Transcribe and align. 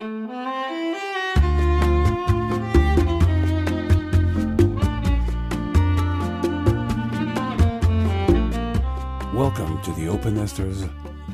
Welcome 0.00 0.28
to 9.82 9.92
the 9.96 10.06
Open 10.08 10.36
Nesters 10.36 10.84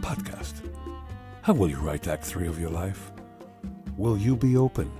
podcast. 0.00 0.66
How 1.42 1.52
will 1.52 1.68
you 1.68 1.76
write 1.76 2.08
Act 2.08 2.24
3 2.24 2.46
of 2.46 2.58
your 2.58 2.70
life? 2.70 3.12
Will 3.98 4.16
you 4.16 4.34
be 4.34 4.56
open? 4.56 4.90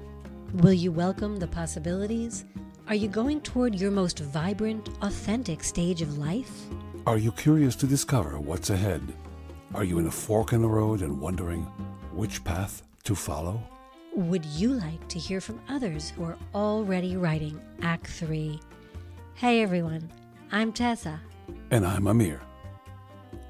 Will 0.57 0.75
you 0.75 0.93
welcome 0.93 1.39
the 1.39 1.49
possibilities? 1.49 2.45
Are 2.89 2.95
you 2.95 3.09
going 3.09 3.41
toward 3.41 3.75
your 3.75 3.91
most 3.91 4.19
vibrant, 4.19 4.91
authentic 5.01 5.65
stage 5.65 6.03
of 6.03 6.19
life? 6.19 6.67
Are 7.07 7.17
you 7.17 7.33
curious 7.33 7.77
to 7.77 7.87
discover 7.87 8.39
what's 8.39 8.69
ahead? 8.69 9.01
Are 9.75 9.85
you 9.85 9.99
in 9.99 10.07
a 10.07 10.11
fork 10.11 10.53
in 10.53 10.61
the 10.61 10.69
road 10.69 11.01
and 11.01 11.19
wondering 11.19 11.63
which 12.13 12.45
path 12.45 12.83
to 13.05 13.15
follow? 13.15 13.63
Would 14.15 14.45
you 14.47 14.73
like 14.73 15.07
to 15.09 15.19
hear 15.19 15.41
from 15.41 15.61
others 15.69 16.11
who 16.11 16.25
are 16.25 16.39
already 16.55 17.17
writing 17.17 17.61
Act 17.83 18.07
3? 18.07 18.59
Hey 19.35 19.63
everyone, 19.63 20.11
I'm 20.51 20.73
Tessa. 20.73 21.21
And 21.71 21.87
I'm 21.87 22.07
Amir. 22.07 22.41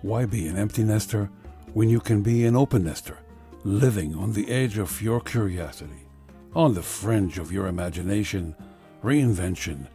Why 0.03 0.27
be 0.27 0.49
an 0.49 0.57
empty 0.57 0.83
nester 0.83 1.31
when 1.73 1.89
you 1.89 2.01
can 2.01 2.23
be 2.23 2.47
an 2.47 2.57
open 2.57 2.85
nester, 2.85 3.19
living 3.63 4.15
on 4.17 4.33
the 4.33 4.51
edge 4.51 4.79
of 4.79 5.01
your 5.01 5.21
curiosity, 5.21 6.09
on 6.55 6.75
the 6.75 6.83
fringe 6.83 7.39
of 7.39 7.53
your 7.53 7.69
imagination, 7.69 8.57
reinvention, 9.05 9.87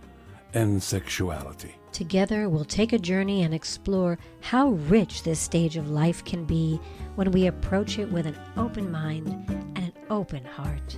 and 0.53 0.81
sexuality? 0.81 1.75
Together, 1.91 2.49
we'll 2.49 2.65
take 2.65 2.93
a 2.93 2.99
journey 2.99 3.43
and 3.43 3.53
explore 3.53 4.17
how 4.41 4.69
rich 4.69 5.23
this 5.23 5.39
stage 5.39 5.75
of 5.77 5.89
life 5.89 6.23
can 6.23 6.45
be 6.45 6.79
when 7.15 7.31
we 7.31 7.47
approach 7.47 7.99
it 7.99 8.11
with 8.11 8.25
an 8.25 8.37
open 8.57 8.91
mind 8.91 9.27
and 9.75 9.77
an 9.77 9.93
open 10.09 10.45
heart. 10.45 10.97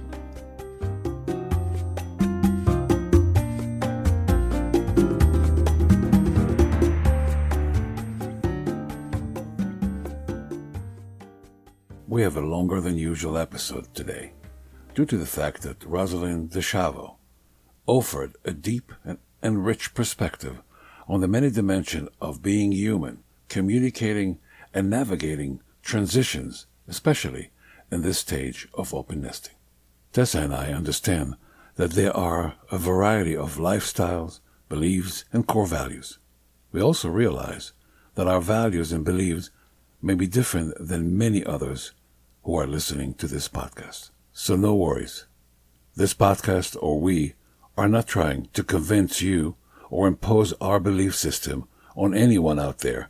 We 12.08 12.24
have 12.24 12.36
a 12.36 12.42
longer 12.42 12.82
than 12.82 12.98
usual 12.98 13.38
episode 13.38 13.94
today, 13.96 14.34
due 14.94 15.06
to 15.06 15.18
the 15.18 15.26
fact 15.26 15.62
that 15.62 15.80
Rosalyn 15.80 16.50
Dischiavo 16.50 17.16
offered 17.88 18.36
a 18.44 18.52
deep 18.52 18.92
and, 19.06 19.18
and 19.42 19.66
rich 19.66 19.94
perspective 19.94 20.62
on 21.08 21.22
the 21.22 21.28
many 21.28 21.50
dimensions 21.50 22.10
of 22.22 22.42
being 22.42 22.72
human, 22.72 23.24
communicating 23.50 24.40
and 24.74 24.90
navigating 24.90 25.62
transitions, 25.82 26.68
especially 26.88 27.52
in 27.92 28.02
this 28.02 28.20
stage 28.20 28.68
of 28.74 28.94
open 28.94 29.22
nesting. 29.22 29.56
Tessa 30.14 30.42
and 30.42 30.54
I 30.54 30.72
understand 30.72 31.36
that 31.76 31.92
there 31.92 32.16
are 32.16 32.56
a 32.72 32.78
variety 32.78 33.36
of 33.36 33.58
lifestyles, 33.58 34.40
beliefs, 34.70 35.26
and 35.34 35.48
core 35.48 35.68
values. 35.68 36.20
We 36.72 36.82
also 36.82 37.10
realize 37.10 37.74
that 38.16 38.28
our 38.28 38.42
values 38.42 38.92
and 38.92 39.04
beliefs 39.04 39.50
may 40.02 40.16
be 40.16 40.28
different 40.28 40.74
than 40.80 41.18
many 41.18 41.46
others 41.46 41.92
who 42.44 42.56
are 42.56 42.68
listening 42.68 43.14
to 43.16 43.28
this 43.28 43.48
podcast. 43.48 44.10
So 44.34 44.56
no 44.56 44.76
worries. 44.76 45.26
This 45.96 46.14
podcast 46.14 46.78
or 46.82 47.00
we 47.00 47.34
are 47.78 47.88
not 47.88 48.08
trying 48.08 48.48
to 48.54 48.64
convince 48.64 49.22
you 49.22 49.56
or 49.90 50.08
impose 50.08 50.54
our 50.62 50.80
belief 50.80 51.16
system 51.16 51.68
on 51.96 52.16
anyone 52.16 52.60
out 52.60 52.80
there, 52.80 53.10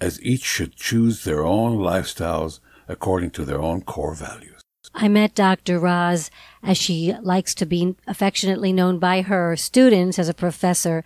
as 0.00 0.22
each 0.22 0.42
should 0.42 0.76
choose 0.76 1.24
their 1.24 1.44
own 1.44 1.78
lifestyles 1.78 2.60
according 2.88 3.30
to 3.30 3.44
their 3.44 3.60
own 3.60 3.80
core 3.82 4.14
values. 4.14 4.60
I 4.94 5.08
met 5.08 5.34
Dr. 5.34 5.78
Roz, 5.78 6.30
as 6.62 6.76
she 6.76 7.14
likes 7.22 7.54
to 7.56 7.66
be 7.66 7.96
affectionately 8.06 8.72
known 8.72 8.98
by 8.98 9.22
her 9.22 9.56
students 9.56 10.18
as 10.18 10.28
a 10.28 10.34
professor, 10.34 11.04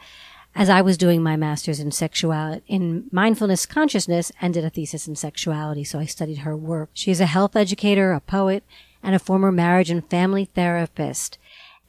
as 0.54 0.70
I 0.70 0.80
was 0.80 0.96
doing 0.96 1.22
my 1.22 1.36
master's 1.36 1.80
in 1.80 1.90
sexuality, 1.90 2.62
in 2.66 3.08
mindfulness 3.10 3.66
consciousness 3.66 4.32
and 4.40 4.54
did 4.54 4.64
a 4.64 4.70
thesis 4.70 5.06
in 5.06 5.16
sexuality. 5.16 5.84
So 5.84 5.98
I 5.98 6.06
studied 6.06 6.38
her 6.38 6.56
work. 6.56 6.90
She 6.94 7.10
is 7.10 7.20
a 7.20 7.26
health 7.26 7.56
educator, 7.56 8.12
a 8.12 8.20
poet, 8.20 8.64
and 9.02 9.14
a 9.14 9.18
former 9.18 9.52
marriage 9.52 9.90
and 9.90 10.08
family 10.08 10.46
therapist 10.46 11.38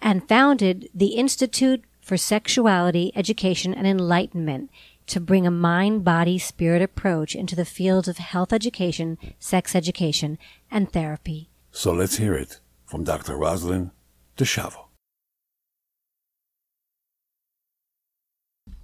and 0.01 0.28
founded 0.28 0.89
the 0.94 1.16
Institute 1.16 1.83
for 2.01 2.17
Sexuality, 2.17 3.11
Education, 3.16 3.73
and 3.73 3.88
Enlightenment 3.88 4.69
to 5.07 5.19
bring 5.19 5.45
a 5.45 5.51
mind, 5.51 6.03
body, 6.03 6.38
spirit 6.38 6.81
approach 6.81 7.35
into 7.35 7.56
the 7.56 7.66
fields 7.66 8.07
of 8.07 8.17
health 8.17 8.51
education, 8.51 9.17
sex 9.39 9.75
education, 9.75 10.38
and 10.72 10.91
therapy. 10.91 11.50
So 11.72 11.91
let's 11.91 12.17
hear 12.17 12.34
it 12.34 12.59
from 12.85 13.03
Dr. 13.03 13.35
Rosalyn 13.35 13.91
Dischiavo. 14.38 14.84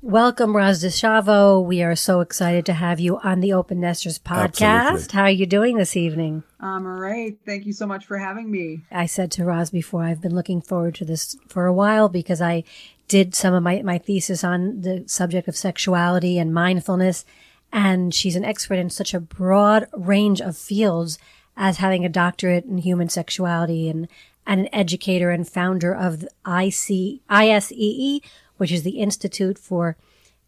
Welcome, 0.04 0.58
Roz 0.58 0.84
Dischiavo. 0.84 1.64
We 1.64 1.84
are 1.84 1.96
so 1.96 2.22
excited 2.22 2.66
to 2.66 2.74
have 2.74 3.00
you 3.00 3.20
on 3.20 3.40
the 3.40 3.54
Open 3.54 3.80
Nesters 3.80 4.18
podcast. 4.18 4.64
Absolutely. 4.64 5.16
How 5.16 5.24
are 5.26 5.30
you 5.30 5.46
doing 5.46 5.78
this 5.78 5.96
evening? 5.96 6.42
I'm 6.60 6.88
all 6.88 6.94
right. 6.94 7.38
Thank 7.46 7.68
you 7.68 7.74
so 7.74 7.86
much 7.86 8.08
for 8.08 8.18
having 8.18 8.50
me. 8.50 8.82
I 8.90 9.06
said 9.06 9.32
to 9.34 9.46
Roz 9.46 9.70
before, 9.70 10.02
I've 10.02 10.20
been 10.20 10.34
looking 10.34 10.60
forward 10.60 10.96
to 10.96 11.06
this 11.06 11.38
for 11.48 11.68
a 11.68 11.74
while 11.74 12.10
because 12.10 12.42
I 12.42 12.64
did 13.08 13.36
some 13.36 13.54
of 13.54 13.62
my, 13.62 13.84
my 13.84 14.00
thesis 14.00 14.44
on 14.44 14.82
the 14.82 15.04
subject 15.06 15.48
of 15.48 15.56
sexuality 15.56 16.40
and 16.40 16.52
mindfulness. 16.52 17.24
And 17.72 18.12
she's 18.12 18.36
an 18.36 18.44
expert 18.44 18.80
in 18.80 18.90
such 18.90 19.14
a 19.14 19.20
broad 19.20 19.86
range 19.94 20.42
of 20.42 20.58
fields 20.58 21.20
as 21.56 21.78
having 21.78 22.04
a 22.04 22.10
doctorate 22.10 22.66
in 22.66 22.80
human 22.80 23.08
sexuality 23.08 23.88
and, 23.88 24.08
and 24.48 24.62
an 24.62 24.70
educator 24.74 25.30
and 25.30 25.48
founder 25.48 25.94
of 25.94 26.22
the 26.22 26.30
IC, 26.48 27.22
ISEE, 27.30 28.22
which 28.62 28.72
is 28.72 28.84
the 28.84 29.00
Institute 29.00 29.58
for 29.58 29.98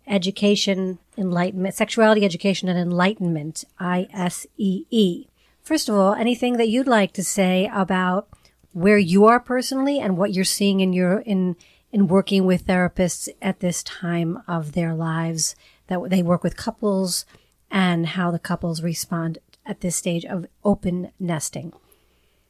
Education, 0.06 1.00
Enlightenment, 1.18 1.74
Sexuality, 1.74 2.24
Education, 2.24 2.70
and 2.70 2.78
Enlightenment, 2.78 3.64
ISEE. 3.80 5.26
First 5.64 5.90
of 5.90 5.96
all, 5.96 6.14
anything 6.14 6.58
that 6.58 6.70
you'd 6.70 6.86
like 6.86 7.12
to 7.14 7.24
say 7.24 7.68
about 7.74 8.28
where 8.72 9.00
you 9.00 9.26
are 9.26 9.40
personally 9.40 10.00
and 10.00 10.16
what 10.16 10.32
you're 10.32 10.44
seeing 10.44 10.80
in 10.80 10.94
your 10.94 11.22
in 11.22 11.56
in 11.92 12.08
working 12.08 12.46
with 12.46 12.68
therapists 12.68 13.30
at 13.42 13.62
this 13.62 13.82
time 13.82 14.44
of 14.48 14.74
their 14.74 14.94
lives 14.94 15.56
that 15.88 16.00
they 16.12 16.22
work 16.22 16.44
with 16.44 16.56
couples 16.56 17.26
and 17.72 18.06
how 18.10 18.30
the 18.30 18.38
couples 18.38 18.84
respond 18.84 19.40
at 19.66 19.82
this 19.82 19.96
stage 19.96 20.24
of 20.24 20.46
open 20.64 21.12
nesting. 21.20 21.74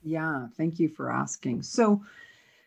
Yeah, 0.03 0.47
thank 0.57 0.77
you 0.77 0.89
for 0.89 1.09
asking. 1.09 1.63
So, 1.63 2.01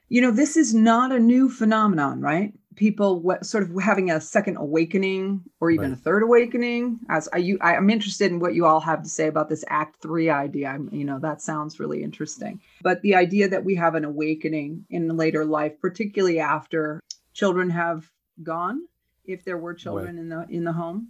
you 0.08 0.22
know, 0.22 0.30
this 0.30 0.56
is 0.56 0.72
not 0.72 1.12
a 1.12 1.20
new 1.20 1.50
phenomenon, 1.50 2.22
right? 2.22 2.54
People 2.76 3.20
what, 3.20 3.44
sort 3.44 3.64
of 3.64 3.82
having 3.82 4.10
a 4.10 4.20
second 4.20 4.56
awakening 4.58 5.42
or 5.60 5.70
even 5.70 5.90
Right. 5.90 5.98
a 5.98 6.02
third 6.02 6.22
awakening. 6.22 7.00
As 7.08 7.28
I, 7.32 7.38
you, 7.38 7.58
I, 7.60 7.74
I'm 7.74 7.90
interested 7.90 8.30
in 8.30 8.38
what 8.38 8.54
you 8.54 8.66
all 8.66 8.80
have 8.80 9.02
to 9.02 9.08
say 9.08 9.26
about 9.26 9.48
this 9.48 9.64
Act 9.68 10.00
Three 10.00 10.30
idea. 10.30 10.68
I'm, 10.68 10.88
you 10.92 11.04
know, 11.04 11.18
that 11.20 11.42
sounds 11.42 11.80
really 11.80 12.02
interesting. 12.02 12.60
But 12.82 13.02
the 13.02 13.14
idea 13.14 13.48
that 13.48 13.64
we 13.64 13.74
have 13.76 13.94
an 13.94 14.04
awakening 14.04 14.84
in 14.90 15.08
later 15.16 15.44
life, 15.44 15.80
particularly 15.80 16.38
after 16.38 17.00
children 17.32 17.70
have 17.70 18.10
gone, 18.42 18.86
if 19.24 19.44
there 19.44 19.58
were 19.58 19.74
children 19.74 20.18
in 20.18 20.28
the 20.28 20.46
in 20.48 20.64
the 20.64 20.72
home, 20.72 21.08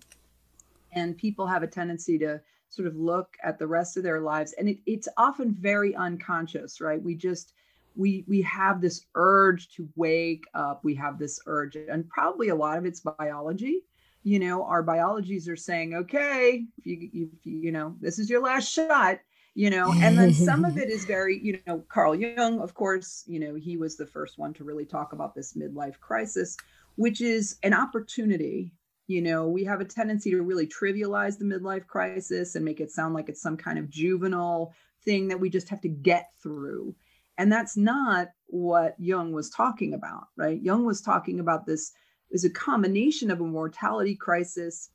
and 0.93 1.19
people 1.19 1.47
have 1.47 1.63
a 1.63 1.67
tendency 1.67 2.19
to 2.19 2.41
sort 2.69 2.89
of 2.89 2.97
look 2.97 3.37
at 3.45 3.59
the 3.59 3.67
rest 3.67 3.97
of 3.97 4.03
their 4.03 4.21
lives 4.21 4.53
and 4.59 4.69
it, 4.69 4.79
it's 4.87 5.09
often 5.17 5.55
very 5.55 5.95
unconscious 5.95 6.81
right 6.81 7.01
we 7.03 7.15
just 7.15 7.53
we 7.97 8.25
we 8.29 8.43
have 8.43 8.81
this 8.81 9.05
urge 9.15 9.69
to 9.71 9.89
wake 9.97 10.45
up. 10.55 10.85
We 10.85 10.95
have 10.97 11.19
this 11.19 11.41
urge 11.47 11.77
and 11.77 12.09
probably 12.09 12.49
a 12.49 12.55
lot 12.55 12.79
of 12.79 12.85
it's 12.85 13.01
biology. 13.01 13.83
You 14.23 14.39
know 14.39 14.65
our 14.65 14.83
biologies 14.83 15.49
are 15.49 15.57
saying 15.57 15.95
okay 15.95 16.65
if 16.79 16.87
you 16.87 17.31
if 17.35 17.47
you, 17.47 17.61
you 17.61 17.73
know 17.73 17.97
this 18.01 18.19
is 18.19 18.29
your 18.29 18.43
last 18.43 18.73
shot 18.73 19.21
you 19.55 19.71
know 19.71 19.93
and 20.03 20.19
then 20.19 20.35
some 20.35 20.65
of 20.65 20.77
it 20.79 20.91
is 20.91 21.05
very 21.17 21.39
you 21.41 21.61
know 21.65 21.85
carl 21.89 22.13
jung 22.13 22.59
of 22.59 22.75
course 22.75 23.23
you 23.29 23.39
know 23.39 23.55
he 23.55 23.77
was 23.77 23.97
the 23.97 24.05
first 24.05 24.37
one 24.37 24.53
to 24.55 24.65
really 24.65 24.85
talk 24.85 25.13
about 25.13 25.33
this 25.33 25.55
midlife 25.57 26.01
crisis 26.01 26.57
which 26.97 27.21
is 27.21 27.59
an 27.63 27.75
opportunity. 27.75 28.73
You 29.07 29.23
know 29.23 29.47
we 29.47 29.63
have 29.65 29.81
a 29.81 29.85
tendency 29.85 30.31
to 30.33 30.43
really 30.43 30.67
trivialize 30.67 31.39
the 31.39 31.45
midlife 31.45 31.87
crisis 31.87 32.57
and 32.57 32.65
make 32.65 32.81
it 32.81 32.91
sound 32.91 33.15
like 33.15 33.29
it's 33.29 33.41
some 33.41 33.57
kind 33.57 33.79
of 33.79 33.89
juvenile 33.89 34.75
thing 35.05 35.29
that 35.29 35.39
we 35.39 35.49
just 35.49 35.69
have 35.69 35.81
to 35.83 35.89
get 35.89 36.31
through 36.43 36.93
and 37.39 37.53
that's 37.53 37.77
not 37.77 38.29
what 38.47 38.95
Jung 38.99 39.33
was 39.33 39.51
talking 39.51 39.95
about, 39.95 40.29
right? 40.37 40.61
Jung 40.61 40.85
was 40.85 41.01
talking 41.01 41.41
about 41.41 41.67
this 41.67 41.93
is 42.31 42.45
a 42.45 42.51
combination 42.51 43.31
of 43.31 43.41
a 43.41 43.45
mortality 43.45 44.15
crisis 44.15 44.91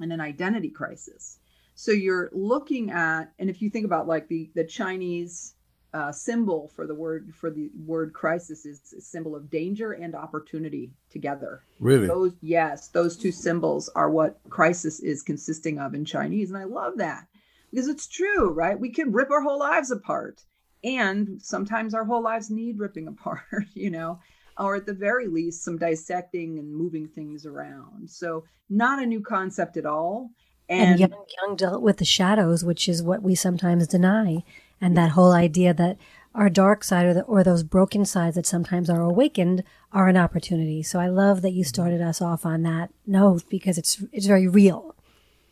and 0.00 0.12
an 0.12 0.20
identity 0.20 0.70
crisis. 0.70 1.38
So 1.74 1.90
you're 1.90 2.30
looking 2.32 2.90
at, 2.90 3.32
and 3.38 3.50
if 3.50 3.60
you 3.60 3.70
think 3.70 3.84
about 3.84 4.06
like 4.06 4.28
the 4.28 4.50
the 4.54 4.64
Chinese 4.64 5.54
uh, 5.92 6.10
symbol 6.10 6.70
for 6.74 6.86
the 6.86 6.94
word 6.94 7.32
for 7.34 7.50
the 7.50 7.70
word 7.86 8.12
crisis 8.12 8.66
is 8.66 8.92
a 8.98 9.00
symbol 9.00 9.36
of 9.36 9.48
danger 9.48 9.92
and 9.92 10.14
opportunity 10.14 10.90
together. 11.08 11.62
Really? 11.78 12.08
Those 12.08 12.32
yes, 12.40 12.88
those 12.88 13.16
two 13.16 13.32
symbols 13.32 13.88
are 13.94 14.10
what 14.10 14.40
crisis 14.50 15.00
is 15.00 15.22
consisting 15.22 15.78
of 15.78 15.94
in 15.94 16.04
Chinese, 16.04 16.50
and 16.50 16.58
I 16.58 16.64
love 16.64 16.98
that 16.98 17.26
because 17.70 17.88
it's 17.88 18.08
true, 18.08 18.50
right? 18.50 18.78
We 18.78 18.90
can 18.90 19.12
rip 19.12 19.30
our 19.30 19.42
whole 19.42 19.58
lives 19.58 19.90
apart 19.90 20.42
and 20.84 21.40
sometimes 21.42 21.94
our 21.94 22.04
whole 22.04 22.22
lives 22.22 22.50
need 22.50 22.78
ripping 22.78 23.08
apart, 23.08 23.40
you 23.74 23.90
know, 23.90 24.20
or 24.58 24.76
at 24.76 24.86
the 24.86 24.94
very 24.94 25.26
least, 25.26 25.64
some 25.64 25.78
dissecting 25.78 26.58
and 26.58 26.72
moving 26.72 27.08
things 27.08 27.46
around. 27.46 28.08
So, 28.08 28.44
not 28.70 29.02
a 29.02 29.06
new 29.06 29.20
concept 29.20 29.76
at 29.76 29.86
all. 29.86 30.30
And, 30.68 30.90
and 30.90 31.00
Jung, 31.00 31.24
Jung 31.42 31.56
dealt 31.56 31.82
with 31.82 31.98
the 31.98 32.04
shadows, 32.04 32.64
which 32.64 32.88
is 32.88 33.02
what 33.02 33.22
we 33.22 33.34
sometimes 33.34 33.86
deny. 33.86 34.44
And 34.80 34.96
that 34.96 35.10
whole 35.10 35.32
idea 35.32 35.74
that 35.74 35.98
our 36.34 36.50
dark 36.50 36.82
side 36.82 37.06
or, 37.06 37.14
the, 37.14 37.22
or 37.22 37.44
those 37.44 37.62
broken 37.62 38.04
sides 38.04 38.36
that 38.36 38.46
sometimes 38.46 38.90
are 38.90 39.02
awakened 39.02 39.62
are 39.92 40.08
an 40.08 40.16
opportunity. 40.16 40.82
So 40.82 40.98
I 40.98 41.08
love 41.08 41.42
that 41.42 41.52
you 41.52 41.64
started 41.64 42.00
us 42.00 42.20
off 42.20 42.44
on 42.44 42.62
that 42.62 42.90
note 43.06 43.44
because 43.48 43.78
it's 43.78 44.02
it's 44.12 44.26
very 44.26 44.48
real. 44.48 44.94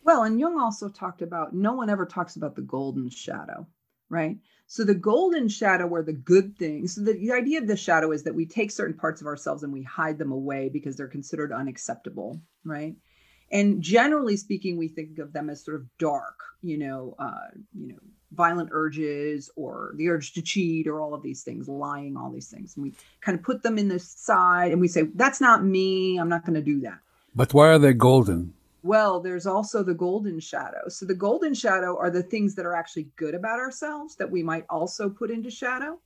Well, 0.03 0.23
and 0.23 0.39
Jung 0.39 0.59
also 0.59 0.89
talked 0.89 1.21
about 1.21 1.53
no 1.53 1.73
one 1.73 1.89
ever 1.89 2.05
talks 2.05 2.35
about 2.35 2.55
the 2.55 2.61
golden 2.61 3.09
shadow, 3.09 3.65
right? 4.13 4.37
So 4.67 4.83
the 4.83 4.95
golden 4.95 5.49
shadow 5.49 5.93
are 5.93 6.03
the 6.03 6.13
good 6.13 6.57
things. 6.57 6.95
So 6.95 7.01
the, 7.01 7.13
the 7.13 7.31
idea 7.31 7.59
of 7.59 7.67
the 7.67 7.75
shadow 7.75 8.11
is 8.11 8.23
that 8.23 8.35
we 8.35 8.45
take 8.45 8.71
certain 8.71 8.97
parts 8.97 9.21
of 9.21 9.27
ourselves 9.27 9.63
and 9.63 9.73
we 9.73 9.83
hide 9.83 10.17
them 10.17 10.31
away 10.31 10.69
because 10.69 10.95
they're 10.95 11.07
considered 11.07 11.51
unacceptable, 11.51 12.41
right? 12.63 12.95
And 13.51 13.81
generally 13.81 14.37
speaking, 14.37 14.77
we 14.77 14.87
think 14.87 15.19
of 15.19 15.33
them 15.33 15.49
as 15.49 15.63
sort 15.63 15.75
of 15.75 15.85
dark, 15.99 16.39
you 16.61 16.77
know, 16.77 17.15
uh, 17.19 17.49
you 17.77 17.89
know, 17.89 17.99
violent 18.31 18.69
urges 18.71 19.51
or 19.55 19.93
the 19.97 20.09
urge 20.09 20.33
to 20.33 20.41
cheat 20.41 20.87
or 20.87 21.01
all 21.01 21.13
of 21.13 21.21
these 21.21 21.43
things, 21.43 21.67
lying, 21.67 22.17
all 22.17 22.31
these 22.31 22.49
things. 22.49 22.75
And 22.75 22.83
we 22.83 22.93
kind 23.21 23.37
of 23.37 23.43
put 23.43 23.61
them 23.61 23.77
in 23.77 23.89
the 23.89 23.99
side 23.99 24.71
and 24.71 24.81
we 24.81 24.87
say, 24.87 25.03
that's 25.13 25.39
not 25.39 25.63
me. 25.63 26.17
I'm 26.17 26.29
not 26.29 26.45
going 26.45 26.55
to 26.55 26.61
do 26.61 26.79
that. 26.81 26.97
But 27.35 27.53
why 27.53 27.67
are 27.69 27.79
they 27.79 27.93
golden? 27.93 28.53
Well, 28.83 29.19
there's 29.21 29.47
also 29.47 29.81
the 29.81 29.93
golden 29.93 30.39
shadow. 30.39 30.87
So 30.89 31.05
the 31.05 31.15
golden 31.15 31.53
shadow 31.53 31.97
are 31.97 32.09
the 32.09 32.23
things 32.23 32.55
that 32.55 32.65
are 32.65 32.75
actually 32.75 33.09
good 33.15 33.33
about 33.33 33.59
ourselves 33.59 34.15
that 34.17 34.29
we 34.29 34.43
might 34.43 34.65
also 34.69 35.09
put 35.09 35.31
into 35.31 35.49
shadow. 35.49 35.99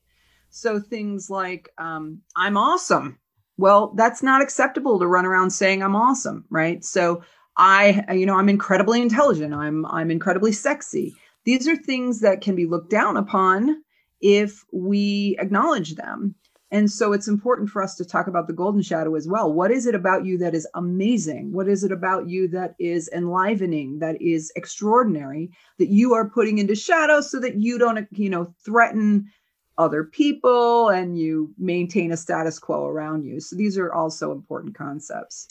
So 0.49 0.79
things 0.79 1.29
like, 1.29 1.69
um, 1.77 2.21
I'm 2.35 2.55
awesome. 2.55 3.19
Well, 3.57 3.93
that's 3.95 4.23
not 4.23 4.41
acceptable 4.41 4.99
to 4.99 5.07
run 5.07 5.25
around 5.25 5.49
saying 5.49 5.81
I'm 5.81 5.95
awesome, 5.95 6.45
right? 6.49 6.85
So 6.85 7.23
I, 7.57 8.05
you 8.13 8.25
know, 8.25 8.35
I'm 8.35 8.49
incredibly 8.49 9.01
intelligent. 9.01 9.53
I'm 9.53 9.85
I'm 9.87 10.11
incredibly 10.11 10.51
sexy 10.51 11.15
these 11.47 11.65
are 11.65 11.77
things 11.77 12.19
that 12.19 12.41
can 12.41 12.55
be 12.55 12.65
looked 12.65 12.89
down 12.89 13.15
upon 13.15 13.81
if 14.19 14.65
we 14.73 15.37
acknowledge 15.39 15.95
them. 15.95 16.35
And 16.69 16.91
so 16.91 17.13
it's 17.13 17.29
important 17.29 17.69
for 17.69 17.81
us 17.81 17.95
to 17.95 18.05
talk 18.05 18.27
about 18.27 18.47
the 18.47 18.53
golden 18.53 18.81
shadow 18.81 19.15
as 19.15 19.27
well. 19.27 19.51
What 19.51 19.71
is 19.71 19.85
it 19.85 19.95
about 19.95 20.25
you 20.25 20.37
that 20.39 20.53
is 20.53 20.67
amazing? 20.73 21.53
What 21.53 21.69
is 21.69 21.83
it 21.83 21.93
about 21.93 22.27
you 22.27 22.49
that 22.49 22.75
is 22.77 23.09
enlivening, 23.13 23.99
that 23.99 24.21
is 24.21 24.51
extraordinary, 24.55 25.49
that 25.79 25.87
you 25.87 26.13
are 26.13 26.29
putting 26.29 26.57
into 26.57 26.75
shadow 26.75 27.21
so 27.21 27.39
that 27.39 27.55
you 27.55 27.77
don't, 27.77 28.05
you 28.11 28.29
know, 28.29 28.53
threaten 28.65 29.31
other 29.77 30.03
people 30.03 30.89
and 30.89 31.17
you 31.17 31.53
maintain 31.57 32.11
a 32.11 32.17
status 32.17 32.59
quo 32.59 32.85
around 32.85 33.23
you. 33.23 33.39
So 33.39 33.55
these 33.55 33.77
are 33.77 33.93
also 33.93 34.31
important 34.31 34.75
concepts. 34.75 35.47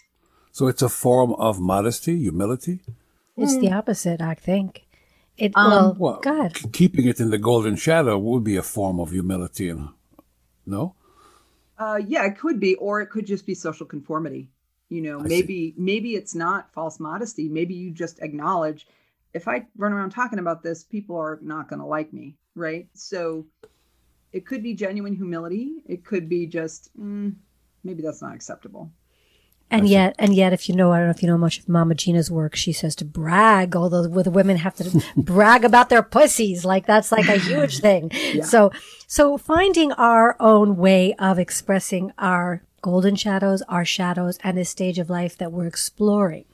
So 0.52 0.66
it's 0.66 0.82
a 0.82 0.88
form 0.88 1.32
of 1.34 1.60
modesty, 1.60 2.18
humility? 2.18 2.80
It's 3.36 3.58
the 3.58 3.72
opposite, 3.72 4.20
I 4.20 4.34
think. 4.34 4.86
It 5.36 5.52
um, 5.54 5.70
well, 5.70 5.96
well 5.98 6.20
God. 6.22 6.72
keeping 6.72 7.06
it 7.06 7.20
in 7.20 7.30
the 7.30 7.38
golden 7.38 7.76
shadow 7.76 8.18
would 8.18 8.42
be 8.42 8.56
a 8.56 8.62
form 8.62 8.98
of 8.98 9.10
humility, 9.10 9.68
and 9.68 9.90
no. 10.64 10.94
Uh, 11.78 12.00
yeah, 12.06 12.24
it 12.24 12.38
could 12.38 12.58
be, 12.58 12.74
or 12.76 13.00
it 13.00 13.08
could 13.08 13.26
just 13.26 13.46
be 13.46 13.54
social 13.54 13.86
conformity. 13.86 14.48
You 14.88 15.02
know, 15.02 15.20
I 15.20 15.24
maybe 15.24 15.70
see. 15.70 15.74
maybe 15.76 16.14
it's 16.14 16.34
not 16.34 16.72
false 16.72 17.00
modesty. 17.00 17.48
Maybe 17.48 17.74
you 17.74 17.90
just 17.90 18.20
acknowledge 18.22 18.86
if 19.34 19.48
I 19.48 19.66
run 19.76 19.92
around 19.92 20.10
talking 20.10 20.38
about 20.38 20.62
this, 20.62 20.82
people 20.84 21.16
are 21.16 21.38
not 21.42 21.68
going 21.68 21.80
to 21.80 21.86
like 21.86 22.12
me, 22.12 22.36
right? 22.54 22.88
So 22.94 23.46
it 24.32 24.46
could 24.46 24.62
be 24.62 24.74
genuine 24.74 25.14
humility. 25.14 25.82
It 25.86 26.04
could 26.04 26.28
be 26.28 26.46
just 26.46 26.90
mm, 26.98 27.34
maybe 27.84 28.02
that's 28.02 28.22
not 28.22 28.34
acceptable. 28.34 28.90
And 29.68 29.88
yet, 29.88 30.14
and 30.18 30.32
yet, 30.32 30.52
if 30.52 30.68
you 30.68 30.76
know, 30.76 30.92
I 30.92 30.98
don't 30.98 31.06
know 31.06 31.10
if 31.10 31.22
you 31.22 31.28
know 31.28 31.36
much 31.36 31.58
of 31.58 31.68
Mama 31.68 31.96
Gena's 31.96 32.30
work, 32.30 32.54
she 32.54 32.72
says 32.72 32.94
to 32.96 33.04
brag, 33.04 33.74
although 33.74 34.06
the 34.06 34.30
women 34.30 34.58
have 34.58 34.76
to 34.76 35.02
brag 35.16 35.64
about 35.64 35.88
their 35.88 36.04
pussies. 36.04 36.64
Like 36.64 36.86
that's 36.86 37.10
like 37.10 37.28
a 37.28 37.36
huge 37.36 37.78
thing. 37.80 38.10
Yeah. 38.12 38.44
So, 38.44 38.70
so 39.08 39.36
finding 39.36 39.90
our 39.92 40.36
own 40.38 40.76
way 40.76 41.14
of 41.14 41.38
expressing 41.38 42.12
our 42.16 42.62
golden 42.80 43.16
shadows, 43.16 43.62
our 43.62 43.84
shadows, 43.84 44.38
and 44.44 44.56
this 44.56 44.70
stage 44.70 45.00
of 45.00 45.10
life 45.10 45.36
that 45.38 45.50
we're 45.50 45.66
exploring 45.66 46.44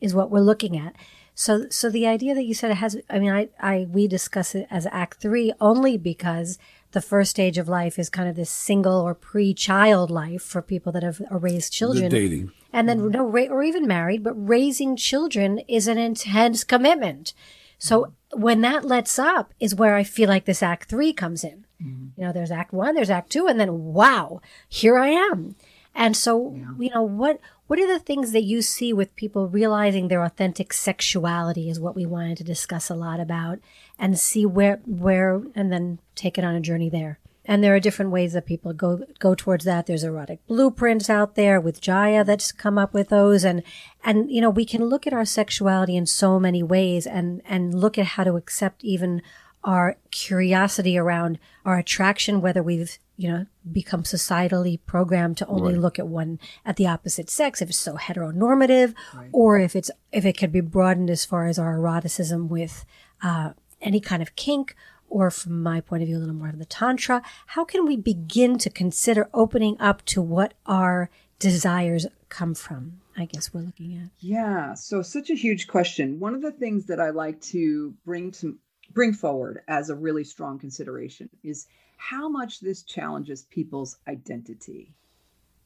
is 0.00 0.14
what 0.14 0.30
we're 0.30 0.40
looking 0.40 0.76
at. 0.76 0.94
So, 1.34 1.68
so 1.70 1.90
the 1.90 2.06
idea 2.06 2.34
that 2.34 2.44
you 2.44 2.54
said 2.54 2.70
it 2.70 2.76
has, 2.76 2.96
I 3.10 3.18
mean, 3.18 3.32
I, 3.32 3.48
I, 3.58 3.86
we 3.90 4.06
discuss 4.06 4.54
it 4.54 4.68
as 4.70 4.86
act 4.92 5.20
three 5.20 5.52
only 5.60 5.96
because 5.96 6.58
the 6.92 7.02
first 7.02 7.30
stage 7.30 7.58
of 7.58 7.68
life 7.68 7.98
is 7.98 8.08
kind 8.08 8.28
of 8.28 8.36
this 8.36 8.50
single 8.50 9.00
or 9.00 9.14
pre-child 9.14 10.10
life 10.10 10.42
for 10.42 10.62
people 10.62 10.92
that 10.92 11.02
have 11.02 11.20
raised 11.30 11.72
children. 11.72 12.04
The 12.04 12.20
dating. 12.20 12.52
And 12.72 12.88
then, 12.88 13.10
no, 13.10 13.26
or 13.26 13.62
even 13.62 13.86
married, 13.86 14.22
but 14.22 14.32
raising 14.32 14.96
children 14.96 15.58
is 15.68 15.88
an 15.88 15.98
intense 15.98 16.64
commitment. 16.64 17.34
So 17.78 18.12
when 18.32 18.60
that 18.62 18.84
lets 18.84 19.18
up 19.18 19.52
is 19.60 19.74
where 19.74 19.96
I 19.96 20.04
feel 20.04 20.28
like 20.28 20.44
this 20.44 20.62
act 20.62 20.88
three 20.88 21.12
comes 21.12 21.44
in. 21.44 21.66
Mm-hmm. 21.82 22.20
You 22.20 22.26
know, 22.26 22.32
there's 22.32 22.50
act 22.50 22.72
one, 22.72 22.94
there's 22.94 23.10
act 23.10 23.30
two, 23.30 23.46
and 23.46 23.58
then 23.58 23.92
wow, 23.92 24.40
here 24.68 24.96
I 24.96 25.08
am. 25.08 25.56
And 25.94 26.16
so, 26.16 26.54
yeah. 26.56 26.72
you 26.78 26.90
know, 26.94 27.02
what, 27.02 27.40
what 27.72 27.80
are 27.80 27.88
the 27.90 28.04
things 28.04 28.32
that 28.32 28.42
you 28.42 28.60
see 28.60 28.92
with 28.92 29.16
people 29.16 29.48
realizing 29.48 30.08
their 30.08 30.22
authentic 30.22 30.74
sexuality 30.74 31.70
is 31.70 31.80
what 31.80 31.96
we 31.96 32.04
wanted 32.04 32.36
to 32.36 32.44
discuss 32.44 32.90
a 32.90 32.94
lot 32.94 33.18
about 33.18 33.60
and 33.98 34.18
see 34.18 34.44
where, 34.44 34.82
where, 34.84 35.40
and 35.54 35.72
then 35.72 35.98
take 36.14 36.36
it 36.36 36.44
on 36.44 36.54
a 36.54 36.60
journey 36.60 36.90
there. 36.90 37.18
And 37.46 37.64
there 37.64 37.74
are 37.74 37.80
different 37.80 38.10
ways 38.10 38.34
that 38.34 38.44
people 38.44 38.74
go, 38.74 39.06
go 39.18 39.34
towards 39.34 39.64
that. 39.64 39.86
There's 39.86 40.04
erotic 40.04 40.46
blueprints 40.46 41.08
out 41.08 41.34
there 41.34 41.58
with 41.58 41.80
Jaiya 41.80 42.26
that's 42.26 42.52
come 42.52 42.76
up 42.76 42.92
with 42.92 43.08
those. 43.08 43.42
And, 43.42 43.62
and, 44.04 44.30
you 44.30 44.42
know, 44.42 44.50
we 44.50 44.66
can 44.66 44.84
look 44.84 45.06
at 45.06 45.14
our 45.14 45.24
sexuality 45.24 45.96
in 45.96 46.04
so 46.04 46.38
many 46.38 46.62
ways 46.62 47.06
and, 47.06 47.40
and 47.46 47.72
look 47.72 47.96
at 47.96 48.04
how 48.04 48.24
to 48.24 48.36
accept 48.36 48.84
even 48.84 49.22
our 49.64 49.96
curiosity 50.10 50.98
around 50.98 51.38
our 51.64 51.78
attraction, 51.78 52.42
whether 52.42 52.62
we've 52.62 52.98
you 53.16 53.30
know, 53.30 53.46
become 53.70 54.02
societally 54.02 54.78
programmed 54.86 55.36
to 55.38 55.46
only 55.46 55.74
right. 55.74 55.82
look 55.82 55.98
at 55.98 56.08
one 56.08 56.38
at 56.64 56.76
the 56.76 56.86
opposite 56.86 57.30
sex 57.30 57.60
if 57.60 57.68
it's 57.68 57.78
so 57.78 57.94
heteronormative, 57.94 58.94
right. 59.14 59.28
or 59.32 59.58
if 59.58 59.76
it's 59.76 59.90
if 60.10 60.24
it 60.24 60.36
could 60.36 60.52
be 60.52 60.60
broadened 60.60 61.10
as 61.10 61.24
far 61.24 61.46
as 61.46 61.58
our 61.58 61.74
eroticism 61.74 62.48
with 62.48 62.84
uh, 63.22 63.50
any 63.80 64.00
kind 64.00 64.22
of 64.22 64.34
kink, 64.36 64.74
or 65.08 65.30
from 65.30 65.62
my 65.62 65.80
point 65.80 66.02
of 66.02 66.08
view, 66.08 66.16
a 66.16 66.20
little 66.20 66.34
more 66.34 66.48
of 66.48 66.58
the 66.58 66.64
tantra. 66.64 67.22
How 67.48 67.64
can 67.64 67.86
we 67.86 67.96
begin 67.96 68.58
to 68.58 68.70
consider 68.70 69.28
opening 69.34 69.76
up 69.78 70.04
to 70.06 70.22
what 70.22 70.54
our 70.66 71.10
desires 71.38 72.06
come 72.28 72.54
from? 72.54 73.00
I 73.16 73.26
guess 73.26 73.52
we're 73.52 73.60
looking 73.60 73.94
at. 73.96 74.08
Yeah, 74.20 74.72
so 74.72 75.02
such 75.02 75.28
a 75.28 75.34
huge 75.34 75.68
question. 75.68 76.18
One 76.18 76.34
of 76.34 76.40
the 76.40 76.50
things 76.50 76.86
that 76.86 76.98
I 76.98 77.10
like 77.10 77.40
to 77.42 77.94
bring 78.06 78.30
to 78.32 78.56
bring 78.92 79.12
forward 79.12 79.60
as 79.68 79.90
a 79.90 79.94
really 79.94 80.24
strong 80.24 80.58
consideration 80.58 81.28
is 81.42 81.66
how 82.08 82.28
much 82.28 82.58
this 82.58 82.82
challenges 82.82 83.44
people's 83.44 83.96
identity, 84.08 84.92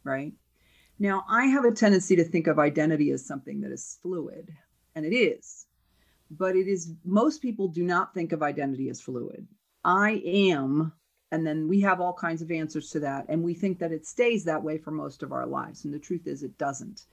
right? 0.05 0.35
Now, 0.99 1.25
I 1.29 1.47
have 1.47 1.65
a 1.65 1.73
tendency 1.73 2.15
to 2.17 2.25
think 2.25 2.47
of 2.47 2.59
identity 2.59 3.11
as 3.11 3.25
something 3.25 3.63
that 3.63 3.73
is 3.73 3.99
fluid, 4.03 4.55
and 4.95 5.07
it 5.07 5.17
is. 5.17 5.65
But 6.31 6.55
it 6.55 6.69
is, 6.69 6.93
most 7.07 7.41
people 7.41 7.69
do 7.69 7.83
not 7.83 8.13
think 8.13 8.33
of 8.33 8.43
identity 8.43 8.91
as 8.91 9.01
fluid. 9.01 9.47
I 9.83 10.23
am, 10.27 10.93
and 11.33 11.47
then 11.47 11.69
we 11.69 11.81
have 11.81 12.03
all 12.03 12.13
kinds 12.13 12.43
of 12.43 12.51
answers 12.51 12.91
to 12.91 13.01
that. 13.01 13.25
And 13.31 13.43
we 13.43 13.55
think 13.55 13.79
that 13.79 13.93
it 13.93 14.07
stays 14.07 14.45
that 14.45 14.63
way 14.63 14.77
for 14.77 14.91
most 14.91 15.23
of 15.23 15.33
our 15.33 15.47
lives. 15.47 15.87
And 15.87 15.95
the 15.95 15.99
truth 15.99 16.27
is, 16.27 16.43
it 16.43 16.59
doesn't. 16.59 17.07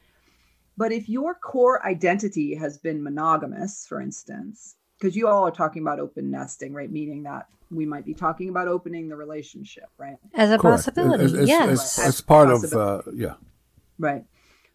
But 0.75 0.91
if 0.91 1.07
your 1.07 1.33
core 1.33 1.85
identity 1.85 2.55
has 2.55 2.77
been 2.77 3.01
monogamous, 3.01 3.85
for 3.87 4.01
instance, 4.01 4.75
because 5.03 5.17
you 5.17 5.27
all 5.27 5.45
are 5.45 5.51
talking 5.51 5.81
about 5.81 5.99
open 5.99 6.31
nesting, 6.31 6.71
right? 6.71 6.89
Meaning 6.89 7.23
that 7.23 7.47
we 7.69 7.85
might 7.85 8.05
be 8.05 8.13
talking 8.13 8.47
about 8.47 8.69
opening 8.69 9.09
the 9.09 9.17
relationship, 9.17 9.89
right? 9.97 10.15
As 10.33 10.49
a 10.49 10.57
Correct. 10.57 10.77
possibility, 10.77 11.25
as, 11.25 11.49
yes. 11.49 11.69
As, 11.69 11.99
as, 11.99 12.05
as 12.05 12.21
part 12.21 12.49
of, 12.49 12.63
uh, 12.71 13.01
yeah. 13.13 13.33
Right. 13.99 14.23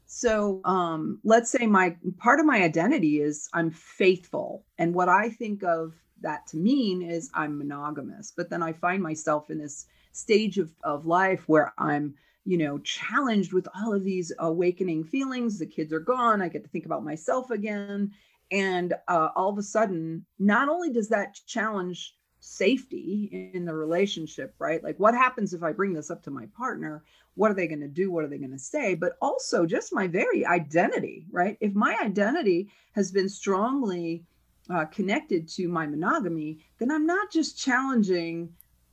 So 0.04 0.61
um, 0.66 1.18
let's 1.25 1.50
say 1.50 1.66
my 1.66 1.97
part 2.18 2.40
of 2.40 2.47
my 2.47 2.62
identity 2.62 3.23
is 3.23 3.49
I'm 3.54 3.70
faithful. 3.70 4.64
And 4.76 4.94
what 4.94 5.08
I 5.08 5.30
think 5.30 5.62
of 5.64 5.94
that 6.20 6.47
to 6.49 6.58
mean 6.58 7.00
is 7.00 7.30
I'm 7.32 7.56
monogamous. 7.56 8.30
But 8.37 8.50
then 8.50 8.62
I 8.62 8.75
find 8.75 9.02
myself 9.02 9.50
in 9.50 9.58
this 9.58 9.87
stage 10.12 10.58
of, 10.58 10.70
of 10.85 11.06
life 11.06 11.44
where 11.49 11.73
I'm, 11.78 12.14
you 12.44 12.58
know, 12.58 12.78
challenged 12.80 13.54
with 13.54 13.66
all 13.75 13.94
of 13.94 14.04
these 14.04 14.30
awakening 14.38 15.04
feelings. 15.04 15.58
The 15.58 15.66
kids 15.66 15.90
are 15.90 16.00
gone. 16.00 16.42
I 16.42 16.49
get 16.49 16.64
to 16.64 16.68
think 16.68 16.85
about 16.85 17.02
myself 17.02 17.50
again 17.50 18.12
and 18.50 18.95
uh, 19.09 19.28
all 19.37 19.50
of 19.50 19.59
a 19.59 19.62
sudden 19.62 20.25
not 20.38 20.69
only 20.69 20.90
does 20.90 21.09
that 21.09 21.38
challenge 21.47 22.14
safety 22.40 23.50
in 23.52 23.64
the 23.64 23.75
relationship 23.75 24.55
right 24.59 24.83
like 24.85 24.99
what 24.99 25.12
happens 25.12 25.52
if 25.52 25.62
i 25.62 25.73
bring 25.73 25.93
this 25.93 26.11
up 26.11 26.23
to 26.23 26.31
my 26.31 26.47
partner 26.57 27.02
what 27.35 27.50
are 27.50 27.55
they 27.55 27.67
going 27.67 27.81
to 27.81 27.88
do 27.88 28.12
what 28.12 28.25
are 28.25 28.28
they 28.28 28.38
going 28.38 28.50
to 28.50 28.59
say 28.59 28.95
but 28.95 29.14
also 29.21 29.67
just 29.67 29.93
my 29.93 30.07
very 30.07 30.47
identity 30.47 31.26
right 31.33 31.59
if 31.61 31.75
my 31.75 31.97
identity 32.00 32.69
has 32.93 33.11
been 33.11 33.28
strongly 33.28 34.25
uh, 34.71 34.85
connected 34.85 35.49
to 35.49 35.67
my 35.69 35.85
monogamy 35.85 36.59
then 36.78 36.93
i'm 36.93 37.07
not 37.07 37.31
just 37.31 37.59
challenging 37.59 38.49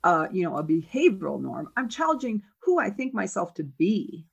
uh, 0.06 0.28
you 0.32 0.44
know, 0.44 0.56
a 0.56 0.64
behavioral 0.64 1.42
norm. 1.42 1.70
I'm 1.76 1.90
challenging 1.90 2.44
who 2.60 2.80
I 2.80 2.92
think 2.92 3.14
myself 3.14 3.56
to 3.56 3.64
be. 3.64 4.26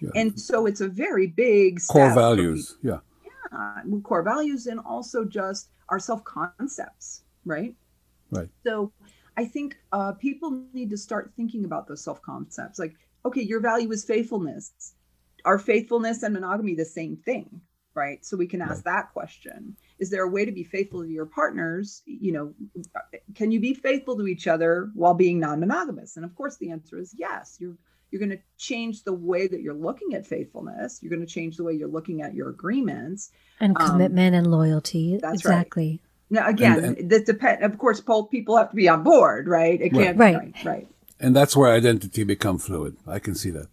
Yeah. 0.00 0.10
And 0.14 0.40
so 0.40 0.66
it's 0.66 0.80
a 0.80 0.88
very 0.88 1.26
big 1.26 1.80
core 1.86 2.14
values. 2.14 2.78
Yeah. 2.82 3.00
Yeah. 3.52 4.00
Core 4.02 4.22
values 4.22 4.66
and 4.66 4.80
also 4.80 5.24
just 5.24 5.70
our 5.88 5.98
self 5.98 6.24
concepts, 6.24 7.22
right? 7.44 7.74
Right. 8.30 8.48
So 8.66 8.92
I 9.36 9.44
think 9.44 9.76
uh, 9.92 10.12
people 10.12 10.64
need 10.72 10.90
to 10.90 10.96
start 10.96 11.32
thinking 11.36 11.64
about 11.64 11.86
those 11.86 12.02
self 12.02 12.20
concepts. 12.22 12.78
Like, 12.78 12.94
okay, 13.24 13.42
your 13.42 13.60
value 13.60 13.90
is 13.92 14.04
faithfulness. 14.04 14.94
Are 15.44 15.58
faithfulness 15.58 16.22
and 16.22 16.34
monogamy 16.34 16.74
the 16.74 16.84
same 16.84 17.16
thing? 17.16 17.60
Right. 17.94 18.24
So 18.24 18.36
we 18.36 18.46
can 18.46 18.60
ask 18.60 18.84
right. 18.84 18.96
that 18.96 19.12
question. 19.12 19.76
Is 19.98 20.10
there 20.10 20.22
a 20.22 20.28
way 20.28 20.44
to 20.44 20.52
be 20.52 20.62
faithful 20.62 21.02
to 21.02 21.08
your 21.08 21.26
partners? 21.26 22.02
You 22.06 22.32
know, 22.32 22.54
can 23.34 23.50
you 23.50 23.58
be 23.60 23.74
faithful 23.74 24.16
to 24.18 24.26
each 24.26 24.46
other 24.46 24.90
while 24.94 25.14
being 25.14 25.40
non 25.40 25.60
monogamous? 25.60 26.16
And 26.16 26.24
of 26.24 26.34
course, 26.36 26.56
the 26.58 26.70
answer 26.70 26.98
is 26.98 27.14
yes. 27.16 27.56
You're 27.58 27.76
you're 28.10 28.20
going 28.20 28.30
to 28.30 28.38
change 28.56 29.04
the 29.04 29.12
way 29.12 29.46
that 29.46 29.60
you're 29.60 29.74
looking 29.74 30.14
at 30.14 30.26
faithfulness. 30.26 31.00
You're 31.02 31.10
going 31.10 31.26
to 31.26 31.32
change 31.32 31.56
the 31.56 31.64
way 31.64 31.74
you're 31.74 31.88
looking 31.88 32.22
at 32.22 32.34
your 32.34 32.48
agreements 32.48 33.30
and 33.60 33.76
um, 33.78 33.90
commitment 33.90 34.34
and 34.34 34.46
loyalty. 34.46 35.18
That's 35.20 35.40
exactly. 35.40 35.90
Right. 35.90 36.00
Now, 36.30 36.48
again, 36.48 36.84
and, 36.84 36.98
and, 36.98 37.10
this 37.10 37.22
depend. 37.22 37.62
Of 37.62 37.78
course, 37.78 38.00
both 38.00 38.30
people 38.30 38.56
have 38.56 38.70
to 38.70 38.76
be 38.76 38.88
on 38.88 39.02
board, 39.02 39.48
right? 39.48 39.80
It 39.80 39.92
can't. 39.92 40.18
Right. 40.18 40.36
right. 40.36 40.64
Right. 40.64 40.88
And 41.20 41.34
that's 41.34 41.56
where 41.56 41.72
identity 41.72 42.24
become 42.24 42.58
fluid. 42.58 42.96
I 43.06 43.18
can 43.18 43.34
see 43.34 43.50
that. 43.50 43.68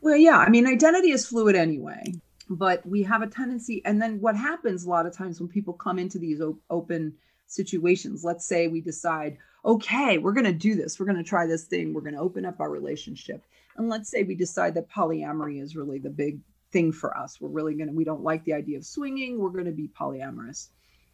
Well, 0.00 0.16
yeah. 0.16 0.38
I 0.38 0.48
mean, 0.48 0.66
identity 0.66 1.10
is 1.10 1.26
fluid 1.26 1.56
anyway, 1.56 2.02
but 2.48 2.86
we 2.86 3.02
have 3.02 3.22
a 3.22 3.26
tendency. 3.26 3.82
And 3.84 4.00
then 4.00 4.20
what 4.20 4.36
happens 4.36 4.84
a 4.84 4.88
lot 4.88 5.06
of 5.06 5.16
times 5.16 5.40
when 5.40 5.48
people 5.48 5.74
come 5.74 5.98
into 5.98 6.18
these 6.18 6.40
op- 6.40 6.60
open 6.70 7.14
situations? 7.46 8.24
Let's 8.24 8.46
say 8.46 8.68
we 8.68 8.80
decide, 8.80 9.38
okay, 9.64 10.18
we're 10.18 10.32
going 10.32 10.44
to 10.44 10.52
do 10.52 10.74
this. 10.74 11.00
We're 11.00 11.06
going 11.06 11.16
to 11.16 11.28
try 11.28 11.46
this 11.46 11.64
thing. 11.64 11.92
We're 11.92 12.02
going 12.02 12.14
to 12.14 12.20
open 12.20 12.44
up 12.44 12.60
our 12.60 12.70
relationship. 12.70 13.42
And 13.76 13.88
let's 13.88 14.10
say 14.10 14.22
we 14.22 14.34
decide 14.34 14.74
that 14.74 14.90
polyamory 14.90 15.62
is 15.62 15.76
really 15.76 15.98
the 15.98 16.10
big 16.10 16.40
thing 16.72 16.92
for 16.92 17.16
us. 17.16 17.40
We're 17.40 17.48
really 17.48 17.74
going 17.74 17.88
to, 17.88 17.94
we 17.94 18.04
don't 18.04 18.22
like 18.22 18.44
the 18.44 18.54
idea 18.54 18.78
of 18.78 18.84
swinging. 18.84 19.38
We're 19.38 19.50
going 19.50 19.66
to 19.66 19.72
be 19.72 19.88
polyamorous 19.88 20.68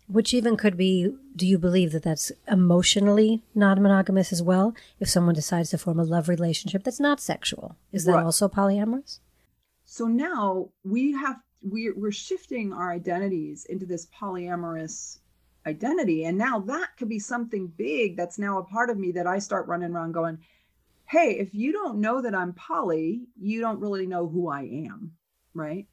which 0.09 0.35
even 0.35 0.57
could 0.57 0.77
be 0.77 1.15
do 1.35 1.47
you 1.47 1.59
believe 1.59 1.93
that 1.93 2.03
that's 2.03 2.33
emotionally 2.49 3.43
non-monogamous 3.55 4.33
as 4.33 4.43
well 4.43 4.75
if 5.01 5.09
someone 5.09 5.35
decides 5.35 5.71
to 5.71 5.79
form 5.79 5.99
a 5.99 6.05
love 6.05 6.29
relationship 6.29 6.85
that's 6.85 7.01
not 7.01 7.21
sexual 7.21 7.77
is 7.93 8.05
that 8.05 8.15
right. 8.15 8.25
also 8.25 8.49
polyamorous 8.49 9.21
so 9.85 10.07
now 10.07 10.69
we 10.85 11.13
have 11.13 11.37
we're, 11.63 11.97
we're 11.97 12.11
shifting 12.11 12.73
our 12.73 12.93
identities 12.93 13.65
into 13.67 13.87
this 13.87 14.09
polyamorous 14.21 15.19
identity 15.67 16.25
and 16.25 16.37
now 16.37 16.59
that 16.59 16.89
could 16.99 17.09
be 17.09 17.21
something 17.21 17.73
big 17.77 18.17
that's 18.17 18.39
now 18.39 18.59
a 18.59 18.65
part 18.65 18.91
of 18.91 18.99
me 18.99 19.13
that 19.13 19.27
i 19.27 19.39
start 19.39 19.67
running 19.69 19.93
around 19.93 20.13
going 20.13 20.39
hey 21.13 21.37
if 21.39 21.55
you 21.55 21.73
don't 21.73 22.01
know 22.01 22.21
that 22.23 22.35
i'm 22.35 22.53
poly 22.55 23.23
you 23.41 23.61
don't 23.61 23.81
really 23.81 24.07
know 24.07 24.27
who 24.27 24.49
i 24.49 24.63
am 24.63 25.13
right? 25.55 25.87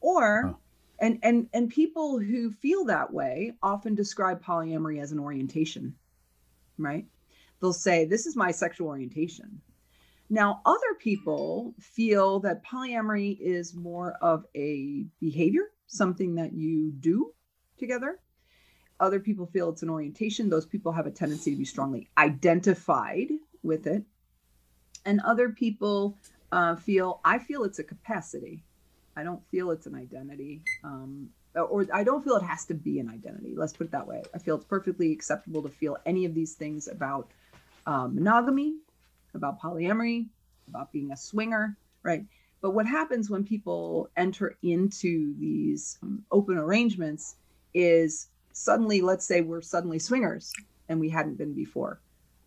Or 0.00 0.56
and 1.00 1.18
and 1.22 1.48
and 1.52 1.70
people 1.70 2.18
who 2.18 2.50
feel 2.50 2.84
that 2.86 3.12
way 3.12 3.52
often 3.62 3.94
describe 3.94 4.42
polyamory 4.42 5.00
as 5.00 5.12
an 5.12 5.18
orientation 5.18 5.94
right? 6.78 7.06
They'll 7.60 7.74
say 7.74 8.06
this 8.06 8.24
is 8.24 8.36
my 8.36 8.50
sexual 8.50 8.88
orientation. 8.88 9.60
Now 10.30 10.62
other 10.64 10.94
people 10.98 11.74
feel 11.78 12.40
that 12.40 12.64
polyamory 12.64 13.38
is 13.40 13.74
more 13.74 14.14
of 14.22 14.46
a 14.54 15.04
behavior 15.20 15.70
something 15.86 16.36
that 16.36 16.52
you 16.52 16.92
do 16.92 17.32
together. 17.78 18.20
Other 19.00 19.18
people 19.20 19.46
feel 19.46 19.70
it's 19.70 19.82
an 19.82 19.90
orientation. 19.90 20.48
Those 20.48 20.66
people 20.66 20.92
have 20.92 21.06
a 21.06 21.10
tendency 21.10 21.50
to 21.50 21.56
be 21.56 21.64
strongly 21.64 22.08
identified 22.16 23.28
with 23.62 23.86
it 23.86 24.04
and 25.04 25.20
other 25.20 25.48
people 25.48 26.16
uh, 26.52 26.76
feel 26.76 27.20
i 27.24 27.38
feel 27.38 27.64
it's 27.64 27.78
a 27.78 27.84
capacity 27.84 28.62
I 29.16 29.22
don't 29.22 29.44
feel 29.50 29.70
it's 29.70 29.86
an 29.86 29.94
identity. 29.94 30.62
Um, 30.84 31.28
or 31.54 31.86
I 31.92 32.04
don't 32.04 32.24
feel 32.24 32.36
it 32.36 32.42
has 32.42 32.64
to 32.66 32.74
be 32.74 33.00
an 33.00 33.08
identity. 33.10 33.54
Let's 33.56 33.72
put 33.72 33.88
it 33.88 33.90
that 33.90 34.06
way. 34.06 34.22
I 34.34 34.38
feel 34.38 34.56
it's 34.56 34.64
perfectly 34.64 35.12
acceptable 35.12 35.62
to 35.62 35.68
feel 35.68 35.98
any 36.06 36.24
of 36.24 36.34
these 36.34 36.54
things 36.54 36.88
about 36.88 37.28
um, 37.86 38.14
monogamy, 38.14 38.76
about 39.34 39.60
polyamory, 39.60 40.26
about 40.68 40.92
being 40.92 41.10
a 41.10 41.16
swinger, 41.16 41.76
right? 42.02 42.24
But 42.62 42.70
what 42.70 42.86
happens 42.86 43.28
when 43.28 43.44
people 43.44 44.08
enter 44.16 44.56
into 44.62 45.34
these 45.38 45.98
um, 46.02 46.24
open 46.30 46.56
arrangements 46.56 47.34
is 47.74 48.28
suddenly, 48.52 49.00
let's 49.00 49.26
say 49.26 49.40
we're 49.40 49.60
suddenly 49.60 49.98
swingers 49.98 50.52
and 50.88 51.00
we 51.00 51.10
hadn't 51.10 51.36
been 51.36 51.52
before. 51.52 52.00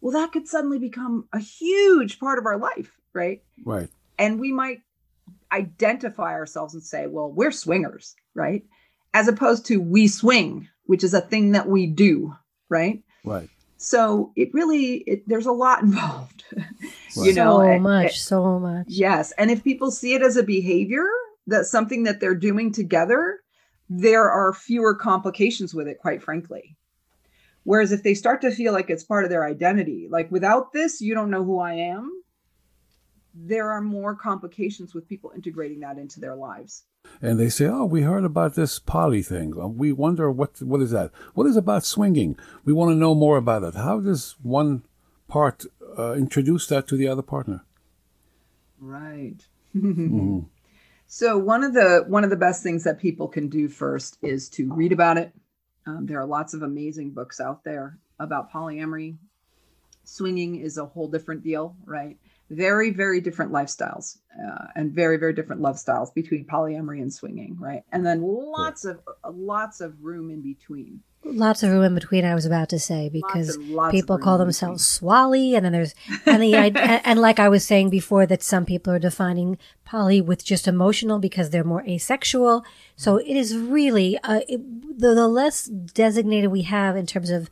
Well, 0.04 0.12
that 0.12 0.34
could 0.34 0.50
suddenly 0.50 0.80
become 0.80 1.30
a 1.32 1.40
huge 1.40 2.20
part 2.20 2.38
of 2.38 2.46
our 2.46 2.58
life, 2.58 2.92
right? 3.14 3.42
Right. 3.64 3.88
And 4.20 4.38
we 4.38 4.52
might 4.52 4.82
identify 5.50 6.34
ourselves 6.34 6.74
and 6.74 6.84
say, 6.84 7.08
well, 7.08 7.32
we're 7.32 7.54
swingers, 7.54 8.14
right? 8.36 8.66
As 9.14 9.30
opposed 9.30 9.66
to 9.68 9.80
we 9.80 10.10
swing, 10.10 10.68
which 10.88 11.06
is 11.06 11.14
a 11.14 11.22
thing 11.22 11.54
that 11.54 11.70
we 11.70 11.88
do, 11.88 12.36
right? 12.68 13.02
Right. 13.24 13.50
So 13.78 14.34
it 14.36 14.50
really, 14.54 14.96
it, 15.08 15.24
there's 15.26 15.46
a 15.46 15.54
lot 15.54 15.84
involved, 15.84 16.44
right. 16.54 17.26
you 17.26 17.34
know. 17.34 17.62
So 17.62 17.80
much, 17.80 18.22
so 18.22 18.60
much. 18.60 18.88
Yes. 18.90 19.32
And 19.38 19.50
if 19.50 19.64
people 19.64 19.90
see 19.90 20.16
it 20.16 20.22
as 20.22 20.36
a 20.36 20.44
behavior, 20.44 21.08
that's 21.48 21.72
something 21.72 22.04
that 22.04 22.20
they're 22.20 22.36
doing 22.36 22.74
together, 22.74 23.40
there 23.88 24.30
are 24.30 24.52
fewer 24.52 24.96
complications 24.96 25.74
with 25.74 25.88
it, 25.88 26.00
quite 26.00 26.22
frankly. 26.22 26.76
Whereas 27.64 27.92
if 27.92 28.04
they 28.04 28.14
start 28.14 28.42
to 28.42 28.52
feel 28.52 28.74
like 28.74 28.90
it's 28.90 29.04
part 29.04 29.24
of 29.24 29.30
their 29.30 29.46
identity, 29.46 30.08
like 30.10 30.32
without 30.32 30.74
this, 30.74 31.02
you 31.02 31.14
don't 31.14 31.30
know 31.30 31.44
who 31.44 31.60
I 31.60 31.74
am, 31.74 32.24
there 33.34 33.72
are 33.72 33.82
more 33.82 34.16
complications 34.16 34.94
with 34.94 35.08
people 35.08 35.32
integrating 35.36 35.80
that 35.80 35.98
into 35.98 36.20
their 36.20 36.36
lives. 36.36 36.84
And 37.22 37.40
they 37.40 37.50
say, 37.50 37.66
"Oh, 37.66 37.86
we 37.86 38.02
heard 38.04 38.24
about 38.24 38.56
this 38.56 38.80
poly 38.80 39.22
thing. 39.22 39.60
Uh, 39.60 39.68
we 39.68 39.92
wonder 39.92 40.32
what 40.32 40.62
what 40.62 40.82
is 40.82 40.92
that? 40.92 41.12
What 41.34 41.48
is 41.48 41.58
about 41.58 41.84
swinging? 41.84 42.38
We 42.64 42.74
want 42.74 42.92
to 42.92 42.96
know 42.96 43.16
more 43.16 43.38
about 43.38 43.64
it. 43.64 43.76
How 43.76 44.00
does 44.00 44.36
one 44.42 44.84
part 45.28 45.66
uh, 45.98 46.14
introduce 46.14 46.68
that 46.68 46.88
to 46.88 46.96
the 46.96 47.08
other 47.08 47.22
partner?" 47.22 47.66
Right. 48.80 49.46
mm-hmm. 49.76 50.40
So 51.06 51.38
one 51.38 51.64
of 51.64 51.76
the 51.76 52.06
one 52.08 52.24
of 52.24 52.32
the 52.32 52.36
best 52.36 52.64
things 52.64 52.84
that 52.86 53.00
people 53.00 53.28
can 53.28 53.48
do 53.48 53.68
first 53.68 54.18
is 54.24 54.50
to 54.50 54.74
read 54.74 54.92
about 54.92 55.18
it. 55.18 55.32
Um, 55.86 56.06
there 56.06 56.20
are 56.20 56.26
lots 56.26 56.54
of 56.54 56.64
amazing 56.64 57.12
books 57.12 57.40
out 57.40 57.64
there 57.64 57.98
about 58.20 58.52
polyamory. 58.52 59.18
Swinging 60.06 60.58
is 60.58 60.78
a 60.78 60.86
whole 60.86 61.08
different 61.08 61.44
deal, 61.44 61.76
right? 61.86 62.18
Very 62.50 62.92
very 62.92 63.22
different 63.22 63.52
lifestyles 63.52 64.18
uh, 64.40 64.66
and 64.76 64.92
very 64.92 65.18
very 65.18 65.34
different 65.34 65.62
love 65.62 65.80
styles 65.80 66.12
between 66.12 66.46
polyamory 66.46 67.02
and 67.02 67.14
swinging 67.14 67.58
right? 67.60 67.84
And 67.92 68.06
then 68.06 68.22
lots 68.22 68.86
of 68.86 69.00
uh, 69.08 69.32
lots 69.32 69.82
of 69.82 69.96
room 70.02 70.30
in 70.30 70.42
between. 70.42 71.02
Lots 71.26 71.64
of 71.64 71.72
room 71.72 71.84
in 71.84 71.96
between 71.96 72.26
i 72.26 72.36
was 72.36 72.46
about 72.46 72.70
to 72.70 72.80
say 72.80 73.10
because 73.10 73.58
lots 73.58 73.70
lots 73.70 73.92
people 73.92 74.18
call 74.18 74.38
themselves 74.38 74.86
swally 74.86 75.56
and 75.56 75.64
then 75.64 75.72
there's 75.72 75.96
and 76.26 76.44
the 76.44 76.54
and, 76.54 76.78
and 76.78 77.20
like 77.20 77.40
i 77.40 77.48
was 77.48 77.66
saying 77.66 77.90
before 77.90 78.26
that 78.26 78.44
some 78.44 78.66
people 78.66 78.92
are 78.92 79.00
defining 79.00 79.58
poly 79.94 80.20
with 80.20 80.44
just 80.44 80.68
emotional 80.68 81.20
because 81.20 81.52
they're 81.52 81.64
more 81.64 81.84
asexual. 81.88 82.66
So 82.96 83.18
it 83.18 83.36
is 83.36 83.56
really 83.56 84.18
uh, 84.20 84.42
it, 84.50 84.60
the, 85.00 85.14
the 85.14 85.28
less 85.28 85.66
designated 85.66 86.52
we 86.52 86.64
have 86.64 86.96
in 86.96 87.06
terms 87.06 87.30
of 87.30 87.48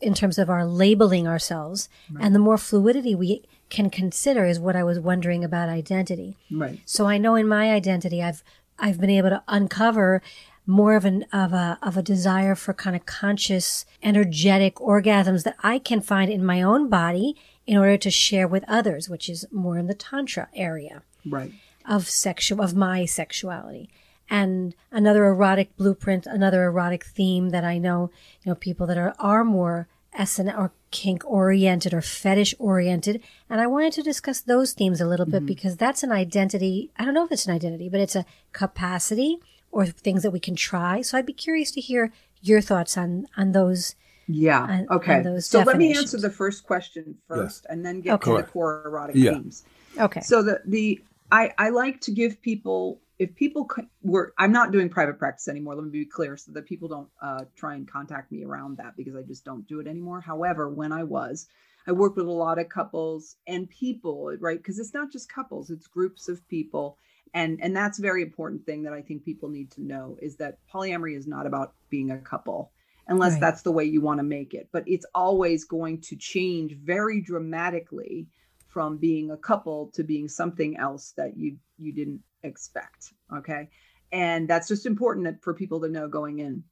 in 0.00 0.12
terms 0.12 0.36
of 0.36 0.50
our 0.50 0.66
labeling 0.66 1.28
ourselves 1.28 1.88
right. 2.10 2.24
and 2.24 2.34
the 2.34 2.40
more 2.40 2.58
fluidity 2.58 3.14
we 3.14 3.42
can 3.68 3.90
consider 3.90 4.46
is 4.46 4.60
what 4.60 4.76
I 4.76 4.84
was 4.84 4.98
wondering 4.98 5.44
about 5.44 5.68
identity. 5.68 6.36
Right. 6.50 6.80
So 6.84 7.06
I 7.06 7.18
know 7.18 7.34
in 7.34 7.48
my 7.48 7.72
identity, 7.72 8.22
I've 8.22 8.42
I've 8.78 9.00
been 9.00 9.10
able 9.10 9.30
to 9.30 9.42
uncover 9.48 10.22
more 10.66 10.96
of 10.96 11.04
an 11.04 11.24
of 11.32 11.52
a 11.52 11.78
of 11.82 11.96
a 11.96 12.02
desire 12.02 12.54
for 12.54 12.74
kind 12.74 12.96
of 12.96 13.06
conscious, 13.06 13.84
energetic 14.02 14.76
orgasms 14.76 15.44
that 15.44 15.56
I 15.62 15.78
can 15.78 16.00
find 16.00 16.30
in 16.30 16.44
my 16.44 16.62
own 16.62 16.88
body 16.88 17.36
in 17.66 17.76
order 17.76 17.96
to 17.96 18.10
share 18.10 18.46
with 18.46 18.64
others, 18.68 19.08
which 19.08 19.28
is 19.28 19.46
more 19.50 19.78
in 19.78 19.86
the 19.86 19.94
tantra 19.94 20.48
area. 20.54 21.02
Right. 21.24 21.52
Of 21.88 22.08
sexual 22.08 22.62
of 22.62 22.74
my 22.74 23.04
sexuality. 23.04 23.88
And 24.28 24.74
another 24.90 25.24
erotic 25.26 25.76
blueprint, 25.76 26.26
another 26.26 26.64
erotic 26.64 27.04
theme 27.04 27.50
that 27.50 27.64
I 27.64 27.78
know, 27.78 28.10
you 28.42 28.50
know, 28.50 28.56
people 28.56 28.86
that 28.88 28.98
are 28.98 29.14
are 29.20 29.44
more 29.44 29.88
SN 30.24 30.48
or 30.50 30.72
kink 30.96 31.22
oriented 31.26 31.92
or 31.92 32.00
fetish 32.00 32.54
oriented. 32.58 33.22
And 33.50 33.60
I 33.60 33.66
wanted 33.66 33.92
to 33.94 34.02
discuss 34.02 34.40
those 34.40 34.72
themes 34.72 34.98
a 34.98 35.06
little 35.06 35.26
bit 35.26 35.40
mm-hmm. 35.40 35.46
because 35.46 35.76
that's 35.76 36.02
an 36.02 36.10
identity. 36.10 36.90
I 36.96 37.04
don't 37.04 37.12
know 37.12 37.24
if 37.26 37.30
it's 37.30 37.44
an 37.44 37.54
identity, 37.54 37.90
but 37.90 38.00
it's 38.00 38.16
a 38.16 38.24
capacity 38.52 39.38
or 39.70 39.84
things 39.84 40.22
that 40.22 40.30
we 40.30 40.40
can 40.40 40.56
try. 40.56 41.02
So 41.02 41.18
I'd 41.18 41.26
be 41.26 41.34
curious 41.34 41.70
to 41.72 41.82
hear 41.82 42.12
your 42.40 42.62
thoughts 42.62 42.96
on, 42.96 43.26
on 43.36 43.52
those. 43.52 43.94
Yeah. 44.26 44.62
On, 44.62 44.86
okay. 44.90 45.16
On 45.16 45.40
so 45.42 45.60
let 45.60 45.76
me 45.76 45.94
answer 45.94 46.18
the 46.18 46.30
first 46.30 46.64
question 46.64 47.16
first 47.28 47.64
yes. 47.64 47.66
and 47.68 47.84
then 47.84 48.00
get 48.00 48.14
okay. 48.14 48.30
to 48.30 48.36
the 48.38 48.42
core 48.44 48.82
erotic 48.86 49.16
yeah. 49.16 49.32
themes. 49.32 49.64
Okay. 50.00 50.22
So 50.22 50.42
the, 50.42 50.62
the, 50.64 51.02
I, 51.30 51.52
I 51.58 51.68
like 51.68 52.00
to 52.02 52.10
give 52.10 52.40
people 52.40 53.00
if 53.18 53.34
people 53.34 53.68
were 54.02 54.32
i'm 54.38 54.52
not 54.52 54.72
doing 54.72 54.88
private 54.88 55.18
practice 55.18 55.48
anymore 55.48 55.74
let 55.74 55.84
me 55.84 55.90
be 55.90 56.04
clear 56.04 56.36
so 56.36 56.52
that 56.52 56.66
people 56.66 56.88
don't 56.88 57.08
uh, 57.22 57.44
try 57.56 57.74
and 57.74 57.90
contact 57.90 58.30
me 58.30 58.44
around 58.44 58.76
that 58.76 58.96
because 58.96 59.16
i 59.16 59.22
just 59.22 59.44
don't 59.44 59.66
do 59.66 59.80
it 59.80 59.86
anymore 59.86 60.20
however 60.20 60.68
when 60.68 60.92
i 60.92 61.02
was 61.02 61.46
I 61.86 61.92
worked 61.92 62.16
with 62.16 62.26
a 62.26 62.32
lot 62.32 62.58
of 62.58 62.68
couples 62.68 63.36
and 63.46 63.70
people, 63.70 64.32
right? 64.40 64.58
Because 64.58 64.78
it's 64.78 64.94
not 64.94 65.12
just 65.12 65.32
couples, 65.32 65.70
it's 65.70 65.86
groups 65.86 66.28
of 66.28 66.46
people. 66.48 66.98
And 67.34 67.60
and 67.62 67.76
that's 67.76 67.98
a 67.98 68.02
very 68.02 68.22
important 68.22 68.64
thing 68.66 68.82
that 68.84 68.92
I 68.92 69.02
think 69.02 69.24
people 69.24 69.48
need 69.48 69.70
to 69.72 69.82
know 69.82 70.16
is 70.20 70.36
that 70.36 70.58
polyamory 70.72 71.16
is 71.16 71.26
not 71.26 71.46
about 71.46 71.74
being 71.90 72.10
a 72.10 72.18
couple 72.18 72.72
unless 73.08 73.32
right. 73.32 73.40
that's 73.40 73.62
the 73.62 73.70
way 73.70 73.84
you 73.84 74.00
want 74.00 74.18
to 74.18 74.24
make 74.24 74.52
it. 74.52 74.68
But 74.72 74.84
it's 74.86 75.06
always 75.14 75.64
going 75.64 76.00
to 76.02 76.16
change 76.16 76.74
very 76.74 77.20
dramatically 77.20 78.26
from 78.68 78.96
being 78.96 79.30
a 79.30 79.36
couple 79.36 79.90
to 79.94 80.02
being 80.02 80.28
something 80.28 80.76
else 80.76 81.12
that 81.16 81.36
you 81.36 81.58
you 81.78 81.92
didn't 81.92 82.22
expect. 82.42 83.12
Okay. 83.34 83.68
And 84.12 84.48
that's 84.48 84.68
just 84.68 84.86
important 84.86 85.42
for 85.42 85.54
people 85.54 85.80
to 85.80 85.88
know 85.88 86.08
going 86.08 86.38
in. 86.38 86.64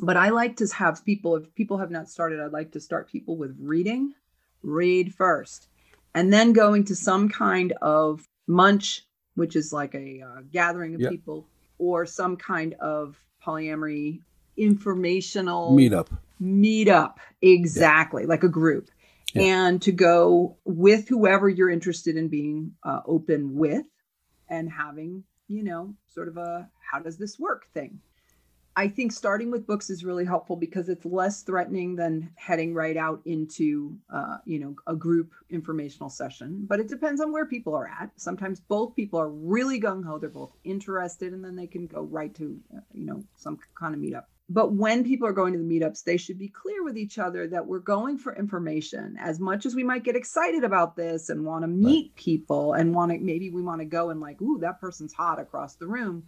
But 0.00 0.16
I 0.16 0.30
like 0.30 0.56
to 0.56 0.66
have 0.74 1.04
people, 1.04 1.36
if 1.36 1.54
people 1.54 1.78
have 1.78 1.90
not 1.90 2.08
started, 2.08 2.40
I'd 2.40 2.52
like 2.52 2.72
to 2.72 2.80
start 2.80 3.10
people 3.10 3.36
with 3.36 3.56
reading, 3.60 4.14
read 4.62 5.14
first, 5.14 5.68
and 6.14 6.32
then 6.32 6.52
going 6.52 6.84
to 6.86 6.96
some 6.96 7.28
kind 7.28 7.72
of 7.82 8.26
munch, 8.46 9.06
which 9.34 9.54
is 9.54 9.72
like 9.72 9.94
a 9.94 10.22
uh, 10.22 10.40
gathering 10.50 10.94
of 10.94 11.02
yep. 11.02 11.10
people, 11.10 11.46
or 11.78 12.06
some 12.06 12.36
kind 12.36 12.74
of 12.80 13.16
polyamory 13.44 14.20
informational 14.56 15.72
meetup. 15.72 16.08
Meetup, 16.40 17.16
exactly, 17.40 18.26
like 18.26 18.42
a 18.42 18.48
group. 18.48 18.90
Yeah. 19.34 19.42
And 19.42 19.82
to 19.82 19.92
go 19.92 20.56
with 20.64 21.08
whoever 21.08 21.48
you're 21.48 21.70
interested 21.70 22.16
in 22.16 22.28
being 22.28 22.72
uh, 22.82 23.00
open 23.06 23.54
with 23.56 23.86
and 24.52 24.70
having, 24.70 25.24
you 25.48 25.64
know, 25.64 25.94
sort 26.06 26.28
of 26.28 26.36
a 26.36 26.68
how 26.88 27.00
does 27.00 27.16
this 27.16 27.38
work 27.38 27.66
thing. 27.72 27.98
I 28.74 28.88
think 28.88 29.12
starting 29.12 29.50
with 29.50 29.66
books 29.66 29.90
is 29.90 30.02
really 30.02 30.24
helpful 30.24 30.56
because 30.56 30.88
it's 30.88 31.04
less 31.04 31.42
threatening 31.42 31.94
than 31.94 32.30
heading 32.36 32.72
right 32.72 32.96
out 32.96 33.20
into, 33.26 33.98
uh, 34.10 34.38
you 34.46 34.58
know, 34.58 34.74
a 34.86 34.96
group 34.96 35.32
informational 35.50 36.08
session. 36.08 36.64
But 36.66 36.80
it 36.80 36.88
depends 36.88 37.20
on 37.20 37.32
where 37.32 37.44
people 37.44 37.74
are 37.74 37.86
at. 37.86 38.10
Sometimes 38.16 38.60
both 38.60 38.96
people 38.96 39.20
are 39.20 39.28
really 39.28 39.78
gung 39.80 40.04
ho; 40.04 40.18
they're 40.18 40.30
both 40.30 40.54
interested, 40.64 41.34
and 41.34 41.44
then 41.44 41.56
they 41.56 41.66
can 41.66 41.86
go 41.86 42.02
right 42.02 42.34
to, 42.36 42.58
uh, 42.74 42.80
you 42.92 43.04
know, 43.04 43.22
some 43.36 43.58
kind 43.78 43.94
of 43.94 44.00
meetup. 44.00 44.24
But 44.52 44.72
when 44.72 45.04
people 45.04 45.26
are 45.26 45.32
going 45.32 45.52
to 45.52 45.58
the 45.58 45.64
meetups, 45.64 46.04
they 46.04 46.16
should 46.16 46.38
be 46.38 46.48
clear 46.48 46.84
with 46.84 46.96
each 46.96 47.18
other 47.18 47.46
that 47.48 47.66
we're 47.66 47.78
going 47.78 48.18
for 48.18 48.36
information. 48.36 49.16
As 49.18 49.40
much 49.40 49.64
as 49.66 49.74
we 49.74 49.84
might 49.84 50.04
get 50.04 50.16
excited 50.16 50.64
about 50.64 50.96
this 50.96 51.28
and 51.28 51.44
want 51.44 51.62
to 51.62 51.68
meet 51.68 52.10
right. 52.10 52.16
people 52.16 52.74
and 52.74 52.94
want 52.94 53.12
to, 53.12 53.18
maybe 53.18 53.50
we 53.50 53.62
want 53.62 53.80
to 53.80 53.86
go 53.86 54.10
and 54.10 54.20
like, 54.20 54.40
ooh, 54.42 54.58
that 54.58 54.80
person's 54.80 55.12
hot 55.12 55.40
across 55.40 55.76
the 55.76 55.86
room 55.86 56.24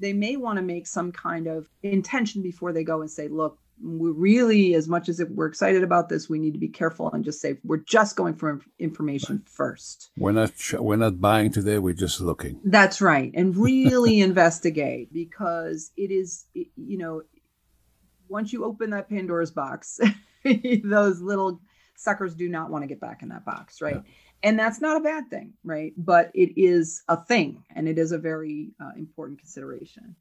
they 0.00 0.12
may 0.12 0.36
want 0.36 0.58
to 0.58 0.62
make 0.62 0.86
some 0.86 1.12
kind 1.12 1.46
of 1.46 1.68
intention 1.82 2.42
before 2.42 2.72
they 2.72 2.84
go 2.84 3.00
and 3.00 3.10
say, 3.10 3.28
look, 3.28 3.58
we 3.80 4.10
really, 4.10 4.74
as 4.74 4.88
much 4.88 5.08
as 5.08 5.22
we're 5.30 5.46
excited 5.46 5.84
about 5.84 6.08
this, 6.08 6.28
we 6.28 6.40
need 6.40 6.52
to 6.52 6.58
be 6.58 6.68
careful 6.68 7.10
and 7.12 7.24
just 7.24 7.40
say 7.40 7.58
we're 7.62 7.76
just 7.76 8.16
going 8.16 8.34
for 8.34 8.60
information 8.78 9.42
first. 9.46 10.10
We're 10.16 10.32
not 10.32 10.50
we're 10.72 10.96
not 10.96 11.20
buying 11.20 11.52
today. 11.52 11.78
We're 11.78 11.94
just 11.94 12.20
looking. 12.20 12.60
That's 12.64 13.00
right, 13.00 13.30
and 13.34 13.56
really 13.56 14.20
investigate 14.20 15.12
because 15.12 15.92
it 15.96 16.10
is, 16.10 16.46
you 16.54 16.98
know, 16.98 17.22
once 18.28 18.52
you 18.52 18.64
open 18.64 18.90
that 18.90 19.08
Pandora's 19.08 19.50
box, 19.50 20.00
those 20.84 21.20
little 21.20 21.60
suckers 21.96 22.34
do 22.34 22.48
not 22.48 22.70
want 22.70 22.82
to 22.82 22.88
get 22.88 23.00
back 23.00 23.22
in 23.22 23.28
that 23.28 23.44
box, 23.44 23.80
right? 23.80 23.96
Yeah. 23.96 24.12
And 24.44 24.58
that's 24.58 24.80
not 24.80 24.96
a 24.96 25.00
bad 25.00 25.28
thing 25.30 25.52
right? 25.64 25.92
But 25.96 26.30
it 26.34 26.52
is 26.56 27.02
a 27.08 27.16
thing 27.16 27.64
and 27.74 27.88
it 27.88 27.98
is 27.98 28.12
a 28.12 28.18
very 28.18 28.70
uh, 28.80 28.92
important 28.96 29.40
consideration. 29.40 30.14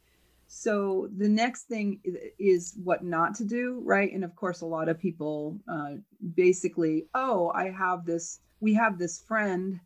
So 0.47 1.09
the 1.15 1.27
next 1.27 1.63
thing 1.63 1.99
is 2.39 2.75
what 2.83 3.03
not 3.03 3.35
to 3.35 3.43
do 3.43 3.81
right? 3.83 4.11
And 4.11 4.23
of 4.23 4.35
course 4.35 4.61
a 4.61 4.65
lot 4.65 4.89
of 4.89 4.99
people 4.99 5.59
uh, 5.71 5.95
basically 6.35 7.07
oh 7.13 7.51
i 7.53 7.69
have 7.69 8.05
this 8.05 8.39
we 8.59 8.73
have 8.73 8.97
this 8.97 9.19
friend 9.19 9.79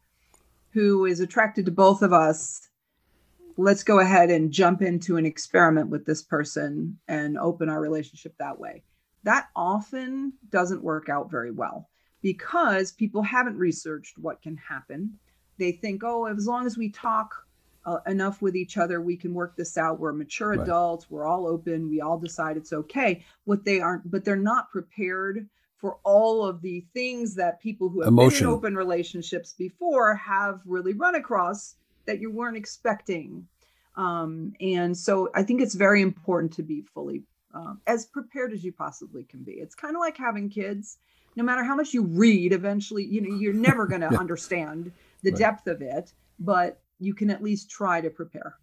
who 0.71 1.05
is 1.05 1.19
attracted 1.19 1.65
to 1.65 1.71
both 1.71 2.01
of 2.01 2.13
us 2.13 2.69
let's 3.61 3.83
go 3.83 3.99
ahead 3.99 4.29
and 4.29 4.51
jump 4.51 4.81
into 4.81 5.17
an 5.17 5.25
experiment 5.25 5.89
with 5.89 6.05
this 6.05 6.21
person 6.23 6.97
and 7.07 7.37
open 7.37 7.69
our 7.69 7.79
relationship 7.79 8.33
that 8.37 8.59
way 8.59 8.83
that 9.23 9.49
often 9.55 10.33
doesn't 10.49 10.83
work 10.83 11.09
out 11.09 11.29
very 11.29 11.51
well 11.51 11.89
because 12.21 12.91
people 12.91 13.21
haven't 13.21 13.57
researched 13.57 14.17
what 14.17 14.41
can 14.41 14.57
happen. 14.57 15.17
They 15.57 15.73
think, 15.73 16.03
oh, 16.03 16.25
as 16.25 16.47
long 16.47 16.65
as 16.65 16.77
we 16.77 16.89
talk 16.89 17.33
uh, 17.85 17.97
enough 18.07 18.41
with 18.41 18.55
each 18.55 18.77
other, 18.77 19.01
we 19.01 19.17
can 19.17 19.33
work 19.33 19.55
this 19.55 19.77
out. 19.77 19.99
We're 19.99 20.13
mature 20.13 20.49
right. 20.49 20.59
adults. 20.59 21.09
We're 21.09 21.25
all 21.25 21.47
open. 21.47 21.89
We 21.89 22.01
all 22.01 22.19
decide 22.19 22.57
it's 22.57 22.73
okay. 22.73 23.23
What 23.45 23.65
they 23.65 23.79
aren't, 23.79 24.09
but 24.09 24.23
they're 24.23 24.35
not 24.35 24.71
prepared 24.71 25.47
for 25.77 25.97
all 26.03 26.45
of 26.45 26.61
the 26.61 26.85
things 26.93 27.33
that 27.35 27.59
people 27.59 27.89
who 27.89 28.01
have 28.01 28.09
Emotion. 28.09 28.45
been 28.45 28.47
in 28.49 28.53
open 28.53 28.75
relationships 28.75 29.53
before 29.57 30.15
have 30.15 30.61
really 30.65 30.93
run 30.93 31.15
across 31.15 31.75
that 32.05 32.19
you 32.19 32.31
weren't 32.31 32.57
expecting. 32.57 33.47
Um, 33.95 34.53
and 34.61 34.97
so 34.97 35.29
I 35.35 35.43
think 35.43 35.61
it's 35.61 35.75
very 35.75 36.01
important 36.01 36.53
to 36.53 36.63
be 36.63 36.81
fully 36.81 37.23
uh, 37.53 37.73
as 37.87 38.05
prepared 38.05 38.53
as 38.53 38.63
you 38.63 38.71
possibly 38.71 39.23
can 39.23 39.43
be. 39.43 39.53
It's 39.53 39.75
kind 39.75 39.95
of 39.95 39.99
like 39.99 40.17
having 40.17 40.49
kids 40.49 40.97
no 41.35 41.43
matter 41.43 41.63
how 41.63 41.75
much 41.75 41.93
you 41.93 42.03
read, 42.03 42.53
eventually, 42.53 43.05
you 43.05 43.21
know, 43.21 43.35
you're 43.35 43.53
never 43.53 43.87
going 43.87 44.01
to 44.07 44.09
yeah. 44.11 44.19
understand 44.19 44.91
the 45.23 45.31
right. 45.31 45.39
depth 45.39 45.67
of 45.67 45.81
it, 45.81 46.13
but 46.39 46.81
you 46.99 47.13
can 47.13 47.29
at 47.29 47.43
least 47.43 47.69
try 47.69 48.01
to 48.01 48.09
prepare. 48.09 48.55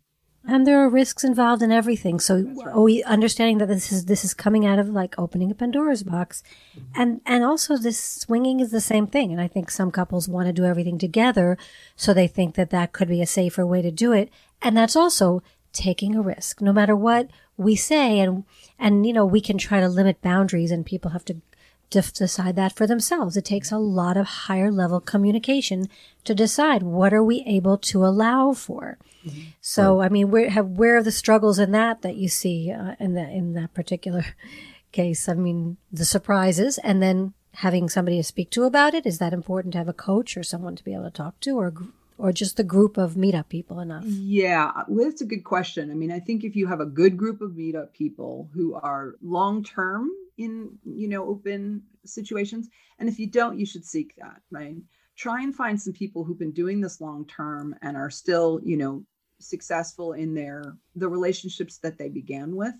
And 0.49 0.67
there 0.67 0.83
are 0.83 0.89
risks 0.89 1.25
involved 1.25 1.63
in 1.63 1.71
everything. 1.71 2.19
So 2.21 2.43
right. 2.43 2.75
we 2.75 3.03
understanding 3.03 3.59
that 3.59 3.69
this 3.69 3.93
is 3.93 4.07
this 4.07 4.25
is 4.25 4.33
coming 4.33 4.65
out 4.65 4.79
of 4.79 4.89
like 4.89 5.15
opening 5.19 5.51
a 5.51 5.55
Pandora's 5.55 6.03
box. 6.03 6.43
Mm-hmm. 6.75 7.01
And 7.01 7.21
and 7.27 7.45
also 7.45 7.77
this 7.77 8.03
swinging 8.03 8.61
is 8.61 8.71
the 8.71 8.81
same 8.81 9.07
thing. 9.07 9.31
And 9.31 9.43
I 9.43 9.47
think 9.47 9.71
some 9.71 9.91
couples 9.91 10.27
want 10.27 10.47
to 10.47 10.55
do 10.55 10.65
everything 10.65 10.99
together, 10.99 11.59
so 11.97 12.15
they 12.15 12.27
think 12.27 12.55
that 12.55 12.71
that 12.71 12.93
could 12.93 13.09
be 13.09 13.21
a 13.21 13.27
safer 13.27 13.67
way 13.67 13.83
to 13.83 13.91
do 13.91 14.13
it. 14.13 14.31
And 14.63 14.75
that's 14.75 14.97
also 14.97 15.43
taking 15.75 16.17
a 16.17 16.23
risk. 16.23 16.63
No 16.63 16.73
matter 16.73 16.97
what 16.97 17.29
we 17.59 17.77
say 17.77 18.19
and 18.19 18.45
and 18.79 19.07
you 19.07 19.13
know, 19.13 19.27
we 19.27 19.43
can 19.43 19.59
try 19.59 19.81
to 19.81 19.89
limit 19.89 20.23
boundaries 20.23 20.71
and 20.71 20.87
people 20.87 21.11
have 21.11 21.27
to 21.27 21.43
to 21.91 22.03
decide 22.13 22.57
that 22.57 22.75
for 22.75 22.87
themselves. 22.87 23.37
It 23.37 23.45
takes 23.45 23.73
a 23.73 23.79
lot 23.79 24.17
of 24.17 24.27
higher 24.27 24.71
level 24.71 25.01
communication 25.01 25.89
to 26.25 26.35
decide 26.35 26.83
what 26.83 27.15
are 27.15 27.25
we 27.25 27.43
able 27.47 27.79
to 27.79 28.05
allow 28.05 28.53
for. 28.53 28.99
Mm-hmm. 29.27 29.41
So, 29.61 29.99
right. 29.99 30.07
I 30.07 30.09
mean, 30.09 30.31
where 30.31 30.51
have 30.51 30.67
where 30.67 30.97
are 30.97 31.03
the 31.03 31.13
struggles 31.13 31.59
in 31.59 31.73
that 31.73 32.03
that 32.03 32.17
you 32.17 32.29
see 32.29 32.71
uh, 32.71 32.95
in 33.01 33.15
that 33.15 33.31
in 33.31 33.55
that 33.55 33.75
particular 33.75 34.25
case? 34.93 35.29
I 35.29 35.35
mean, 35.35 35.77
the 35.91 36.05
surprises, 36.05 36.79
and 36.79 37.03
then 37.03 37.35
having 37.55 37.89
somebody 37.89 38.19
to 38.19 38.23
speak 38.23 38.51
to 38.51 38.65
about 38.65 38.95
it. 38.95 39.07
Is 39.07 39.19
that 39.19 39.33
important 39.33 39.73
to 39.73 39.79
have 39.79 39.89
a 39.89 39.93
coach 39.93 40.37
or 40.37 40.43
someone 40.43 40.77
to 40.77 40.85
be 40.85 40.95
able 40.95 41.05
to 41.05 41.11
talk 41.11 41.41
to, 41.41 41.59
or 41.59 41.73
or 42.19 42.33
just 42.33 42.57
the 42.57 42.65
group 42.65 42.97
of 42.97 43.15
meetup 43.15 43.49
people 43.49 43.81
enough? 43.81 44.05
Yeah, 44.05 44.73
well, 44.89 45.07
that's 45.09 45.23
a 45.23 45.27
good 45.27 45.45
question. 45.45 45.91
I 45.91 45.95
mean, 45.95 46.13
I 46.13 46.21
think 46.21 46.45
if 46.45 46.55
you 46.55 46.67
have 46.67 46.81
a 46.81 46.87
good 46.87 47.17
group 47.17 47.41
of 47.41 47.53
meetup 47.53 47.93
people 47.93 48.51
who 48.53 48.75
are 48.75 49.15
long 49.23 49.65
term 49.65 50.11
in 50.39 50.79
you 50.85 51.09
know 51.09 51.29
open 51.29 51.83
situations. 52.05 52.69
And 52.99 53.09
if 53.09 53.19
you 53.19 53.27
don't 53.27 53.59
you 53.59 53.67
should 53.67 53.85
seek 53.85 54.15
that 54.17 54.41
right? 54.51 54.77
Try 55.17 55.43
and 55.43 55.55
find 55.55 55.81
some 55.81 55.93
people 55.93 56.25
who've 56.25 56.39
been 56.39 56.53
doing 56.53 56.81
this 56.81 57.01
long 57.01 57.27
term 57.27 57.75
and 57.83 57.97
are 57.97 58.11
still 58.11 58.61
you 58.65 58.77
know 58.77 59.05
successful 59.41 60.13
in 60.13 60.35
their 60.35 60.77
the 60.97 61.09
relationships 61.09 61.79
that 61.79 61.99
they 61.99 62.09
began 62.09 62.57
with. 62.57 62.75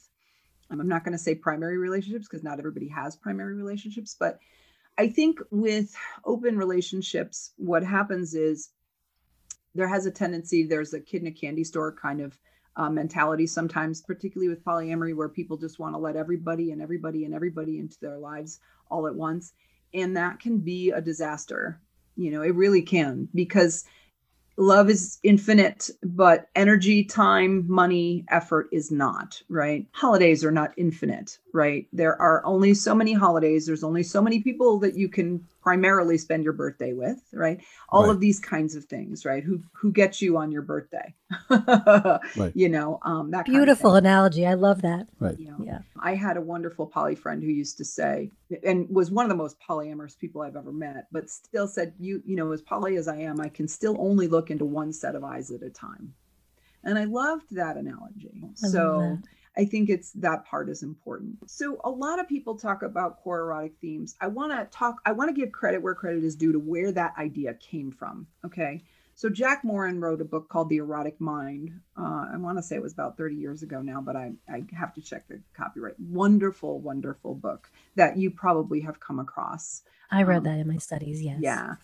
Um, 0.71 0.81
i'm 0.81 0.89
not 0.89 1.05
going 1.05 1.13
to 1.13 1.19
say 1.19 1.35
primary 1.35 1.79
relationships 1.79 2.29
because 2.29 2.45
not 2.45 2.59
everybody 2.59 2.89
has 2.89 3.17
primary 3.17 3.55
relationships 3.55 4.15
but 4.19 4.39
i 4.99 5.09
think 5.09 5.39
with 5.51 5.95
open 6.27 6.59
relationships 6.59 7.53
what 7.57 7.83
happens 7.83 8.35
is 8.35 8.69
there 9.75 9.89
has 9.89 10.05
a 10.05 10.11
tendency 10.11 10.65
there's 10.65 10.93
a 10.93 11.01
kid 11.01 11.23
in 11.23 11.29
a 11.29 11.33
candy 11.33 11.65
store 11.65 11.93
kind 11.93 12.21
of 12.21 12.39
uh, 12.79 12.89
mentality 12.89 13.47
sometimes, 13.47 14.01
particularly 14.01 14.49
with 14.49 14.65
polyamory, 14.65 15.15
where 15.15 15.29
people 15.29 15.57
just 15.57 15.79
want 15.79 15.95
to 15.95 15.99
let 15.99 16.17
everybody 16.17 16.71
and 16.71 16.81
everybody 16.81 17.25
and 17.25 17.35
everybody 17.35 17.79
into 17.79 17.99
their 18.01 18.19
lives 18.19 18.61
all 18.91 19.07
at 19.07 19.15
once. 19.15 19.53
And 19.93 20.17
that 20.17 20.41
can 20.41 20.59
be 20.59 20.91
a 20.91 21.01
disaster. 21.01 21.81
You 22.17 22.31
know, 22.31 22.43
it 22.43 22.55
really 22.55 22.83
can 22.83 23.29
because 23.35 23.85
love 24.57 24.91
is 24.91 25.19
infinite, 25.23 25.91
but 26.03 26.49
energy, 26.55 27.05
time, 27.05 27.65
money, 27.69 28.25
effort 28.29 28.69
is 28.73 28.91
not, 28.91 29.41
right? 29.49 29.87
Holidays 29.93 30.45
are 30.45 30.51
not 30.51 30.73
infinite, 30.77 31.39
right? 31.59 31.89
There 31.93 32.21
are 32.23 32.41
only 32.47 32.73
so 32.73 32.95
many 32.95 33.13
holidays. 33.13 33.67
There's 33.67 33.83
only 33.83 34.05
so 34.05 34.23
many 34.23 34.41
people 34.41 34.79
that 34.79 34.97
you 34.97 35.09
can 35.09 35.45
primarily 35.61 36.17
spend 36.17 36.45
your 36.45 36.53
birthday 36.53 36.93
with, 36.93 37.21
right? 37.33 37.61
All 37.89 38.05
right. 38.05 38.11
of 38.11 38.21
these 38.21 38.39
kinds 38.39 38.77
of 38.77 38.85
things, 38.85 39.25
right? 39.25 39.43
Who 39.43 39.61
who 39.73 39.91
gets 39.91 40.23
you 40.23 40.37
on 40.37 40.53
your 40.53 40.63
birthday? 40.63 41.13
right. 41.51 42.53
You 42.55 42.69
know, 42.69 43.01
um, 43.03 43.33
that 43.33 43.45
beautiful 43.45 43.91
kind 43.91 43.99
of 43.99 44.05
analogy. 44.05 44.47
I 44.47 44.55
love 44.55 44.83
that. 44.83 45.09
Right. 45.19 45.37
You 45.37 45.47
know, 45.47 45.57
yeah. 45.65 45.81
I 46.01 46.15
had 46.15 46.37
a 46.37 46.41
wonderful 46.41 46.87
poly 46.87 47.17
friend 47.17 47.43
who 47.43 47.51
used 47.51 47.77
to 47.79 47.85
say, 47.85 48.31
and 48.63 48.89
was 48.89 49.11
one 49.11 49.25
of 49.25 49.29
the 49.29 49.35
most 49.35 49.57
polyamorous 49.61 50.17
people 50.17 50.43
I've 50.43 50.57
ever 50.57 50.73
met, 50.73 51.09
but 51.11 51.29
still 51.29 51.67
said, 51.67 51.93
"You, 51.99 52.23
you 52.25 52.37
know, 52.37 52.53
as 52.53 52.63
poly 52.63 52.95
as 52.97 53.09
I 53.09 53.17
am, 53.17 53.41
I 53.41 53.49
can 53.49 53.67
still 53.67 53.97
only 53.99 54.29
look 54.29 54.53
into 54.53 54.65
one 54.65 54.93
set 54.93 55.17
of 55.17 55.25
eyes 55.25 55.51
at 55.51 55.65
a 55.65 55.71
time." 55.71 56.15
And 56.85 56.97
I 56.97 57.05
loved 57.05 57.57
that 57.57 57.77
analogy. 57.77 58.45
I 58.45 58.69
so 58.69 59.19
I 59.59 59.65
think 59.65 59.91
it's 59.91 60.13
that 60.13 60.45
part 60.45 60.69
is 60.69 60.85
important. 60.85 61.39
So 61.47 61.81
a 61.83 61.91
lot 61.91 62.21
of 62.21 62.29
people 62.29 62.57
talk 62.57 62.83
about 62.83 63.21
core 63.21 63.41
erotic 63.41 63.73
themes. 63.81 64.15
I 64.21 64.29
want 64.29 64.53
to 64.53 64.67
talk 64.77 65.01
I 65.05 65.13
want 65.13 65.35
to 65.35 65.39
give 65.39 65.51
credit 65.53 65.83
where 65.83 65.95
credit 65.95 66.23
is 66.23 66.37
due 66.37 66.53
to 66.53 66.61
where 66.61 66.93
that 66.93 67.15
idea 67.19 67.55
came 67.55 67.91
from, 67.91 68.29
okay? 68.47 68.85
So 69.17 69.29
Jack 69.29 69.65
Morin 69.65 70.01
wrote 70.01 70.21
a 70.21 70.25
book 70.25 70.49
called 70.49 70.69
The 70.69 70.77
Erotic 70.77 71.21
Mind. 71.21 71.73
Uh, 71.99 72.27
I 72.33 72.37
want 72.37 72.57
to 72.57 72.63
say 72.63 72.77
it 72.77 72.83
was 72.83 72.93
about 72.93 73.17
30 73.17 73.35
years 73.35 73.65
ago 73.65 73.83
now, 73.83 74.01
but 74.01 74.15
I, 74.15 74.31
I 74.49 74.63
have 74.79 74.95
to 74.95 75.01
check 75.01 75.27
the 75.27 75.41
copyright. 75.55 75.99
Wonderful, 75.99 76.79
wonderful 76.79 77.35
book 77.35 77.69
that 77.97 78.17
you 78.17 78.31
probably 78.31 78.79
have 78.83 79.01
come 79.01 79.19
across. 79.19 79.83
I 80.13 80.23
read 80.23 80.39
um, 80.39 80.45
that 80.45 80.61
in 80.61 80.69
my 80.69 80.77
studies, 80.77 81.21
yes. 81.21 81.39
Yeah. 81.41 81.75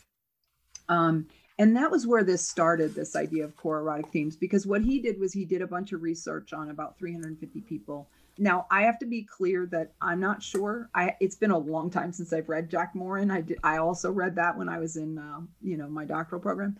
Um, 0.89 1.27
and 1.59 1.77
that 1.77 1.91
was 1.91 2.07
where 2.07 2.25
this 2.25 2.47
started, 2.47 2.95
this 2.95 3.15
idea 3.15 3.45
of 3.45 3.57
core 3.57 3.79
erotic 3.79 4.09
themes, 4.09 4.37
because 4.37 4.67
what 4.67 4.83
he 4.83 5.01
did 5.01 5.21
was 5.21 5.33
he 5.33 5.45
did 5.45 5.63
a 5.63 5.67
bunch 5.67 5.93
of 5.93 6.03
research 6.03 6.53
on 6.53 6.71
about 6.71 6.99
350 6.99 7.61
people. 7.61 8.09
Now 8.39 8.67
I 8.71 8.83
have 8.83 8.99
to 8.99 9.07
be 9.07 9.23
clear 9.23 9.67
that 9.67 9.93
I'm 10.01 10.19
not 10.19 10.43
sure. 10.43 10.91
I 10.95 11.15
it's 11.21 11.37
been 11.37 11.53
a 11.53 11.59
long 11.59 11.91
time 11.91 12.13
since 12.13 12.33
I've 12.33 12.49
read 12.49 12.69
Jack 12.69 12.95
morin 12.95 13.31
I 13.31 13.43
did, 13.43 13.59
I 13.63 13.77
also 13.77 14.11
read 14.11 14.35
that 14.37 14.59
when 14.59 14.69
I 14.69 14.79
was 14.79 14.97
in 14.97 15.19
uh, 15.19 15.41
you 15.63 15.77
know 15.77 15.89
my 15.89 16.05
doctoral 16.05 16.41
program, 16.41 16.77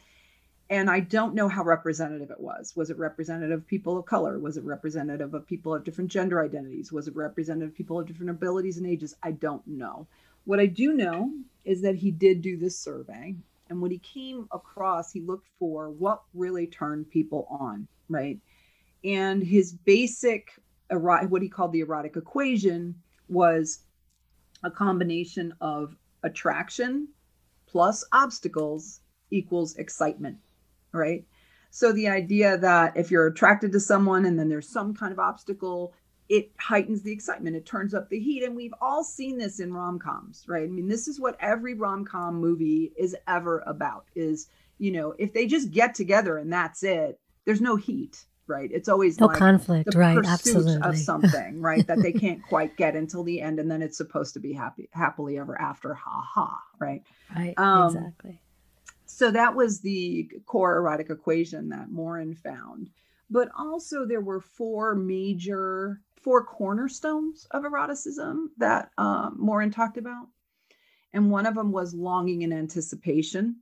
and 0.69 0.91
I 0.91 0.99
don't 0.99 1.35
know 1.37 1.49
how 1.49 1.63
representative 1.63 2.33
it 2.33 2.41
was. 2.41 2.75
Was 2.75 2.91
it 2.91 2.99
representative 2.99 3.61
of 3.61 3.67
people 3.69 3.97
of 3.97 4.07
color? 4.07 4.41
Was 4.41 4.57
it 4.57 4.65
representative 4.65 5.33
of 5.33 5.47
people 5.47 5.73
of 5.73 5.85
different 5.85 6.11
gender 6.11 6.43
identities? 6.43 6.91
Was 6.91 7.07
it 7.07 7.15
representative 7.15 7.69
of 7.69 7.77
people 7.77 8.01
of 8.01 8.07
different 8.09 8.31
abilities 8.31 8.79
and 8.79 8.87
ages? 8.87 9.15
I 9.23 9.31
don't 9.31 9.65
know. 9.69 10.09
What 10.47 10.59
I 10.59 10.67
do 10.67 10.93
know 10.93 11.31
is 11.65 11.83
that 11.83 11.95
he 11.95 12.11
did 12.11 12.43
do 12.43 12.57
this 12.57 12.77
survey. 12.77 13.37
And 13.71 13.81
when 13.81 13.91
he 13.91 13.99
came 13.99 14.47
across, 14.53 15.13
he 15.13 15.21
looked 15.21 15.49
for 15.59 15.91
what 15.91 16.23
really 16.35 16.67
turned 16.67 17.11
people 17.11 17.47
on, 17.51 17.89
right? 18.09 18.39
And 19.05 19.43
his 19.43 19.73
basic, 19.73 20.51
what 20.91 21.43
he 21.43 21.49
called 21.49 21.73
the 21.73 21.81
erotic 21.81 22.17
equation 22.17 22.95
was 23.29 23.81
a 24.63 24.71
combination 24.71 25.55
of 25.61 25.97
attraction 26.23 27.09
plus 27.67 28.05
obstacles 28.13 29.01
equals 29.31 29.77
excitement 29.77 30.39
right? 30.95 31.25
So 31.71 31.93
the 31.93 32.09
idea 32.09 32.57
that 32.59 32.97
if 32.97 33.11
you're 33.11 33.27
attracted 33.27 33.73
to 33.73 33.81
someone 33.81 34.25
and 34.25 34.39
then 34.39 34.49
there's 34.49 34.69
some 34.69 34.95
kind 34.95 35.13
of 35.13 35.19
obstacle, 35.19 35.93
it 36.29 36.51
heightens 36.59 37.03
the 37.03 37.13
excitement. 37.13 37.57
It 37.57 37.67
turns 37.67 37.95
up 37.95 38.09
the 38.09 38.19
heat. 38.19 38.43
And 38.43 38.57
we've 38.57 38.75
all 38.81 39.05
seen 39.05 39.39
this 39.39 39.61
in 39.61 39.73
rom-coms, 39.73 40.45
right? 40.49 40.65
I 40.65 40.67
mean, 40.67 40.89
this 40.89 41.09
is 41.09 41.21
what 41.21 41.37
every 41.41 41.75
rom-com 41.75 42.37
movie 42.37 42.93
is 42.97 43.17
ever 43.29 43.63
about 43.67 44.07
is, 44.15 44.49
you 44.79 44.91
know, 44.91 45.15
if 45.19 45.33
they 45.33 45.47
just 45.47 45.71
get 45.71 45.95
together 45.95 46.39
and 46.39 46.53
that's 46.53 46.83
it, 46.83 47.21
there's 47.45 47.61
no 47.61 47.77
heat, 47.77 48.25
right? 48.47 48.71
It's 48.73 48.89
always 48.89 49.21
no 49.21 49.27
like 49.27 49.37
conflict, 49.37 49.95
right? 49.95 50.19
Absolutely. 50.25 50.81
Of 50.83 50.97
something, 50.97 51.61
right? 51.61 51.87
that 51.87 52.03
they 52.03 52.13
can't 52.25 52.43
quite 52.43 52.77
get 52.77 52.97
until 52.97 53.23
the 53.23 53.41
end, 53.41 53.59
and 53.59 53.71
then 53.71 53.83
it's 53.83 53.99
supposed 53.99 54.33
to 54.35 54.41
be 54.41 54.55
happy, 54.55 54.89
happily 54.93 55.39
ever 55.39 55.61
after, 55.61 55.93
ha 55.93 56.23
ha, 56.23 56.59
right? 56.79 57.03
Right. 57.37 57.55
Um, 57.59 57.97
exactly 57.97 58.41
so 59.15 59.31
that 59.31 59.55
was 59.55 59.81
the 59.81 60.29
core 60.45 60.77
erotic 60.77 61.09
equation 61.09 61.69
that 61.69 61.91
Morin 61.91 62.35
found. 62.35 62.91
But 63.31 63.49
also, 63.57 64.05
there 64.05 64.21
were 64.21 64.41
four 64.41 64.97
major, 64.97 66.01
four 66.25 66.43
cornerstones 66.43 67.47
of 67.51 67.65
eroticism 67.65 68.51
that 68.57 68.91
um, 68.97 69.37
Morin 69.39 69.71
talked 69.71 69.99
about. 69.99 70.27
And 71.13 71.31
one 71.31 71.47
of 71.47 71.55
them 71.55 71.71
was 71.71 71.95
longing 71.95 72.43
and 72.43 72.53
anticipation, 72.53 73.57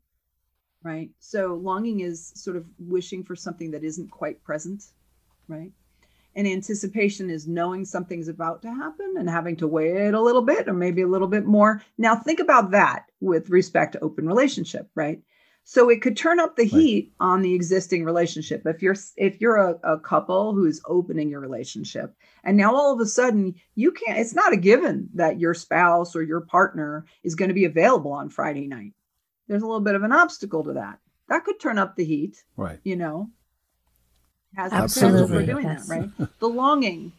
right? 0.83 1.11
So, 1.19 1.55
longing 1.55 2.01
is 2.01 2.33
sort 2.35 2.57
of 2.57 2.65
wishing 2.79 3.25
for 3.25 3.37
something 3.37 3.73
that 3.73 3.85
isn't 3.85 4.11
quite 4.11 4.43
present, 4.43 4.85
right? 5.49 5.73
And 6.35 6.47
anticipation 6.47 7.29
is 7.29 7.47
knowing 7.47 7.85
something's 7.85 8.29
about 8.29 8.63
to 8.63 8.73
happen 8.73 9.17
and 9.19 9.29
having 9.29 9.57
to 9.57 9.67
wait 9.67 10.15
a 10.15 10.21
little 10.21 10.41
bit 10.41 10.67
or 10.67 10.73
maybe 10.73 11.03
a 11.03 11.07
little 11.09 11.29
bit 11.29 11.45
more. 11.45 11.83
Now, 11.99 12.17
think 12.17 12.41
about 12.41 12.71
that 12.71 13.05
with 13.21 13.51
respect 13.51 13.93
to 13.93 14.01
open 14.01 14.27
relationship, 14.27 14.89
right? 14.95 15.21
So 15.65 15.89
it 15.89 16.03
could 16.03 16.17
turn 16.17 16.41
up 16.41 16.57
the 16.57 16.65
heat 16.65 17.13
right. 17.21 17.27
on 17.27 17.43
the 17.43 17.55
existing 17.55 18.05
relationship. 18.05 18.67
If 18.67 18.83
you're 18.83 18.97
if 19.17 19.41
you're 19.41 19.57
a, 19.57 19.79
a 19.85 19.99
couple 19.99 20.55
who's 20.55 20.81
opening 20.87 21.31
your 21.31 21.41
relationship 21.41 22.15
and 22.43 22.57
now 22.57 22.75
all 22.75 22.93
of 22.93 23.01
a 23.01 23.07
sudden 23.07 23.55
you 23.75 23.93
can't 23.93 24.19
it's 24.19 24.35
not 24.35 24.53
a 24.53 24.57
given 24.57 25.09
that 25.15 25.39
your 25.39 25.55
spouse 25.55 26.17
or 26.17 26.23
your 26.23 26.41
partner 26.41 27.07
is 27.23 27.37
going 27.37 27.49
to 27.49 27.55
be 27.55 27.65
available 27.65 28.13
on 28.13 28.29
Friday 28.29 28.67
night. 28.67 28.93
There's 29.47 29.63
a 29.63 29.67
little 29.67 29.81
bit 29.81 29.95
of 29.95 30.03
an 30.03 30.13
obstacle 30.13 30.65
to 30.65 30.73
that. 30.75 30.99
That 31.29 31.45
could 31.45 31.61
turn 31.61 31.79
up 31.79 31.97
the 31.97 32.05
heat. 32.05 32.43
Right. 32.57 32.81
You 32.83 32.97
know. 32.97 33.31
Has 34.57 34.73
Absolutely. 34.73 35.21
potential 35.21 35.41
for 35.41 35.47
doing 35.47 35.67
yes. 35.67 35.89
that, 35.89 35.95
right? 36.19 36.29
the 36.39 36.49
longing. 36.49 37.13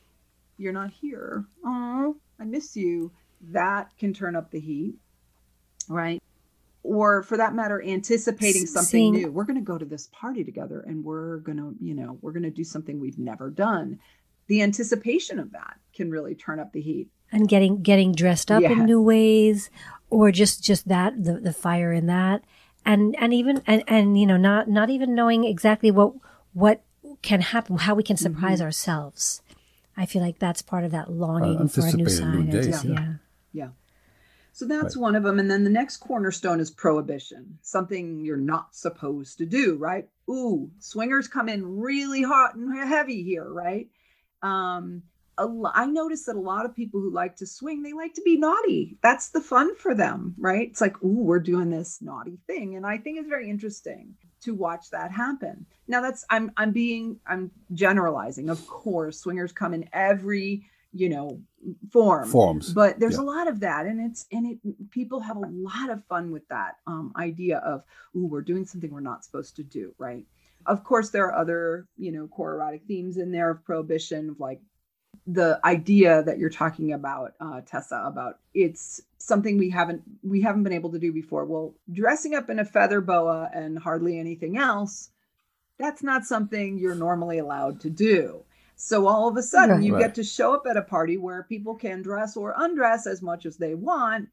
You're 0.57 0.73
not 0.73 0.91
here. 0.91 1.45
Oh, 1.65 2.15
I 2.39 2.43
miss 2.43 2.75
you. 2.75 3.11
That 3.49 3.89
can 3.97 4.13
turn 4.13 4.35
up 4.35 4.51
the 4.51 4.59
heat. 4.59 4.95
Right 5.89 6.21
or 6.83 7.23
for 7.23 7.37
that 7.37 7.55
matter 7.55 7.81
anticipating 7.81 8.65
something 8.65 8.85
Seeing, 8.85 9.13
new 9.13 9.31
we're 9.31 9.45
going 9.45 9.59
to 9.59 9.65
go 9.65 9.77
to 9.77 9.85
this 9.85 10.09
party 10.11 10.43
together 10.43 10.81
and 10.81 11.03
we're 11.03 11.37
going 11.37 11.57
to 11.57 11.75
you 11.81 11.95
know 11.95 12.17
we're 12.21 12.33
going 12.33 12.43
to 12.43 12.51
do 12.51 12.63
something 12.63 12.99
we've 12.99 13.17
never 13.17 13.49
done 13.49 13.99
the 14.47 14.61
anticipation 14.61 15.39
of 15.39 15.51
that 15.53 15.77
can 15.95 16.11
really 16.11 16.35
turn 16.35 16.59
up 16.59 16.73
the 16.73 16.81
heat 16.81 17.07
and 17.31 17.47
getting 17.47 17.81
getting 17.81 18.13
dressed 18.13 18.51
up 18.51 18.61
yes. 18.61 18.71
in 18.71 18.85
new 18.85 19.01
ways 19.01 19.69
or 20.09 20.31
just 20.31 20.63
just 20.63 20.87
that 20.87 21.23
the, 21.23 21.39
the 21.39 21.53
fire 21.53 21.93
in 21.93 22.05
that 22.05 22.43
and 22.85 23.15
and 23.19 23.33
even 23.33 23.61
and 23.65 23.83
and 23.87 24.19
you 24.19 24.25
know 24.25 24.37
not 24.37 24.67
not 24.67 24.89
even 24.89 25.15
knowing 25.15 25.45
exactly 25.45 25.89
what 25.89 26.13
what 26.53 26.83
can 27.21 27.41
happen 27.41 27.77
how 27.77 27.95
we 27.95 28.03
can 28.03 28.17
surprise 28.17 28.59
mm-hmm. 28.59 28.65
ourselves 28.65 29.41
i 29.95 30.05
feel 30.05 30.21
like 30.21 30.37
that's 30.39 30.61
part 30.61 30.83
of 30.83 30.91
that 30.91 31.09
longing 31.09 31.61
uh, 31.61 31.67
for 31.67 31.85
a 31.85 31.93
new 31.93 32.09
side 32.09 32.47
new 32.47 32.59
yeah. 32.59 32.81
yeah 32.83 32.93
yeah 32.93 33.13
so 34.53 34.65
that's 34.67 34.95
right. 34.95 35.01
one 35.01 35.15
of 35.15 35.23
them. 35.23 35.39
And 35.39 35.49
then 35.49 35.63
the 35.63 35.69
next 35.69 35.97
cornerstone 35.97 36.59
is 36.59 36.69
prohibition, 36.69 37.57
something 37.63 38.23
you're 38.23 38.37
not 38.37 38.75
supposed 38.75 39.39
to 39.39 39.45
do, 39.47 39.75
right? 39.75 40.07
Ooh, 40.29 40.69
swingers 40.79 41.27
come 41.27 41.49
in 41.49 41.79
really 41.79 42.21
hot 42.21 42.53
and 42.55 42.77
heavy 42.77 43.23
here, 43.23 43.51
right? 43.51 43.89
Um, 44.43 45.01
I 45.35 45.87
notice 45.87 46.25
that 46.25 46.35
a 46.35 46.39
lot 46.39 46.65
of 46.65 46.75
people 46.75 47.01
who 47.01 47.11
like 47.11 47.37
to 47.37 47.47
swing, 47.47 47.81
they 47.81 47.93
like 47.93 48.13
to 48.13 48.21
be 48.21 48.37
naughty. 48.37 48.99
That's 49.01 49.29
the 49.29 49.41
fun 49.41 49.75
for 49.75 49.95
them, 49.95 50.35
right? 50.37 50.69
It's 50.69 50.81
like, 50.81 51.01
ooh, 51.03 51.23
we're 51.23 51.39
doing 51.39 51.71
this 51.71 51.99
naughty 52.01 52.37
thing. 52.45 52.75
And 52.75 52.85
I 52.85 52.99
think 52.99 53.17
it's 53.17 53.27
very 53.27 53.49
interesting 53.49 54.13
to 54.43 54.53
watch 54.53 54.91
that 54.91 55.11
happen. 55.11 55.65
Now 55.87 56.01
that's 56.01 56.25
I'm 56.29 56.51
I'm 56.57 56.71
being 56.71 57.19
I'm 57.25 57.49
generalizing. 57.73 58.49
Of 58.49 58.67
course, 58.67 59.21
swingers 59.21 59.51
come 59.51 59.73
in 59.73 59.89
every 59.91 60.65
you 60.93 61.09
know 61.09 61.41
form. 61.91 62.29
Forms. 62.29 62.73
But 62.73 62.99
there's 62.99 63.15
yeah. 63.15 63.23
a 63.23 63.25
lot 63.25 63.47
of 63.47 63.61
that 63.61 63.85
and 63.85 63.99
it's 63.99 64.25
and 64.31 64.45
it 64.63 64.91
people 64.91 65.19
have 65.21 65.37
a 65.37 65.47
lot 65.51 65.89
of 65.89 66.05
fun 66.05 66.31
with 66.31 66.47
that 66.49 66.77
um, 66.87 67.11
idea 67.17 67.57
of 67.57 67.83
oh 68.15 68.27
we're 68.27 68.41
doing 68.41 68.65
something 68.65 68.91
we're 68.91 69.01
not 69.01 69.25
supposed 69.25 69.55
to 69.57 69.63
do 69.63 69.93
right? 69.97 70.25
Of 70.65 70.83
course 70.83 71.09
there 71.09 71.25
are 71.25 71.35
other 71.35 71.87
you 71.97 72.11
know 72.11 72.27
core 72.27 72.53
erotic 72.53 72.83
themes 72.87 73.17
in 73.17 73.31
there 73.31 73.49
of 73.49 73.65
prohibition 73.65 74.29
of 74.29 74.39
like 74.39 74.61
the 75.25 75.59
idea 75.63 76.21
that 76.23 76.37
you're 76.37 76.49
talking 76.49 76.93
about 76.93 77.33
uh, 77.39 77.61
tessa 77.61 78.03
about 78.05 78.39
it's 78.53 79.01
something 79.17 79.57
we 79.57 79.69
haven't 79.69 80.01
we 80.21 80.41
haven't 80.41 80.63
been 80.63 80.73
able 80.73 80.91
to 80.91 80.99
do 80.99 81.11
before. 81.11 81.45
Well 81.45 81.73
dressing 81.91 82.35
up 82.35 82.49
in 82.49 82.59
a 82.59 82.65
feather 82.65 83.01
boa 83.01 83.49
and 83.53 83.79
hardly 83.79 84.19
anything 84.19 84.57
else 84.57 85.09
that's 85.79 86.03
not 86.03 86.23
something 86.23 86.77
you're 86.77 86.95
normally 86.95 87.39
allowed 87.39 87.81
to 87.81 87.89
do 87.89 88.43
so 88.75 89.07
all 89.07 89.27
of 89.27 89.37
a 89.37 89.43
sudden, 89.43 89.77
right. 89.77 89.83
you 89.83 89.93
right. 89.93 90.01
get 90.01 90.15
to 90.15 90.23
show 90.23 90.53
up 90.53 90.63
at 90.69 90.77
a 90.77 90.81
party 90.81 91.17
where 91.17 91.43
people 91.43 91.75
can 91.75 92.01
dress 92.01 92.35
or 92.35 92.53
undress 92.57 93.07
as 93.07 93.21
much 93.21 93.45
as 93.45 93.57
they 93.57 93.75
want. 93.75 94.29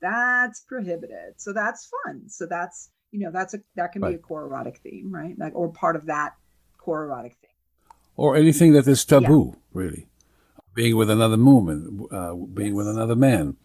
That's 0.00 0.60
prohibited. 0.60 1.34
So 1.36 1.52
that's 1.52 1.90
fun. 2.04 2.28
So 2.28 2.46
that's 2.46 2.90
you 3.10 3.20
know 3.20 3.30
that's 3.30 3.54
a 3.54 3.60
that 3.76 3.92
can 3.92 4.02
right. 4.02 4.10
be 4.10 4.14
a 4.16 4.18
core 4.18 4.44
erotic 4.44 4.78
theme, 4.78 5.12
right? 5.12 5.38
Like 5.38 5.54
or 5.54 5.70
part 5.72 5.96
of 5.96 6.06
that 6.06 6.34
core 6.78 7.04
erotic 7.04 7.36
theme. 7.40 7.50
Or 8.16 8.36
anything 8.36 8.72
that 8.72 8.86
is 8.86 9.04
taboo, 9.04 9.52
yeah. 9.52 9.60
really. 9.72 10.06
Being 10.74 10.96
with 10.96 11.10
another 11.10 11.36
woman, 11.36 12.06
uh, 12.10 12.34
being 12.34 12.68
yes. 12.68 12.76
with 12.76 12.88
another 12.88 13.16
man. 13.16 13.56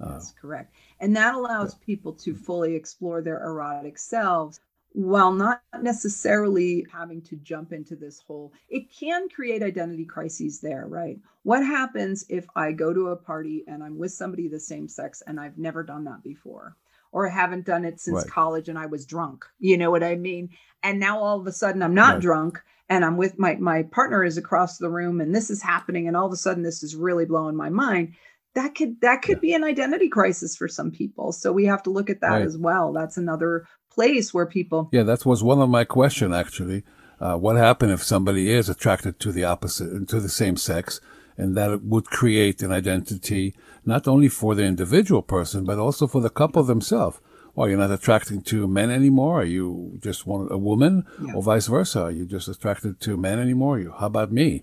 Uh, 0.00 0.14
that's 0.14 0.32
correct. 0.32 0.74
And 0.98 1.16
that 1.16 1.34
allows 1.34 1.74
yeah. 1.74 1.86
people 1.86 2.12
to 2.14 2.34
fully 2.34 2.74
explore 2.74 3.22
their 3.22 3.42
erotic 3.42 3.98
selves 3.98 4.60
while 4.92 5.32
not 5.32 5.62
necessarily 5.82 6.84
having 6.92 7.22
to 7.22 7.36
jump 7.36 7.72
into 7.72 7.94
this 7.94 8.20
whole 8.26 8.52
it 8.68 8.90
can 8.92 9.28
create 9.28 9.62
identity 9.62 10.04
crises 10.04 10.60
there 10.60 10.86
right 10.88 11.18
what 11.44 11.64
happens 11.64 12.24
if 12.28 12.44
i 12.56 12.72
go 12.72 12.92
to 12.92 13.08
a 13.08 13.16
party 13.16 13.64
and 13.68 13.84
i'm 13.84 13.96
with 13.98 14.12
somebody 14.12 14.48
the 14.48 14.58
same 14.58 14.88
sex 14.88 15.22
and 15.26 15.38
i've 15.38 15.58
never 15.58 15.82
done 15.82 16.04
that 16.04 16.22
before 16.24 16.76
or 17.12 17.28
I 17.28 17.32
haven't 17.32 17.66
done 17.66 17.84
it 17.84 18.00
since 18.00 18.18
right. 18.18 18.26
college 18.28 18.68
and 18.68 18.78
I 18.78 18.86
was 18.86 19.06
drunk. 19.06 19.44
You 19.58 19.76
know 19.76 19.90
what 19.90 20.04
I 20.04 20.14
mean? 20.16 20.50
And 20.82 21.00
now 21.00 21.18
all 21.20 21.40
of 21.40 21.46
a 21.46 21.52
sudden 21.52 21.82
I'm 21.82 21.94
not 21.94 22.14
right. 22.14 22.22
drunk 22.22 22.62
and 22.88 23.04
I'm 23.04 23.16
with 23.16 23.38
my 23.38 23.56
my 23.56 23.82
partner 23.84 24.24
is 24.24 24.38
across 24.38 24.78
the 24.78 24.90
room 24.90 25.20
and 25.20 25.34
this 25.34 25.50
is 25.50 25.62
happening 25.62 26.08
and 26.08 26.16
all 26.16 26.26
of 26.26 26.32
a 26.32 26.36
sudden 26.36 26.62
this 26.62 26.82
is 26.82 26.96
really 26.96 27.24
blowing 27.24 27.56
my 27.56 27.70
mind. 27.70 28.14
That 28.54 28.74
could 28.74 29.00
that 29.00 29.22
could 29.22 29.36
yeah. 29.36 29.40
be 29.40 29.54
an 29.54 29.64
identity 29.64 30.08
crisis 30.08 30.56
for 30.56 30.68
some 30.68 30.90
people. 30.90 31.32
So 31.32 31.52
we 31.52 31.64
have 31.66 31.82
to 31.84 31.90
look 31.90 32.10
at 32.10 32.20
that 32.20 32.28
right. 32.28 32.42
as 32.42 32.56
well. 32.56 32.92
That's 32.92 33.16
another 33.16 33.66
place 33.94 34.32
where 34.34 34.46
people 34.46 34.88
yeah 34.92 35.02
that 35.02 35.26
was 35.26 35.42
one 35.42 35.60
of 35.60 35.68
my 35.68 35.84
question 35.84 36.32
actually 36.32 36.82
Uh, 37.20 37.36
what 37.36 37.56
happened 37.56 37.92
if 37.92 38.02
somebody 38.02 38.44
is 38.58 38.70
attracted 38.70 39.14
to 39.18 39.30
the 39.30 39.44
opposite, 39.44 40.08
to 40.08 40.18
the 40.20 40.28
same 40.42 40.56
sex, 40.56 41.00
and 41.36 41.54
that 41.54 41.70
would 41.92 42.06
create 42.06 42.64
an 42.64 42.72
identity 42.72 43.52
not 43.84 44.08
only 44.08 44.28
for 44.28 44.54
the 44.54 44.64
individual 44.64 45.22
person, 45.22 45.64
but 45.64 45.78
also 45.78 46.06
for 46.06 46.22
the 46.22 46.30
couple 46.40 46.62
themselves. 46.62 47.20
Well, 47.54 47.68
you're 47.68 47.84
not 47.86 47.98
attracted 47.98 48.46
to 48.46 48.66
men 48.66 48.90
anymore. 48.90 49.42
Are 49.42 49.50
you 49.56 49.98
just 50.08 50.26
want 50.26 50.50
a 50.50 50.56
woman, 50.56 51.04
yeah. 51.20 51.34
or 51.34 51.42
vice 51.42 51.68
versa? 51.68 52.00
Are 52.08 52.16
you 52.18 52.24
just 52.36 52.48
attracted 52.48 52.92
to 53.00 53.16
men 53.16 53.38
anymore? 53.38 53.78
You, 53.82 53.92
how 54.00 54.06
about 54.06 54.32
me? 54.32 54.62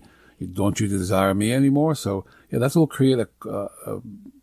Don't 0.60 0.80
you 0.80 0.88
desire 0.88 1.34
me 1.34 1.48
anymore? 1.52 1.94
So 1.94 2.24
yeah, 2.50 2.58
that 2.62 2.74
will 2.74 2.90
create 2.98 3.20
a, 3.26 3.28
a, 3.56 3.58
a 3.90 3.92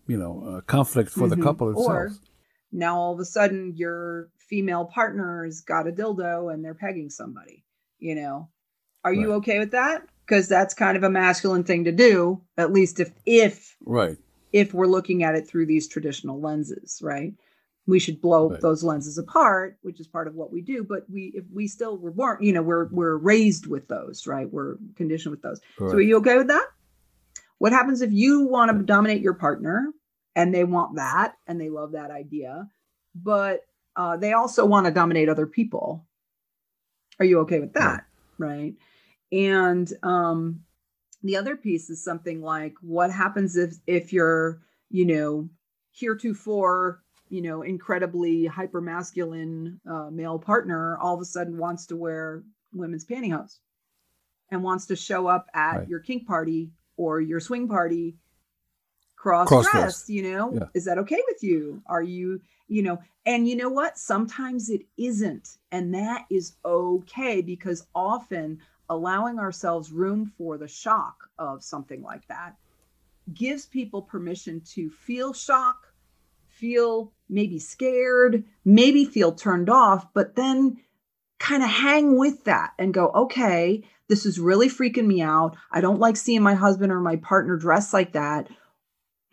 you 0.08 0.17
know 0.21 0.34
a 0.56 0.62
conflict 0.62 1.10
for 1.12 1.28
mm-hmm. 1.28 1.36
the 1.36 1.45
couple 1.48 1.67
itself. 1.71 1.89
Or 1.89 2.12
now 2.71 2.93
all 3.02 3.13
of 3.13 3.19
a 3.19 3.26
sudden 3.26 3.74
your 3.76 4.30
female 4.50 4.86
partner's 4.86 5.62
got 5.62 5.88
a 5.88 5.92
dildo 5.92 6.54
and 6.54 6.64
they're 6.64 6.74
pegging 6.74 7.10
somebody. 7.10 7.64
You 8.00 8.16
know, 8.16 8.50
are 9.04 9.12
right. 9.12 9.20
you 9.20 9.34
okay 9.34 9.60
with 9.60 9.72
that? 9.72 10.04
Because 10.26 10.48
that's 10.48 10.74
kind 10.74 10.98
of 10.98 11.04
a 11.04 11.10
masculine 11.10 11.64
thing 11.64 11.84
to 11.84 11.92
do, 11.92 12.42
at 12.58 12.74
least 12.74 13.00
if 13.00 13.12
if 13.26 13.76
right 13.86 14.18
if 14.52 14.74
we're 14.74 14.88
looking 14.88 15.24
at 15.24 15.36
it 15.36 15.48
through 15.48 15.66
these 15.66 15.88
traditional 15.88 16.40
lenses, 16.40 17.00
right? 17.04 17.34
we 17.88 18.00
should 18.00 18.22
blow 18.22 18.50
right. 18.50 18.62
those 18.62 18.84
lenses 18.84 19.18
apart 19.18 19.78
which 19.82 20.00
is 20.00 20.08
part 20.08 20.28
of 20.28 20.36
what 20.36 20.52
we 20.52 20.62
do 20.62 20.84
but 20.84 21.04
we 21.10 21.32
if 21.36 21.44
we 21.54 21.68
still 21.68 21.98
were 21.98 22.12
born 22.12 22.38
you 22.42 22.54
know 22.54 22.62
we're 22.62 22.88
we're 22.88 23.18
raised 23.18 23.68
with 23.68 23.88
those 23.88 24.26
right 24.28 24.52
we're 24.52 24.76
conditioned 24.96 25.32
with 25.32 25.42
those 25.42 25.62
so 25.78 25.86
are 25.86 26.02
you 26.02 26.18
okay 26.18 26.38
with 26.38 26.48
that 26.48 26.66
what 27.58 27.72
happens 27.72 28.02
if 28.02 28.12
you 28.12 28.48
want 28.48 28.72
to 28.72 28.84
dominate 28.84 29.22
your 29.22 29.34
partner 29.34 29.92
and 30.36 30.54
they 30.54 30.64
want 30.64 30.96
that 30.96 31.36
and 31.48 31.60
they 31.60 31.70
love 31.70 31.94
that 31.94 32.12
idea 32.12 32.68
but 33.16 33.62
uh, 33.96 34.18
they 34.18 34.34
also 34.34 34.66
want 34.66 34.86
to 34.86 34.92
dominate 34.92 35.30
other 35.30 35.48
people 35.48 36.06
are 37.20 37.26
you 37.26 37.40
okay 37.40 37.60
with 37.60 37.74
that 37.74 38.06
right, 38.38 38.74
and 39.32 39.92
um 40.04 40.62
the 41.24 41.38
other 41.38 41.56
piece 41.56 41.90
is 41.90 42.04
something 42.04 42.42
like 42.42 42.74
what 42.82 43.12
happens 43.12 43.56
if 43.56 43.76
if 43.88 44.14
you're 44.14 44.62
you 44.90 45.06
know 45.06 45.50
heretofore 45.92 47.02
you 47.30 47.42
know, 47.42 47.64
incredibly 47.64 48.46
hyper 48.46 48.82
masculine 48.82 49.80
uh, 49.90 50.10
male 50.12 50.40
partner 50.40 50.98
all 51.00 51.16
of 51.16 51.22
a 51.22 51.26
sudden 51.26 51.58
wants 51.58 51.88
to 51.88 51.96
wear 51.96 52.44
women's 52.74 53.06
pantyhose 53.06 53.58
and 54.52 54.64
wants 54.64 54.86
to 54.88 54.96
show 54.96 55.28
up 55.28 55.48
at 55.54 55.80
right. 55.80 55.90
your 55.90 56.00
kink 56.00 56.28
party 56.28 56.72
or 56.98 57.20
your 57.20 57.40
swing 57.40 57.68
party 57.68 58.16
cross 59.16 59.50
dressed, 59.72 60.08
you 60.08 60.22
know, 60.22 60.54
yeah. 60.54 60.68
is 60.76 60.86
that 60.86 61.00
okay 61.00 61.22
with 61.28 61.42
you? 61.42 61.82
Are 61.88 62.04
you, 62.04 62.42
you 62.67 62.82
know, 62.82 62.99
and 63.25 63.47
you 63.47 63.56
know 63.56 63.69
what? 63.69 63.97
Sometimes 63.97 64.69
it 64.69 64.82
isn't. 64.97 65.58
And 65.71 65.93
that 65.93 66.25
is 66.30 66.56
okay 66.63 67.41
because 67.41 67.88
often 67.93 68.60
allowing 68.89 69.39
ourselves 69.39 69.91
room 69.91 70.32
for 70.38 70.58
the 70.58 70.67
shock 70.67 71.30
of 71.38 71.63
something 71.63 72.01
like 72.01 72.28
that 72.28 72.56
gives 73.34 73.65
people 73.65 74.01
permission 74.01 74.62
to 74.62 74.89
feel 74.89 75.34
shock 75.34 75.88
feel 76.56 77.12
maybe 77.30 77.60
scared, 77.60 78.43
maybe 78.63 79.04
feel 79.04 79.34
turned 79.34 79.69
off, 79.69 80.08
but 80.13 80.36
then 80.36 80.78
kind 81.38 81.63
of 81.63 81.69
hang 81.69 82.17
with 82.17 82.45
that 82.45 82.71
and 82.80 82.93
go, 82.93 83.10
okay, 83.10 83.84
this 84.08 84.25
is 84.25 84.39
really 84.39 84.69
freaking 84.69 85.06
me 85.06 85.21
out. 85.21 85.58
I 85.71 85.82
don't 85.82 85.99
like 85.99 86.15
seeing 86.15 86.41
my 86.41 86.54
husband 86.54 86.91
or 86.91 87.01
my 87.01 87.17
partner 87.17 87.58
dress 87.58 87.93
like 87.93 88.13
that. 88.13 88.47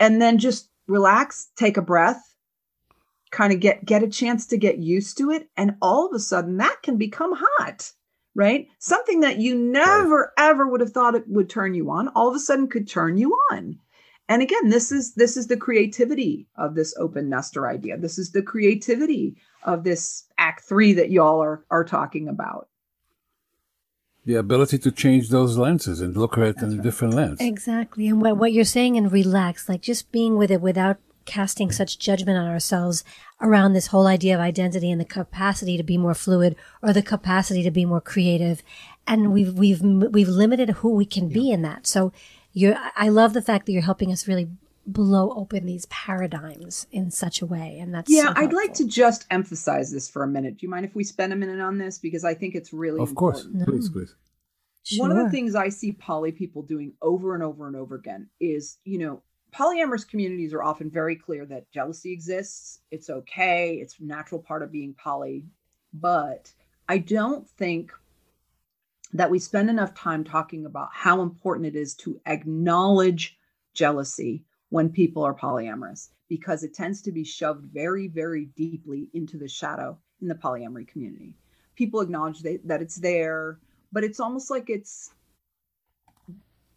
And 0.01 0.21
then 0.21 0.39
just 0.39 0.69
relax, 0.89 1.51
take 1.55 1.77
a 1.77 1.83
breath, 1.83 2.32
kind 3.33 3.53
of 3.53 3.59
get 3.59 3.85
get 3.85 4.05
a 4.05 4.09
chance 4.09 4.47
to 4.47 4.57
get 4.57 4.79
used 4.79 5.19
to 5.19 5.31
it 5.31 5.49
and 5.57 5.75
all 5.83 6.07
of 6.07 6.13
a 6.13 6.21
sudden 6.21 6.59
that 6.59 6.77
can 6.83 6.97
become 6.97 7.33
hot 7.35 7.93
right? 8.35 8.69
Something 8.79 9.21
that 9.21 9.39
you 9.39 9.55
never 9.55 10.33
right. 10.39 10.51
ever 10.51 10.67
would 10.67 10.81
have 10.81 10.93
thought 10.93 11.15
it 11.15 11.29
would 11.29 11.51
turn 11.51 11.75
you 11.75 11.91
on 11.91 12.09
all 12.09 12.29
of 12.29 12.35
a 12.35 12.39
sudden 12.39 12.69
could 12.69 12.89
turn 12.89 13.17
you 13.17 13.33
on. 13.51 13.79
And 14.29 14.43
again 14.43 14.69
this 14.69 14.93
is 14.93 15.15
this 15.15 15.37
is 15.37 15.49
the 15.49 15.57
creativity 15.57 16.47
of 16.57 16.75
this 16.75 16.95
open 16.99 17.29
nester 17.29 17.69
idea. 17.69 17.99
This 17.99 18.19
is 18.19 18.33
the 18.33 18.43
creativity 18.43 19.37
of 19.65 19.85
this 19.85 20.25
act 20.39 20.65
3 20.65 20.93
that 20.95 21.11
y'all 21.11 21.43
are 21.43 21.65
are 21.71 21.85
talking 21.85 22.29
about. 22.29 22.69
The 24.25 24.37
ability 24.37 24.79
to 24.79 24.93
change 24.93 25.31
those 25.31 25.59
lenses 25.59 26.01
and 26.01 26.17
look 26.17 26.39
at 26.39 26.45
it 26.45 26.57
That's 26.57 26.63
in 26.63 26.71
right. 26.71 26.81
a 26.81 26.83
different 26.83 27.15
lens. 27.15 27.41
Exactly 27.41 28.07
and 28.09 28.23
what, 28.23 28.37
what 28.37 28.53
you're 28.53 28.65
saying 28.65 28.97
and 28.97 29.11
relax 29.11 29.69
like 29.69 29.83
just 29.83 30.13
being 30.13 30.37
with 30.37 30.51
it 30.51 30.61
without 30.61 30.99
casting 31.25 31.71
such 31.71 31.99
judgment 31.99 32.39
on 32.39 32.47
ourselves 32.47 33.05
around 33.41 33.73
this 33.73 33.89
whole 33.89 34.07
idea 34.07 34.35
of 34.35 34.41
identity 34.41 34.91
and 34.91 35.01
the 35.01 35.05
capacity 35.05 35.77
to 35.77 35.83
be 35.83 35.99
more 35.99 36.15
fluid 36.15 36.57
or 36.83 36.93
the 36.93 37.03
capacity 37.03 37.63
to 37.63 37.71
be 37.71 37.85
more 37.85 38.01
creative 38.01 38.63
and 39.07 39.23
mm-hmm. 39.23 39.33
we've 39.33 39.55
we've 39.55 39.83
we've 39.83 40.29
limited 40.29 40.71
who 40.71 40.91
we 40.95 41.05
can 41.05 41.29
yeah. 41.29 41.35
be 41.35 41.51
in 41.51 41.63
that 41.63 41.87
so 41.87 42.13
you're 42.53 42.77
i 42.97 43.09
love 43.09 43.33
the 43.33 43.43
fact 43.43 43.67
that 43.67 43.73
you're 43.73 43.83
helping 43.83 44.13
us 44.13 44.29
really 44.29 44.49
blow 44.85 45.33
open 45.37 45.65
these 45.65 45.87
paradigms 45.87 46.87
in 46.91 47.11
such 47.11 47.41
a 47.41 47.47
way 47.47 47.79
and 47.81 47.95
that's 47.95 48.11
yeah 48.11 48.25
so 48.25 48.33
i'd 48.37 48.53
like 48.53 48.75
to 48.75 48.87
just 48.87 49.27
emphasize 49.31 49.93
this 49.93 50.09
for 50.09 50.25
a 50.25 50.29
minute 50.29 50.57
do 50.57 50.67
you 50.67 50.71
mind 50.71 50.85
if 50.85 50.95
we 50.95 51.05
spend 51.05 51.33
a 51.33 51.37
minute 51.37 51.61
on 51.61 51.79
this 51.79 51.99
because 51.99 52.25
i 52.25 52.35
think 52.35 52.55
it's 52.55 52.73
really 52.73 53.01
of 53.01 53.11
important. 53.11 53.45
course 53.45 53.55
no. 53.55 53.65
please 53.65 53.89
please 53.89 54.15
sure. 54.83 55.07
one 55.07 55.17
of 55.17 55.25
the 55.25 55.31
things 55.31 55.55
i 55.55 55.69
see 55.69 55.93
poly 55.93 56.33
people 56.33 56.63
doing 56.63 56.93
over 57.01 57.35
and 57.35 57.45
over 57.45 57.69
and 57.69 57.77
over 57.77 57.95
again 57.95 58.29
is 58.41 58.79
you 58.85 58.99
know 58.99 59.23
polyamorous 59.55 60.09
communities 60.09 60.55
are 60.55 60.63
often 60.63 60.91
very 60.91 61.17
clear 61.17 61.45
that 61.47 61.71
jealousy 61.71 62.13
exists. 62.13 62.81
It's 62.91 63.11
okay. 63.11 63.77
It's 63.77 63.99
a 63.99 64.05
natural 64.05 64.41
part 64.41 64.63
of 64.63 64.73
being 64.73 64.95
poly. 64.95 65.45
But 65.93 66.53
i 66.89 66.99
don't 66.99 67.49
think 67.49 67.93
that 69.13 69.31
we 69.31 69.39
spend 69.39 69.71
enough 69.71 69.95
time 69.95 70.25
talking 70.25 70.67
about 70.67 70.89
how 70.93 71.23
important 71.23 71.67
it 71.67 71.77
is 71.77 71.95
to 71.95 72.21
acknowledge 72.27 73.39
jealousy 73.75 74.45
when 74.71 74.89
people 74.89 75.23
are 75.23 75.35
polyamorous 75.35 76.09
because 76.29 76.65
it 76.65 76.75
tends 76.75 77.03
to 77.03 77.13
be 77.13 77.25
shoved 77.25 77.65
very 77.67 78.09
very 78.09 78.47
deeply 78.57 79.11
into 79.13 79.37
the 79.37 79.49
shadow 79.49 79.97
in 80.21 80.29
the 80.29 80.35
polyamory 80.35 80.89
community. 80.89 81.37
People 81.75 82.01
acknowledge 82.01 82.41
they, 82.41 82.59
that 82.65 82.83
it's 82.83 82.97
there 82.97 83.59
but 83.93 84.05
it's 84.05 84.21
almost 84.21 84.51
like 84.51 84.71
it's 84.71 85.13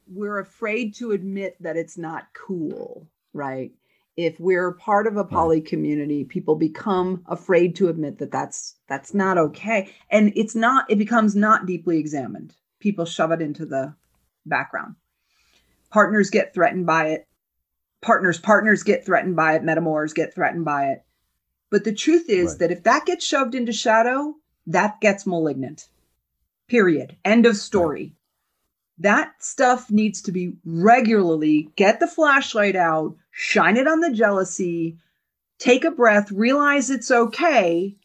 we're 0.08 0.40
afraid 0.40 0.96
to 0.96 1.12
admit 1.12 1.56
that 1.62 1.78
it's 1.78 1.98
not 1.98 2.28
cool 2.34 3.08
right? 3.36 3.72
If 4.18 4.40
we're 4.40 4.72
part 4.72 5.08
of 5.08 5.18
a 5.18 5.26
poly 5.26 5.60
community 5.60 6.24
people 6.24 6.56
become 6.56 7.24
afraid 7.28 7.76
to 7.76 7.90
admit 7.90 8.18
that 8.20 8.32
that's 8.32 8.76
that's 8.88 9.14
not 9.14 9.38
okay. 9.38 9.94
And 10.10 10.32
it's 10.36 10.56
not 10.56 10.90
it 10.90 10.98
becomes 10.98 11.36
not 11.36 11.66
deeply 11.66 12.00
examined. 12.00 12.56
People 12.80 13.06
shove 13.06 13.32
it 13.32 13.42
into 13.42 13.66
the 13.66 13.94
background. 14.46 14.96
Partners 15.92 16.30
get 16.30 16.54
threatened 16.54 16.86
by 16.86 17.10
it. 17.10 17.28
Partners 18.02 18.40
partners 18.40 18.84
get 18.84 19.06
threatened 19.06 19.36
by 19.36 19.56
it. 19.56 19.64
Metamors 19.64 20.16
get 20.16 20.34
threatened 20.34 20.64
by 20.64 20.92
it. 20.92 21.04
But 21.70 21.84
the 21.84 21.94
truth 21.94 22.30
is 22.30 22.52
right. 22.52 22.60
that 22.60 22.72
if 22.72 22.84
that 22.84 23.06
gets 23.06 23.26
shoved 23.26 23.54
into 23.54 23.74
shadow 23.74 24.36
that 24.68 25.02
gets 25.02 25.28
malignant. 25.28 25.90
Period. 26.68 27.18
End 27.24 27.46
of 27.46 27.58
story. 27.58 28.16
That 29.00 29.34
stuff 29.40 29.92
needs 29.92 30.22
to 30.22 30.32
be 30.32 30.54
regularly 30.66 31.70
get 31.76 32.00
the 32.00 32.08
flashlight 32.08 32.76
out 32.76 33.16
shine 33.36 33.76
it 33.76 33.88
on 33.88 34.00
the 34.00 34.12
jealousy, 34.12 34.98
take 35.60 35.84
a 35.84 35.92
breath, 35.92 36.32
realize 36.32 36.90
it's 36.90 37.12
okay. 37.12 37.96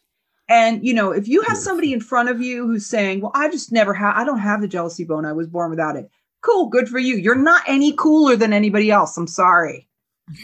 And 0.49 0.85
you 0.85 0.93
know, 0.93 1.11
if 1.11 1.27
you 1.27 1.41
have 1.43 1.57
somebody 1.57 1.93
in 1.93 2.01
front 2.01 2.27
of 2.27 2.41
you 2.41 2.67
who's 2.67 2.85
saying, 2.85 3.21
"Well, 3.21 3.31
I 3.33 3.49
just 3.49 3.71
never 3.71 3.93
have 3.93 4.15
I 4.17 4.25
don't 4.25 4.39
have 4.39 4.59
the 4.61 4.67
jealousy 4.67 5.05
bone. 5.05 5.25
I 5.25 5.31
was 5.31 5.47
born 5.47 5.69
without 5.69 5.95
it." 5.95 6.11
Cool, 6.41 6.67
good 6.67 6.89
for 6.89 6.99
you. 6.99 7.15
You're 7.15 7.35
not 7.35 7.63
any 7.67 7.93
cooler 7.93 8.35
than 8.35 8.51
anybody 8.51 8.91
else. 8.91 9.15
I'm 9.15 9.27
sorry. 9.27 9.87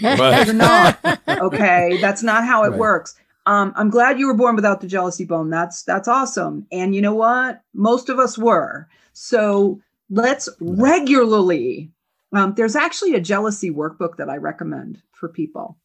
Right. 0.02 0.46
You're 0.46 0.56
not. 0.56 0.98
Okay, 1.28 1.98
that's 2.00 2.24
not 2.24 2.46
how 2.46 2.64
it 2.64 2.70
right. 2.70 2.80
works. 2.80 3.16
Um, 3.46 3.74
I'm 3.76 3.90
glad 3.90 4.20
you 4.20 4.28
were 4.28 4.34
born 4.34 4.56
without 4.56 4.80
the 4.80 4.88
jealousy 4.88 5.26
bone. 5.26 5.50
That's 5.50 5.84
that's 5.84 6.08
awesome. 6.08 6.66
And 6.72 6.96
you 6.96 7.02
know 7.02 7.16
what? 7.16 7.62
Most 7.74 8.08
of 8.08 8.20
us 8.20 8.38
were. 8.38 8.88
So 9.12 9.82
let's 10.10 10.50
regularly 10.60 11.92
um, 12.34 12.54
there's 12.56 12.76
actually 12.76 13.14
a 13.16 13.22
jealousy 13.22 13.72
workbook 13.72 14.18
that 14.18 14.30
I 14.30 14.36
recommend 14.38 15.02
for 15.14 15.30
people. 15.30 15.78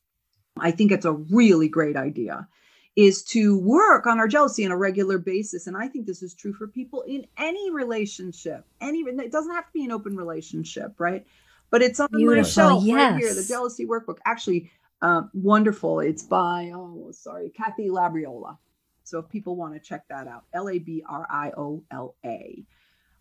I 0.59 0.73
think 0.73 0.91
it's 0.91 1.05
a 1.05 1.13
really 1.13 1.69
great 1.69 1.97
idea 1.97 2.49
is 2.95 3.23
to 3.23 3.59
work 3.59 4.07
on 4.07 4.19
our 4.19 4.29
jealousy 4.29 4.67
on 4.67 4.73
a 4.73 4.77
regular 4.77 5.17
basis. 5.19 5.67
And 5.67 5.77
i 5.77 5.89
think 5.89 6.07
this 6.07 6.23
is 6.23 6.35
true 6.35 6.53
for 6.53 6.67
people 6.67 7.03
in 7.03 7.27
any 7.39 7.71
relationship 7.71 8.67
any 8.81 8.99
it 9.01 9.33
doesn't 9.33 9.55
have 9.55 9.67
to 9.67 9.73
be 9.73 9.85
an 9.85 9.93
open 9.93 10.17
relationship 10.17 10.95
right? 10.99 11.27
But 11.71 11.81
it's 11.81 12.01
on 12.01 12.09
Beautiful. 12.13 12.37
my 12.37 12.43
shelf 12.43 12.85
yes. 12.85 13.13
right 13.13 13.19
here 13.19 13.35
the 13.35 13.45
jealousy 13.45 13.87
workbook. 13.87 14.19
Actually 14.27 14.71
uh, 15.01 15.23
wonderful. 15.33 16.01
It's 16.01 16.23
by 16.23 16.71
oh 16.75 17.11
sorry 17.13 17.51
kathy 17.51 17.89
labriola. 17.89 18.59
So 19.05 19.21
if 19.21 19.29
people 19.31 19.57
want 19.57 19.75
to 19.75 19.81
check 19.81 20.07
that 20.09 20.29
out 20.29 20.45
l-a-b-r-i-o-l-a 20.53 21.07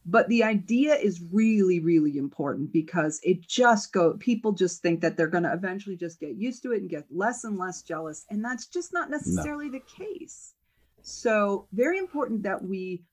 but 0.06 0.28
the 0.30 0.44
idea 0.44 0.96
is 0.96 1.22
really 1.32 1.80
really 1.80 2.18
important 2.18 2.72
because 2.74 3.20
it 3.24 3.42
just 3.48 3.94
go 3.94 4.14
people 4.14 4.52
just 4.52 4.82
think 4.82 5.02
that 5.02 5.16
they're 5.16 5.28
going 5.28 5.44
to 5.44 5.54
eventually 5.54 5.96
just 5.96 6.20
get 6.20 6.36
used 6.36 6.64
to 6.64 6.72
it 6.72 6.82
and 6.82 6.90
get 6.90 7.06
less 7.12 7.44
and 7.44 7.58
less 7.58 7.82
jealous 7.82 8.26
and 8.30 8.44
that's 8.44 8.68
just 8.68 8.94
not 8.94 9.10
necessarily 9.10 9.66
no. 9.66 9.74
the 9.74 10.06
case 10.06 10.54
so 11.04 11.68
very 11.72 11.98
important 11.98 12.44
that 12.44 12.64
we 12.64 13.04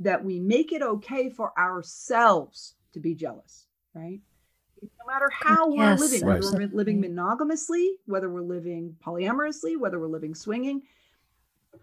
that 0.00 0.24
we 0.24 0.38
make 0.38 0.72
it 0.72 0.82
okay 0.82 1.30
for 1.30 1.56
ourselves 1.58 2.74
to 2.92 3.00
be 3.00 3.14
jealous, 3.14 3.66
right? 3.94 4.20
No 4.82 5.06
matter 5.06 5.30
how 5.30 5.72
Yes, 5.72 6.00
we're 6.00 6.06
living, 6.06 6.26
whether 6.26 6.52
we're 6.52 6.76
living 6.76 7.00
monogamously, 7.00 7.90
whether 8.06 8.28
we're 8.28 8.40
living 8.40 8.96
polyamorously, 9.04 9.78
whether 9.78 10.00
we're 10.00 10.08
living 10.08 10.34
swinging, 10.34 10.82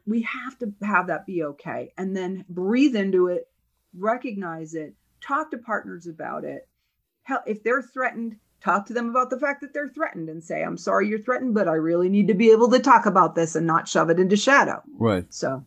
we 0.06 0.22
have 0.24 0.58
to 0.60 0.74
have 0.82 1.08
that 1.08 1.26
be 1.26 1.44
okay 1.44 1.94
and 1.98 2.16
then 2.16 2.44
breathe 2.50 2.96
into 2.96 3.28
it, 3.28 3.48
recognize 3.98 4.74
it, 4.74 4.94
talk 5.22 5.52
to 5.52 5.58
partners 5.58 6.08
about 6.08 6.44
it. 6.44 6.68
Hell, 7.24 7.44
if 7.46 7.64
they're 7.64 7.82
threatened, 7.82 8.38
talk 8.62 8.86
to 8.88 8.94
them 8.94 9.10
about 9.10 9.30
the 9.30 9.40
fact 9.40 9.62
that 9.62 9.74
they're 9.74 9.90
threatened 9.90 10.30
and 10.30 10.44
say, 10.44 10.64
I'm 10.64 10.78
sorry 10.78 11.08
you're 11.08 11.20
threatened, 11.20 11.54
but 11.54 11.68
I 11.68 11.74
really 11.74 12.10
need 12.10 12.28
to 12.28 12.34
be 12.34 12.52
able 12.52 12.70
to 12.72 12.80
talk 12.80 13.06
about 13.06 13.36
this 13.36 13.56
and 13.56 13.66
not 13.68 13.88
shove 13.88 14.10
it 14.10 14.20
into 14.20 14.36
shadow. 14.36 14.82
Right. 14.98 15.26
So, 15.34 15.66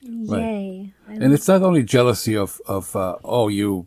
Yay. 0.00 0.92
I 1.08 1.12
And 1.12 1.32
it's 1.32 1.48
not 1.48 1.62
only 1.62 1.82
jealousy 1.82 2.36
of, 2.36 2.60
of 2.66 2.94
uh, 2.96 3.16
oh, 3.24 3.48
you 3.48 3.86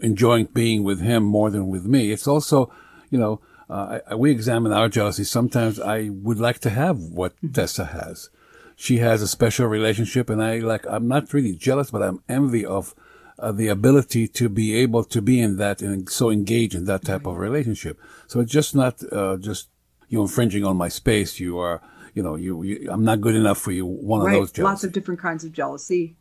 enjoying 0.00 0.46
being 0.46 0.84
with 0.84 1.00
him 1.00 1.22
more 1.22 1.50
than 1.50 1.68
with 1.68 1.84
me. 1.84 2.12
It's 2.12 2.26
also, 2.26 2.72
you 3.10 3.18
know, 3.18 3.40
uh, 3.68 4.00
I, 4.10 4.14
we 4.14 4.30
examine 4.30 4.72
our 4.72 4.88
jealousy. 4.88 5.24
Sometimes 5.24 5.80
I 5.80 6.10
would 6.10 6.38
like 6.38 6.58
to 6.60 6.70
have 6.70 6.98
what 6.98 7.34
Tessa 7.52 7.86
has. 7.86 8.28
She 8.76 8.98
has 8.98 9.22
a 9.22 9.28
special 9.28 9.66
relationship, 9.66 10.28
and 10.28 10.42
I 10.42 10.58
like. 10.58 10.84
I'm 10.88 11.06
not 11.06 11.32
really 11.32 11.54
jealous, 11.54 11.90
but 11.90 12.02
I'm 12.02 12.22
envy 12.28 12.66
of 12.66 12.94
uh, 13.42 13.52
the 13.52 13.68
ability 13.68 14.28
to 14.28 14.48
be 14.48 14.74
able 14.76 15.04
to 15.04 15.20
be 15.20 15.40
in 15.40 15.56
that 15.56 15.82
and 15.82 16.08
so 16.08 16.30
engage 16.30 16.74
in 16.74 16.84
that 16.86 17.04
type 17.04 17.26
of 17.26 17.36
relationship. 17.36 17.98
So 18.26 18.40
it's 18.40 18.52
just 18.52 18.74
not 18.74 18.94
uh, 19.12 19.36
just 19.36 19.68
you 20.08 20.22
infringing 20.22 20.64
on 20.64 20.76
my 20.76 20.88
space. 20.88 21.40
You 21.40 21.58
are, 21.58 21.82
you 22.14 22.22
know, 22.22 22.36
you, 22.36 22.62
you 22.62 22.88
I'm 22.90 23.04
not 23.04 23.20
good 23.20 23.34
enough 23.34 23.58
for 23.58 23.72
you. 23.72 23.84
One 23.84 24.20
of 24.20 24.26
those 24.32 24.52
jealousy. 24.52 24.62
lots 24.62 24.84
of 24.84 24.92
different 24.92 25.20
kinds 25.20 25.44
of 25.44 25.52
jealousy. 25.52 26.16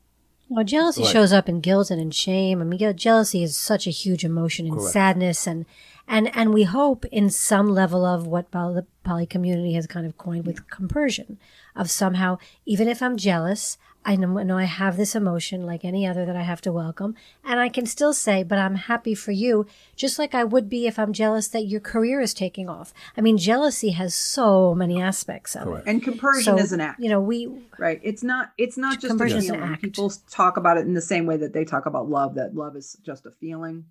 Well, 0.49 0.65
jealousy 0.65 1.03
Right. 1.03 1.11
shows 1.11 1.31
up 1.31 1.47
in 1.47 1.61
guilt 1.61 1.91
and 1.91 2.01
in 2.01 2.11
shame. 2.11 2.59
I 2.61 2.65
mean, 2.65 2.97
jealousy 2.97 3.41
is 3.43 3.55
such 3.55 3.87
a 3.87 3.91
huge 3.91 4.25
emotion 4.25 4.65
and 4.65 4.75
Correct. 4.77 4.91
sadness, 4.91 5.47
and 5.47 5.65
and 6.07 6.35
and 6.35 6.53
we 6.53 6.63
hope 6.63 7.05
in 7.05 7.29
some 7.29 7.69
level 7.69 8.05
of 8.05 8.27
what 8.27 8.51
poly, 8.51 8.75
the 8.75 8.85
poly 9.03 9.25
community 9.25 9.73
has 9.73 9.87
kind 9.87 10.05
of 10.05 10.17
coined 10.17 10.45
with 10.45 10.69
compersion, 10.69 11.37
of 11.75 11.89
somehow 11.89 12.37
even 12.65 12.87
if 12.87 13.01
I'm 13.01 13.17
jealous, 13.17 13.77
I 14.03 14.15
know, 14.15 14.41
know 14.41 14.57
I 14.57 14.63
have 14.63 14.97
this 14.97 15.13
emotion 15.15 15.63
like 15.65 15.85
any 15.85 16.07
other 16.07 16.25
that 16.25 16.35
I 16.35 16.41
have 16.41 16.59
to 16.61 16.71
welcome, 16.71 17.15
and 17.43 17.59
I 17.59 17.69
can 17.69 17.85
still 17.85 18.13
say, 18.13 18.41
but 18.41 18.57
I'm 18.57 18.73
happy 18.75 19.13
for 19.13 19.31
you, 19.31 19.67
just 19.95 20.17
like 20.17 20.33
I 20.33 20.43
would 20.43 20.67
be 20.69 20.87
if 20.87 20.97
I'm 20.97 21.13
jealous 21.13 21.47
that 21.49 21.67
your 21.67 21.81
career 21.81 22.19
is 22.19 22.33
taking 22.33 22.67
off. 22.67 22.93
I 23.15 23.21
mean, 23.21 23.37
jealousy 23.37 23.91
has 23.91 24.15
so 24.15 24.73
many 24.73 24.99
aspects 24.99 25.55
of 25.55 25.65
Correct. 25.65 25.87
it. 25.87 25.91
And 25.91 26.03
compersion 26.03 26.57
So 26.57 26.63
is 26.63 26.71
an 26.73 26.81
act. 26.81 26.99
you 26.99 27.09
know, 27.09 27.21
we 27.21 27.47
Right. 27.77 27.99
It's 28.03 28.23
not 28.23 28.53
it's 28.57 28.75
not 28.77 28.95
just 28.95 29.05
a 29.05 29.07
Compersion 29.09 29.37
an 29.37 29.43
feeling. 29.45 29.61
act. 29.61 29.81
People 29.83 30.11
talk 30.31 30.57
about 30.57 30.77
it 30.77 30.81
in 30.87 30.93
the 30.95 31.01
same 31.01 31.25
way 31.27 31.37
that 31.37 31.53
they 31.53 31.63
talk 31.63 31.85
about 31.85 32.09
love, 32.09 32.33
that 32.35 32.55
love 32.55 32.75
is 32.75 32.97
just 33.03 33.25
a 33.27 33.31
feeling. 33.31 33.85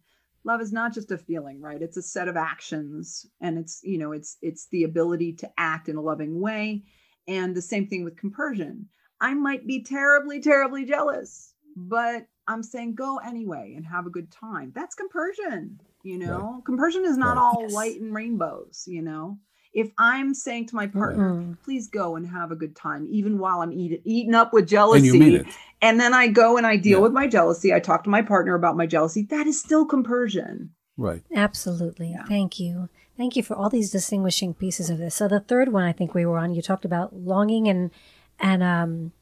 Love 0.45 0.61
is 0.61 0.73
not 0.73 0.95
just 0.95 1.11
a 1.11 1.19
feeling, 1.19 1.61
right? 1.61 1.83
It's 1.83 1.97
a 1.99 2.03
set 2.03 2.29
of 2.29 2.37
actions 2.37 3.27
and 3.41 3.59
it's, 3.59 3.81
you 3.83 3.99
know, 3.99 4.13
it's 4.13 4.39
it's 4.43 4.67
the 4.71 4.85
ability 4.85 5.35
to 5.35 5.51
act 5.59 5.89
in 5.89 5.97
a 5.97 6.01
loving 6.03 6.41
way. 6.41 6.83
And 7.29 7.55
the 7.55 7.63
same 7.63 7.87
thing 7.87 8.05
with 8.05 8.17
compersion. 8.17 8.89
I 9.21 9.35
might 9.35 9.67
be 9.67 9.83
terribly, 9.85 10.41
terribly 10.41 10.85
jealous, 10.87 11.53
but 11.77 12.27
I'm 12.49 12.63
saying 12.63 12.95
go 12.95 13.19
anyway 13.19 13.75
and 13.77 13.85
have 13.87 14.07
a 14.07 14.11
good 14.11 14.31
time. 14.33 14.73
That's 14.75 14.95
compersion, 14.95 15.79
you 16.03 16.19
know. 16.19 16.63
Compersion 16.65 17.05
is 17.05 17.19
not 17.19 17.37
Right. 17.37 17.43
all 17.43 17.63
Yes. 17.65 17.73
light 17.75 18.01
and 18.01 18.15
rainbows, 18.15 18.85
you 18.87 19.03
know. 19.03 19.39
If 19.75 19.91
I'm 19.99 20.35
saying 20.35 20.67
to 20.69 20.75
my 20.75 20.87
partner, 20.89 21.35
Mm. 21.35 21.63
please 21.63 21.87
go 21.89 22.17
and 22.17 22.27
have 22.27 22.51
a 22.51 22.57
good 22.57 22.75
time, 22.75 23.07
even 23.11 23.39
while 23.39 23.61
I'm 23.61 23.73
eating 23.73 24.01
eating 24.05 24.35
up 24.35 24.53
with 24.55 24.67
jealousy. 24.67 25.07
and 25.07 25.15
you 25.15 25.21
mean 25.21 25.35
it. 25.35 25.47
And 25.83 25.99
then 25.99 26.13
I 26.13 26.29
go 26.29 26.57
and 26.57 26.67
I 26.67 26.77
deal 26.77 26.99
Yeah. 26.99 27.03
with 27.05 27.13
my 27.13 27.27
jealousy. 27.27 27.73
I 27.73 27.81
talk 27.81 28.05
to 28.05 28.11
my 28.11 28.23
partner 28.23 28.55
about 28.55 28.77
my 28.77 28.87
jealousy. 28.87 29.23
That 29.31 29.47
is 29.47 29.59
still 29.59 29.85
compersion. 29.87 30.71
Right. 30.97 31.23
Absolutely. 31.35 32.11
Yeah. 32.11 32.25
Thank 32.27 32.61
you. 32.61 32.89
Thank 33.17 33.37
you 33.37 33.43
for 33.43 33.55
all 33.57 33.71
these 33.71 33.91
distinguishing 33.91 34.53
pieces 34.55 34.91
of 34.91 34.99
this. 34.99 35.15
So 35.15 35.29
the 35.29 35.41
third 35.41 35.73
one 35.73 35.85
I 35.85 35.93
think 35.93 36.15
we 36.15 36.27
were 36.27 36.39
on, 36.39 36.55
you 36.55 36.61
talked 36.63 36.85
about 36.85 37.15
longing 37.15 37.69
and 37.69 37.91
and 38.39 38.63
um 38.63 39.13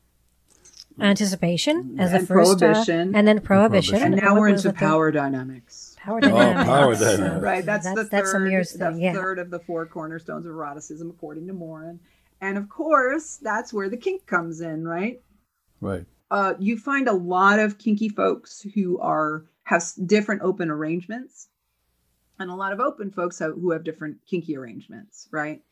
anticipation 1.01 1.97
as 1.99 2.12
And 2.12 2.23
the 2.23 2.27
first 2.27 2.55
uh, 2.62 2.66
prohibition. 2.66 3.14
and 3.14 3.27
then 3.29 3.40
prohibition. 3.40 3.92
prohibition. 3.92 4.12
And 4.14 4.23
now 4.23 4.33
what 4.35 4.40
we're 4.40 4.53
was 4.53 4.64
into 4.64 4.73
the 4.75 4.79
third? 4.81 4.87
power 4.88 5.11
dynamics. 5.12 5.97
Power 5.99 6.18
Oh, 6.23 6.29
dynamics. 6.29 6.64
power 6.68 6.94
dynamics. 6.97 7.42
Right. 7.42 7.64
That's, 7.64 7.87
the 7.87 7.94
third. 7.94 8.11
that's 8.11 8.35
Amir's 8.35 8.73
the 8.73 8.79
thing. 8.90 9.01
Yeah. 9.01 9.12
third 9.12 9.38
of 9.38 9.51
the 9.51 9.61
four 9.61 9.87
cornerstones 9.87 10.47
of 10.47 10.53
eroticism, 10.53 11.11
according 11.11 11.47
to 11.47 11.53
Morin. 11.53 12.01
And 12.40 12.57
of 12.59 12.68
course, 12.68 13.37
that's 13.42 13.73
where 13.73 13.88
the 13.88 13.97
kink 13.97 14.27
comes 14.27 14.61
in, 14.61 14.87
right? 14.87 15.21
Right. 15.81 16.05
Uh, 16.31 16.55
you 16.59 16.79
find 16.79 17.09
a 17.09 17.12
lot 17.12 17.59
of 17.59 17.79
kinky 17.79 18.09
folks 18.09 18.61
who 18.75 18.99
are 19.01 19.45
have 19.64 19.85
different 20.07 20.43
open 20.43 20.71
arrangements, 20.71 21.49
and 22.38 22.51
a 22.51 22.55
lot 22.55 22.73
of 22.73 22.81
open 22.81 23.11
folks 23.11 23.38
have, 23.38 23.53
who 23.55 23.71
have 23.71 23.85
different 23.85 24.19
kinky 24.27 24.57
arrangements, 24.57 25.29
right? 25.31 25.62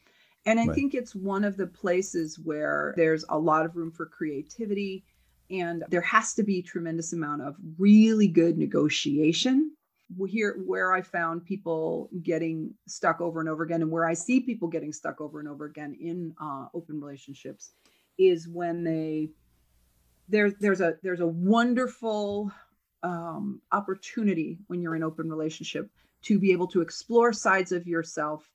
And 0.45 0.61
I 0.61 0.67
Right. 0.67 0.75
think 0.75 0.95
it's 0.95 1.15
one 1.15 1.45
of 1.45 1.57
the 1.57 1.67
places 1.67 2.39
where 2.39 2.95
there's 2.97 3.25
a 3.29 3.39
lot 3.39 3.65
of 3.65 3.75
room 3.77 3.91
for 3.91 4.07
creativity, 4.07 5.05
and 5.51 5.85
there 5.89 6.01
has 6.03 6.35
to 6.35 6.43
be 6.43 6.63
tremendous 6.63 7.13
amount 7.13 7.43
of 7.43 7.57
really 7.79 8.29
good 8.29 8.59
negotiation. 8.59 9.73
Here, 10.29 10.61
where 10.65 10.93
I 10.93 11.03
found 11.03 11.45
people 11.45 12.11
getting 12.23 12.73
stuck 12.87 13.21
over 13.21 13.41
and 13.41 13.49
over 13.49 13.65
again, 13.65 13.83
and 13.83 13.91
where 13.91 14.07
I 14.07 14.15
see 14.15 14.41
people 14.41 14.69
getting 14.69 14.93
stuck 14.93 15.21
over 15.21 15.41
and 15.41 15.49
over 15.49 15.65
again 15.65 15.97
in 16.01 16.33
uh, 16.41 16.67
open 16.75 17.01
relationships, 17.01 17.73
is 18.17 18.47
when 18.49 18.85
they 18.85 19.31
there's 20.29 20.55
there's 20.61 20.81
a 20.81 20.95
there's 21.03 21.21
a 21.21 21.27
wonderful 21.27 22.51
um, 23.03 23.61
opportunity 23.73 24.59
when 24.67 24.81
you're 24.83 24.97
in 24.97 25.03
open 25.03 25.29
relationship 25.31 25.91
to 26.23 26.39
be 26.39 26.53
able 26.53 26.67
to 26.69 26.81
explore 26.81 27.33
sides 27.33 27.73
of 27.73 27.87
yourself 27.87 28.51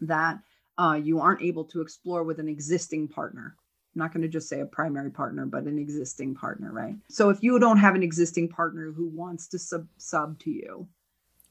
that 0.00 0.38
uh, 0.78 0.98
you 1.02 1.20
aren't 1.20 1.42
able 1.42 1.64
to 1.64 1.80
explore 1.80 2.22
with 2.22 2.38
an 2.38 2.48
existing 2.48 3.08
partner. 3.08 3.56
I'm 3.94 4.00
not 4.00 4.12
going 4.12 4.22
to 4.22 4.28
just 4.28 4.48
say 4.48 4.60
a 4.60 4.66
primary 4.66 5.10
partner, 5.10 5.44
but 5.44 5.64
an 5.64 5.78
existing 5.78 6.34
partner, 6.34 6.72
right? 6.72 6.94
So 7.08 7.30
if 7.30 7.42
you 7.42 7.58
don't 7.58 7.78
have 7.78 7.94
an 7.94 8.02
existing 8.02 8.48
partner 8.48 8.92
who 8.92 9.08
wants 9.08 9.48
to 9.48 9.58
sub 9.58 9.86
sub 9.96 10.38
to 10.40 10.50
you, 10.50 10.88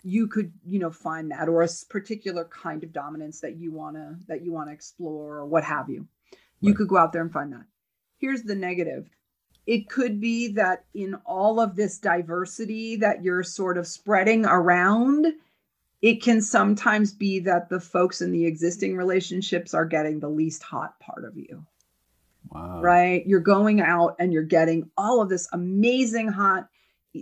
you 0.04 0.28
could 0.28 0.52
you 0.66 0.80
know 0.80 0.92
find 0.92 1.32
that 1.32 1.50
or 1.50 1.62
a 1.62 1.68
particular 1.90 2.46
kind 2.46 2.84
of 2.84 2.94
dominance 2.94 3.42
that 3.42 3.58
you 3.58 3.72
want 3.72 3.96
to 3.98 4.16
that 4.28 4.44
you 4.44 4.52
want 4.54 4.70
to 4.70 4.74
explore 4.74 5.38
or 5.38 5.46
what 5.46 5.64
have 5.64 5.90
you. 5.90 6.08
You 6.62 6.72
Right. 6.72 6.78
could 6.78 6.88
go 6.88 6.98
out 6.98 7.12
there 7.14 7.22
and 7.22 7.32
find 7.32 7.54
that 7.54 7.66
here's 8.18 8.44
the 8.44 8.56
negative 8.56 9.10
it 9.68 9.90
could 9.90 10.20
be 10.20 10.48
that 10.54 10.86
in 10.96 11.14
all 11.26 11.60
of 11.60 11.76
this 11.76 12.00
diversity 12.00 12.96
that 12.96 13.24
you're 13.24 13.44
sort 13.44 13.78
of 13.78 13.86
spreading 13.86 14.46
around 14.46 15.28
it 16.02 16.22
can 16.22 16.42
sometimes 16.42 17.14
be 17.14 17.40
that 17.40 17.70
the 17.70 17.80
folks 17.80 18.22
in 18.22 18.32
the 18.32 18.46
existing 18.46 18.96
relationships 18.96 19.74
are 19.74 19.86
getting 19.86 20.20
the 20.20 20.30
least 20.30 20.62
hot 20.64 21.00
part 21.00 21.26
of 21.26 21.38
you. 21.38 21.66
Wow. 22.52 22.82
right? 22.82 23.28
You're 23.28 23.42
going 23.42 23.82
out 23.82 24.16
and 24.20 24.32
you're 24.32 24.44
getting 24.44 24.90
all 24.98 25.22
of 25.22 25.28
this 25.28 25.50
amazing 25.52 26.30
hot 26.30 26.70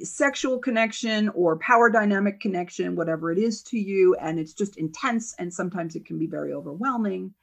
sexual 0.03 0.59
connection 0.59 1.29
or 1.29 1.57
power 1.57 1.89
dynamic 1.89 2.39
connection 2.41 2.95
whatever 2.95 3.31
it 3.31 3.37
is 3.37 3.63
to 3.63 3.79
you 3.79 4.13
and 4.15 4.37
it's 4.37 4.53
just 4.53 4.75
intense 4.75 5.33
and 5.39 5.53
sometimes 5.53 5.95
it 5.95 6.05
can 6.05 6.19
be 6.19 6.27
very 6.27 6.53
overwhelming. 6.53 7.33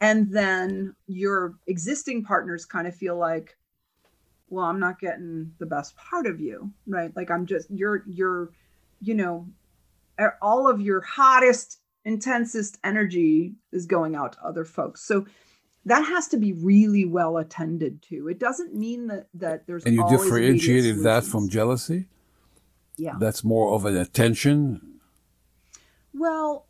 And 0.00 0.30
then 0.30 0.94
your 1.06 1.54
existing 1.66 2.22
partners 2.22 2.64
kind 2.64 2.86
of 2.86 2.94
feel 2.94 3.16
like 3.16 3.56
well 4.48 4.64
i'm 4.64 4.80
not 4.80 4.98
getting 5.00 5.52
the 5.58 5.66
best 5.66 5.96
part 5.96 6.26
of 6.26 6.40
you 6.40 6.70
right? 6.86 7.14
Like 7.16 7.30
i'm 7.30 7.46
just 7.46 7.70
you're 7.70 8.02
you're 8.06 8.50
you 9.00 9.14
know 9.14 9.46
all 10.40 10.68
of 10.68 10.80
your 10.80 11.00
hottest 11.00 11.80
intensest 12.06 12.78
energy 12.84 13.54
is 13.72 13.84
going 13.84 14.14
out 14.14 14.32
to 14.34 14.44
other 14.44 14.64
folks. 14.64 15.02
So 15.02 15.26
that 15.84 16.02
has 16.02 16.28
to 16.28 16.36
be 16.36 16.52
really 16.52 17.04
well 17.04 17.36
attended 17.36 18.00
to. 18.02 18.28
It 18.28 18.38
doesn't 18.38 18.74
mean 18.74 19.08
that 19.08 19.26
that 19.34 19.66
there's 19.66 19.84
And 19.84 19.94
you 19.94 20.08
differentiated 20.08 21.02
that 21.02 21.24
from 21.24 21.48
jealousy? 21.48 22.06
yeah. 22.96 23.16
That's 23.18 23.44
more 23.44 23.74
of 23.74 23.84
an 23.84 23.96
attention? 23.96 25.00
Well 26.14 26.66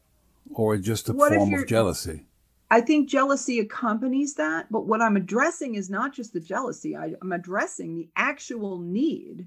or 0.53 0.77
just 0.79 1.09
a 1.09 1.14
form 1.14 1.55
of 1.55 1.66
jealousy? 1.66 2.27
I 2.71 2.81
think 2.81 3.09
jealousy 3.09 3.61
accompanies 3.61 4.35
that, 4.35 4.71
but 4.71 4.87
what 4.87 5.01
I'm 5.01 5.17
addressing 5.17 5.77
is 5.77 5.89
not 5.89 6.12
just 6.12 6.33
the 6.33 6.41
jealousy. 6.41 6.97
I, 6.97 7.14
I'm 7.23 7.33
addressing 7.33 7.95
the 7.95 8.09
actual 8.17 8.79
need, 8.81 9.47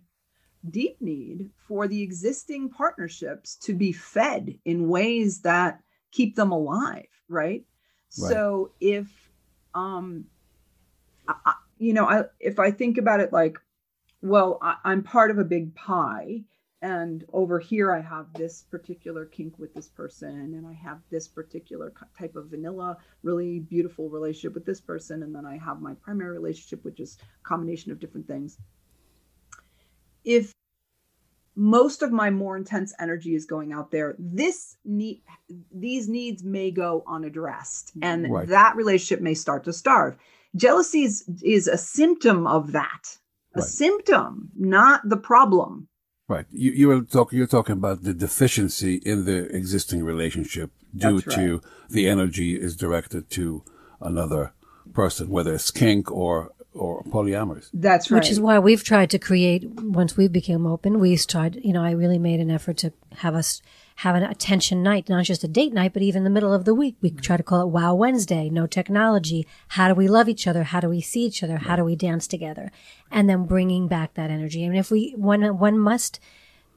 deep 0.70 1.02
need 1.02 1.50
for 1.68 1.88
the 1.88 2.02
existing 2.02 2.70
partnerships 2.70 3.56
to 3.64 3.74
be 3.74 3.92
fed 3.92 4.58
in 4.66 4.88
ways 4.88 5.42
that 5.42 5.82
keep 6.12 6.36
them 6.36 6.52
alive, 6.52 7.08
right? 7.28 7.66
Right. 8.18 8.32
So 8.34 8.72
if, 8.80 9.08
um, 9.74 10.26
I, 11.28 11.36
I- 11.46 11.54
you 11.78 11.94
know, 11.94 12.06
I, 12.06 12.24
if 12.42 12.60
I 12.60 12.72
think 12.72 12.98
about 12.98 13.22
it 13.22 13.32
like, 13.32 13.58
well, 14.22 14.60
I, 14.62 14.76
I'm 14.84 15.02
part 15.02 15.32
of 15.32 15.38
a 15.38 15.46
big 15.46 15.76
pie, 15.76 16.44
and 16.82 17.26
over 17.34 17.60
here 17.60 17.92
i 17.92 18.00
have 18.00 18.32
this 18.34 18.64
particular 18.72 19.26
kink 19.26 19.58
with 19.60 19.74
this 19.74 19.88
person 19.90 20.30
and 20.30 20.66
i 20.66 20.74
have 20.74 21.00
this 21.10 21.28
particular 21.28 21.92
type 22.18 22.36
of 22.36 22.48
vanilla 22.48 22.98
really 23.24 23.60
beautiful 23.60 24.10
relationship 24.10 24.54
with 24.54 24.66
this 24.66 24.80
person 24.80 25.24
and 25.24 25.36
then 25.36 25.46
i 25.46 25.58
have 25.58 25.82
my 25.82 25.94
primary 25.96 26.32
relationship 26.32 26.84
which 26.86 27.00
is 27.00 27.18
a 27.22 27.48
combination 27.48 27.92
of 27.92 28.00
different 28.00 28.28
things. 28.28 28.58
If 30.24 30.54
most 31.56 32.02
of 32.02 32.12
my 32.12 32.30
more 32.30 32.56
intense 32.56 32.94
energy 33.00 33.36
is 33.36 33.46
going 33.46 33.74
out 33.74 33.92
there 33.92 34.16
this 34.18 34.78
need 34.86 35.22
these 35.72 36.08
needs 36.08 36.44
may 36.44 36.72
go 36.72 37.04
unaddressed 37.08 37.90
mm-hmm. 37.90 38.04
and 38.04 38.32
Right. 38.34 38.48
that 38.48 38.76
relationship 38.76 39.22
may 39.22 39.34
start 39.34 39.64
to 39.66 39.74
starve. 39.74 40.16
Jealousy 40.56 41.04
is, 41.04 41.30
is 41.44 41.68
a 41.68 41.78
symptom 41.78 42.48
of 42.48 42.72
that. 42.72 43.18
A 43.56 43.60
Right. 43.60 43.68
symptom 43.68 44.52
not 44.56 45.02
the 45.08 45.18
problem 45.18 45.88
Right. 46.30 46.46
You, 46.52 46.72
you 46.72 46.88
were 46.88 47.02
talking, 47.02 47.40
you're 47.40 47.48
talking 47.48 47.74
about 47.74 48.04
the 48.04 48.14
deficiency 48.14 49.02
in 49.04 49.26
the 49.26 49.54
existing 49.54 50.06
relationship 50.06 50.70
due 50.96 51.18
right. 51.18 51.36
to 51.36 51.62
the 51.90 52.08
energy 52.08 52.56
is 52.56 52.78
directed 52.78 53.32
to 53.32 53.64
another 54.00 54.54
person, 54.94 55.30
whether 55.30 55.56
it's 55.56 55.72
kink 55.72 56.12
or, 56.12 56.52
or 56.74 57.04
polyamorous. 57.06 57.70
that's 57.74 58.12
right 58.12 58.20
Which 58.20 58.30
is 58.30 58.40
why 58.40 58.60
we've 58.60 58.84
tried 58.84 59.10
to 59.10 59.20
create, 59.20 59.68
once 59.82 60.16
we 60.16 60.28
became 60.28 60.68
open, 60.68 61.00
we 61.00 61.18
tried, 61.18 61.60
you 61.64 61.74
know, 61.74 61.84
I 61.84 61.92
really 61.92 62.20
made 62.20 62.40
an 62.40 62.52
effort 62.52 62.78
to 62.78 62.94
have 63.18 63.34
us 63.34 63.64
have 64.04 64.16
an 64.16 64.24
attention 64.24 64.82
night, 64.82 65.10
not 65.10 65.26
just 65.26 65.44
a 65.44 65.48
date 65.48 65.74
night, 65.74 65.92
but 65.92 66.02
even 66.02 66.24
the 66.24 66.30
middle 66.30 66.54
of 66.54 66.64
the 66.64 66.74
week. 66.74 66.96
We 67.02 67.10
try 67.12 67.36
to 67.36 67.44
call 67.44 67.64
it 67.64 67.68
Wow 67.68 67.96
Wednesday, 67.96 68.50
no 68.50 68.66
technology. 68.66 69.46
How 69.70 69.90
do 69.90 69.94
we 69.94 70.08
love 70.08 70.30
each 70.30 70.48
other? 70.48 70.64
How 70.64 70.80
do 70.80 70.88
we 70.88 71.02
see 71.02 71.26
each 71.26 71.44
other? 71.44 71.58
How 71.58 71.76
do 71.76 71.84
we 71.84 71.98
dance 71.98 72.26
together? 72.26 72.72
And 73.12 73.30
then 73.30 73.44
bringing 73.46 73.90
back 73.90 74.14
that 74.14 74.30
energy. 74.32 74.64
I 74.64 74.68
And 74.68 74.78
if 74.78 74.90
we, 74.90 75.14
one, 75.18 75.42
one 75.60 75.78
must 75.78 76.20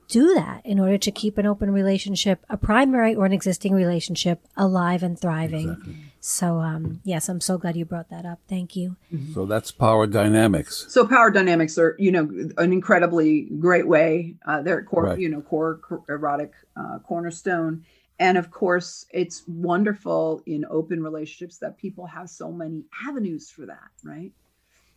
do 0.08 0.34
that 0.34 0.62
in 0.66 0.80
order 0.80 0.98
to 0.98 1.10
keep 1.12 1.38
an 1.38 1.46
open 1.46 1.70
relationship, 1.70 2.44
a 2.50 2.56
primary 2.56 3.14
or 3.14 3.24
an 3.24 3.32
existing 3.32 3.72
relationship 3.72 4.40
alive 4.56 5.04
and 5.04 5.16
thriving. 5.18 6.10
So, 6.18 6.58
um, 6.58 7.00
yes, 7.04 7.28
I'm 7.28 7.40
so 7.40 7.56
glad 7.56 7.76
you 7.76 7.84
brought 7.84 8.10
that 8.10 8.26
up. 8.26 8.40
Thank 8.48 8.74
you. 8.76 8.96
So 9.32 9.46
that's 9.46 9.70
power 9.70 10.06
dynamics. 10.08 10.86
So 10.88 11.06
power 11.06 11.30
dynamics 11.30 11.78
are, 11.78 11.94
you 12.00 12.10
know, 12.12 12.28
an 12.58 12.72
incredibly 12.72 13.42
great 13.60 13.86
way. 13.86 14.34
Uh, 14.44 14.60
they're 14.62 14.82
core, 14.82 15.04
Right. 15.04 15.18
you 15.20 15.28
know, 15.28 15.40
core, 15.40 15.78
core 15.78 16.02
erotic 16.08 16.52
uh, 16.76 16.98
cornerstone, 17.00 17.84
and 18.18 18.38
of 18.38 18.50
course, 18.50 19.06
it's 19.10 19.42
wonderful 19.46 20.42
in 20.46 20.64
open 20.70 21.02
relationships 21.02 21.58
that 21.58 21.78
people 21.78 22.06
have 22.06 22.30
so 22.30 22.52
many 22.52 22.84
avenues 23.06 23.50
for 23.50 23.66
that, 23.66 23.90
right? 24.04 24.32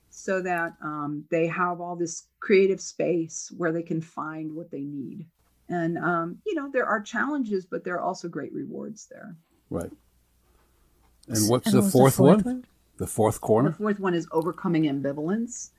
So 0.09 0.41
that 0.41 0.73
um, 0.81 1.25
they 1.29 1.47
have 1.47 1.81
all 1.81 1.95
this 1.95 2.27
creative 2.39 2.79
space 2.79 3.51
where 3.57 3.71
they 3.71 3.83
can 3.83 4.01
find 4.01 4.55
what 4.55 4.71
they 4.71 4.81
need, 4.81 5.25
and 5.69 5.97
um, 5.97 6.37
you 6.45 6.55
know, 6.55 6.69
there 6.71 6.85
are 6.85 7.01
challenges, 7.01 7.65
but 7.65 7.83
there 7.83 7.95
are 7.95 8.01
also 8.01 8.27
great 8.27 8.53
rewards 8.53 9.07
there. 9.07 9.35
Right. 9.69 9.91
And 11.27 11.49
what's 11.49 11.65
And 11.65 11.75
the, 11.75 11.79
what 11.79 11.83
was 11.83 11.91
fourth 11.91 12.15
fourth 12.15 12.45
one? 12.45 12.65
The 12.97 13.07
fourth 13.07 13.41
corner? 13.41 13.69
The 13.71 13.75
fourth 13.77 13.99
one 13.99 14.13
is 14.13 14.27
overcoming 14.31 14.83
ambivalence, 14.83 15.71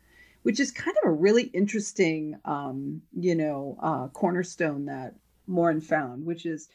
which 0.42 0.60
is 0.60 0.70
kind 0.70 0.96
of 1.02 1.08
a 1.08 1.12
really 1.12 1.44
interesting, 1.44 2.38
um, 2.44 3.02
you 3.18 3.34
know, 3.34 3.78
uh, 3.80 4.08
cornerstone 4.08 4.86
that 4.86 5.14
Morin 5.46 5.80
found, 5.80 6.24
which 6.24 6.46
is, 6.46 6.68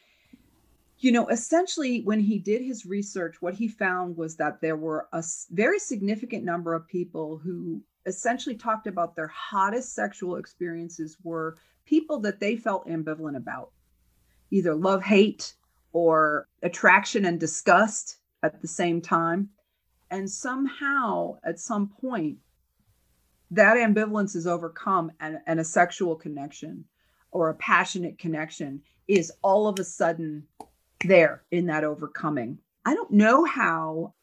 you 1.00 1.12
know, 1.12 1.28
essentially 1.28 2.02
when 2.02 2.20
he 2.20 2.38
did 2.38 2.62
his 2.62 2.86
research, 2.86 3.42
what 3.42 3.56
he 3.56 3.68
found 3.68 4.18
was 4.18 4.36
that 4.38 4.62
there 4.62 4.76
were 4.76 5.08
a 5.14 5.24
very 5.50 5.80
significant 5.80 6.44
number 6.44 6.74
of 6.74 6.88
people 6.88 7.38
who 7.38 7.82
essentially 8.06 8.56
talked 8.56 8.88
about 8.88 9.16
their 9.16 9.28
hottest 9.28 9.94
sexual 9.94 10.38
experiences 10.38 11.18
were 11.24 11.58
people 11.86 12.20
that 12.20 12.40
they 12.40 12.56
felt 12.56 12.88
ambivalent 12.88 13.36
about, 13.36 13.72
either 14.52 14.76
love, 14.76 15.04
hate, 15.04 15.56
or 15.94 16.48
attraction 16.64 17.26
and 17.26 17.40
disgust 17.40 18.18
at 18.44 18.62
the 18.62 18.68
same 18.68 19.02
time. 19.02 19.50
And 20.10 20.30
somehow 20.30 21.38
at 21.44 21.60
some 21.60 21.90
point 21.90 22.38
that 23.52 23.78
ambivalence 23.78 24.36
is 24.36 24.48
overcome 24.48 25.12
and, 25.20 25.40
and 25.46 25.60
a 25.60 25.66
sexual 25.66 26.16
connection 26.16 26.86
or 27.32 27.50
a 27.50 27.54
passionate 27.56 28.18
connection 28.18 28.82
is 29.08 29.32
all 29.42 29.68
of 29.68 29.80
a 29.80 29.84
sudden 29.84 30.44
there 31.06 31.42
in 31.52 31.66
that 31.68 31.84
overcoming 31.84 32.58
i 32.86 32.94
don't 32.94 33.12
know 33.12 33.44
how 33.44 34.14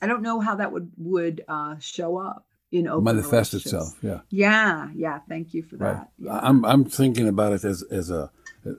i 0.00 0.06
don't 0.06 0.22
know 0.22 0.38
how 0.40 0.54
that 0.54 0.70
would 0.72 0.90
would 0.96 1.44
uh 1.48 1.74
show 1.80 2.16
up 2.18 2.44
in 2.70 2.86
open 2.86 3.04
Manifest 3.04 3.54
itself. 3.54 3.96
Yeah. 4.02 4.20
yeah 4.28 4.88
yeah 4.94 5.20
thank 5.28 5.54
you 5.54 5.62
for 5.62 5.76
Right. 5.76 5.96
that 5.96 6.08
yeah. 6.18 6.38
I'm, 6.42 6.64
I'm 6.66 6.84
thinking 6.84 7.26
about 7.26 7.54
it 7.54 7.64
as, 7.64 7.82
as 7.90 8.10
a, 8.10 8.30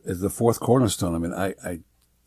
as 0.05 0.19
the 0.19 0.29
fourth 0.29 0.59
cornerstone. 0.59 1.15
I 1.15 1.17
mean, 1.17 1.33
I, 1.33 1.55
I, 1.65 1.79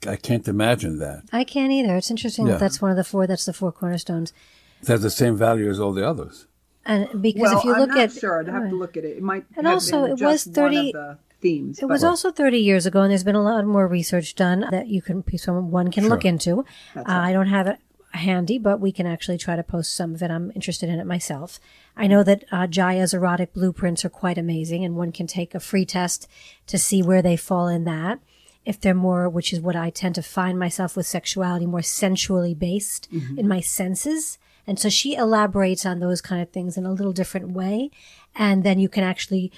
I 0.09 0.17
can't 0.17 0.49
imagine 0.49 0.99
that. 0.99 1.23
I 1.33 1.45
can't 1.45 1.71
either. 1.73 1.95
It's 1.97 2.11
interesting 2.11 2.47
Yeah. 2.49 2.55
that 2.55 2.59
that's 2.61 2.83
one 2.83 2.91
of 2.91 2.97
the 2.97 3.05
four. 3.05 3.29
That's 3.29 3.45
the 3.45 3.53
four 3.53 3.71
cornerstones. 3.71 4.33
It 4.81 4.89
has 4.89 5.03
the 5.03 5.11
same 5.11 5.37
value 5.37 5.71
as 5.71 5.79
all 5.79 5.93
the 5.93 6.05
others. 6.05 6.49
And 6.85 7.23
because 7.23 7.43
well 7.43 7.59
if 7.59 7.65
you 7.65 7.75
i'm 7.75 7.81
look 7.81 7.89
not 7.91 7.99
at 7.99 8.13
sure 8.13 8.41
i'd 8.41 8.49
have 8.49 8.69
to 8.69 8.75
look 8.75 8.97
at 8.97 9.05
it 9.05 9.19
it 9.19 9.23
might 9.23 9.45
And 9.57 9.65
have 9.69 9.75
also, 9.75 10.03
been 10.03 10.19
it 10.19 10.21
was 10.25 10.45
just 10.45 10.47
one 10.49 10.55
30 10.73 10.93
the 10.93 11.19
themes 11.43 11.81
it 11.81 11.87
was 11.87 12.05
also 12.05 12.31
30 12.31 12.59
years 12.59 12.87
ago, 12.87 13.03
and 13.03 13.11
there's 13.11 13.25
been 13.25 13.35
a 13.35 13.43
lot 13.43 13.65
more 13.67 13.87
research 13.87 14.35
done 14.35 14.67
that 14.71 14.89
you 14.89 15.03
can 15.03 15.23
someone 15.37 15.91
can 15.91 16.09
look 16.09 16.25
into. 16.25 16.65
Uh. 16.97 17.03
I 17.07 17.33
don't 17.33 17.49
have 17.49 17.67
it 17.67 17.79
handy, 18.13 18.59
but 18.59 18.81
we 18.81 18.93
can 18.93 19.07
actually 19.07 19.39
try 19.39 19.57
to 19.57 19.63
post 19.63 19.95
some 19.95 20.15
of 20.15 20.23
it. 20.23 20.31
I'm 20.31 20.53
interested 20.55 20.89
in 20.89 20.99
it 20.99 21.07
myself. 21.07 21.59
I 21.97 22.07
know 22.07 22.23
that 22.23 22.45
uh, 22.53 22.67
Jaiya's 22.67 23.15
erotic 23.15 23.53
blueprints 23.53 24.05
are 24.05 24.11
quite 24.11 24.39
amazing, 24.39 24.85
and 24.85 24.97
one 24.97 25.13
can 25.13 25.27
take 25.27 25.55
a 25.55 25.61
free 25.61 25.85
test 25.85 26.29
to 26.67 26.79
see 26.79 27.03
where 27.03 27.23
they 27.23 27.37
fall 27.37 27.69
in 27.69 27.85
that. 27.85 28.21
If 28.65 28.81
they're 28.81 28.95
more, 28.95 29.29
which 29.29 29.53
is 29.53 29.61
what 29.61 29.75
I 29.75 29.91
tend 29.91 30.15
to 30.15 30.23
find 30.23 30.59
myself 30.59 30.97
with 30.97 31.07
sexuality, 31.07 31.67
more 31.67 31.83
sensually 31.83 32.55
based 32.55 33.09
in 33.37 33.49
my 33.49 33.61
senses. 33.61 34.39
And 34.69 34.79
so 34.79 34.89
she 34.89 35.17
elaborates 35.17 35.85
on 35.85 35.99
those 35.99 36.21
kind 36.21 36.41
of 36.41 36.51
things 36.51 36.77
in 36.77 36.87
a 36.87 36.93
little 36.93 37.13
different 37.13 37.51
way. 37.51 37.91
And 38.37 38.63
then 38.63 38.79
you 38.79 38.89
can 38.89 39.03
actually 39.03 39.51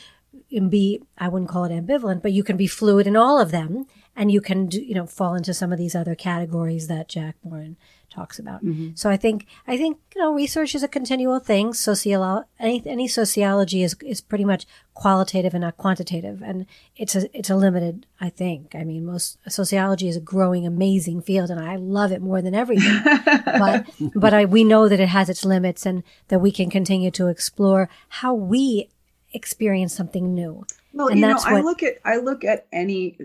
be, 0.68 1.02
I 1.18 1.28
wouldn't 1.28 1.50
call 1.50 1.64
it 1.64 1.72
ambivalent, 1.72 2.22
but 2.22 2.32
you 2.32 2.42
can 2.42 2.56
be 2.56 2.66
fluid 2.66 3.06
in 3.06 3.16
all 3.16 3.40
of 3.40 3.50
them. 3.50 3.86
And 4.16 4.30
you 4.30 4.40
can, 4.40 4.66
do, 4.66 4.80
you 4.80 4.94
know, 4.94 5.06
fall 5.06 5.34
into 5.34 5.52
some 5.52 5.72
of 5.72 5.78
these 5.78 5.96
other 5.96 6.14
categories 6.14 6.86
that 6.86 7.08
Jack 7.08 7.34
Morin 7.42 7.76
talks 8.14 8.38
about. 8.38 8.64
Mm-hmm. 8.64 8.90
So 8.94 9.10
I 9.10 9.16
think, 9.16 9.46
I 9.66 9.76
think, 9.76 9.98
you 10.14 10.22
know, 10.22 10.32
research 10.32 10.74
is 10.74 10.82
a 10.82 10.88
continual 10.88 11.40
thing. 11.40 11.72
Sociolo- 11.72 12.44
any, 12.60 12.82
any 12.86 13.08
sociology 13.08 13.82
is, 13.82 13.96
is 14.04 14.20
pretty 14.20 14.44
much 14.44 14.66
qualitative 14.94 15.52
and 15.52 15.62
not 15.62 15.76
quantitative. 15.76 16.42
And 16.42 16.66
it's 16.96 17.16
a, 17.16 17.36
it's 17.36 17.50
a 17.50 17.56
limited, 17.56 18.06
I 18.20 18.28
think. 18.28 18.74
I 18.74 18.84
mean, 18.84 19.04
most 19.04 19.38
sociology 19.48 20.08
is 20.08 20.16
a 20.16 20.20
growing, 20.20 20.64
amazing 20.66 21.22
field 21.22 21.50
and 21.50 21.58
I 21.58 21.76
love 21.76 22.12
it 22.12 22.22
more 22.22 22.40
than 22.40 22.54
everything. 22.54 23.00
but, 23.44 23.86
but 24.14 24.32
I, 24.32 24.44
we 24.44 24.62
know 24.62 24.88
that 24.88 25.00
it 25.00 25.08
has 25.08 25.28
its 25.28 25.44
limits 25.44 25.84
and 25.84 26.04
that 26.28 26.38
we 26.38 26.52
can 26.52 26.70
continue 26.70 27.10
to 27.12 27.26
explore 27.26 27.88
how 28.08 28.32
we 28.32 28.88
experience 29.34 29.94
something 29.94 30.34
new. 30.34 30.64
Well, 30.92 31.08
And 31.08 31.18
you 31.18 31.22
know, 31.22 31.28
that's 31.28 31.44
I 31.44 31.60
look 31.60 31.82
at 31.82 31.98
I 32.04 32.16
look 32.16 32.44
at 32.44 32.66
any. 32.72 33.18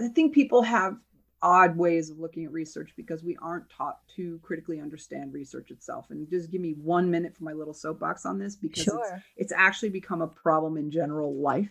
I 0.00 0.08
think 0.08 0.34
people 0.34 0.62
have 0.62 0.96
odd 1.42 1.76
ways 1.76 2.08
of 2.08 2.18
looking 2.18 2.44
at 2.44 2.52
research 2.52 2.92
because 2.96 3.24
we 3.24 3.36
aren't 3.42 3.68
taught 3.68 3.98
to 4.16 4.38
critically 4.42 4.80
understand 4.80 5.32
research 5.32 5.70
itself. 5.70 6.06
And 6.10 6.28
just 6.30 6.50
give 6.50 6.60
me 6.60 6.74
one 6.80 7.10
minute 7.10 7.36
for 7.36 7.44
my 7.44 7.52
little 7.52 7.74
soapbox 7.74 8.24
on 8.24 8.38
this 8.38 8.54
because 8.54 8.86
it's, 8.86 9.22
it's 9.36 9.52
actually 9.52 9.90
become 9.90 10.22
a 10.22 10.28
problem 10.28 10.76
in 10.76 10.90
general 10.90 11.34
life, 11.34 11.70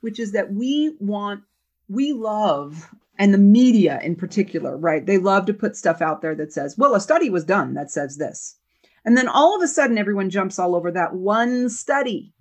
which 0.00 0.20
is 0.20 0.32
that 0.32 0.52
we 0.52 0.96
want 1.00 1.42
we 1.88 2.12
love 2.12 2.90
and 3.18 3.34
the 3.34 3.38
media 3.38 3.98
in 4.02 4.14
particular, 4.14 4.76
right? 4.76 5.04
They 5.04 5.18
love 5.18 5.46
to 5.46 5.54
put 5.54 5.76
stuff 5.76 6.00
out 6.00 6.22
there 6.22 6.34
that 6.36 6.52
says, 6.52 6.78
"Well, 6.78 6.94
a 6.94 7.00
study 7.00 7.30
was 7.30 7.44
done 7.44 7.74
that 7.74 7.90
says 7.90 8.16
this," 8.16 8.56
and 9.04 9.16
then 9.16 9.28
all 9.28 9.56
of 9.56 9.62
a 9.62 9.68
sudden, 9.68 9.98
everyone 9.98 10.30
jumps 10.30 10.58
all 10.58 10.74
over 10.76 10.90
that 10.92 11.14
one 11.14 11.68
study. 11.68 12.32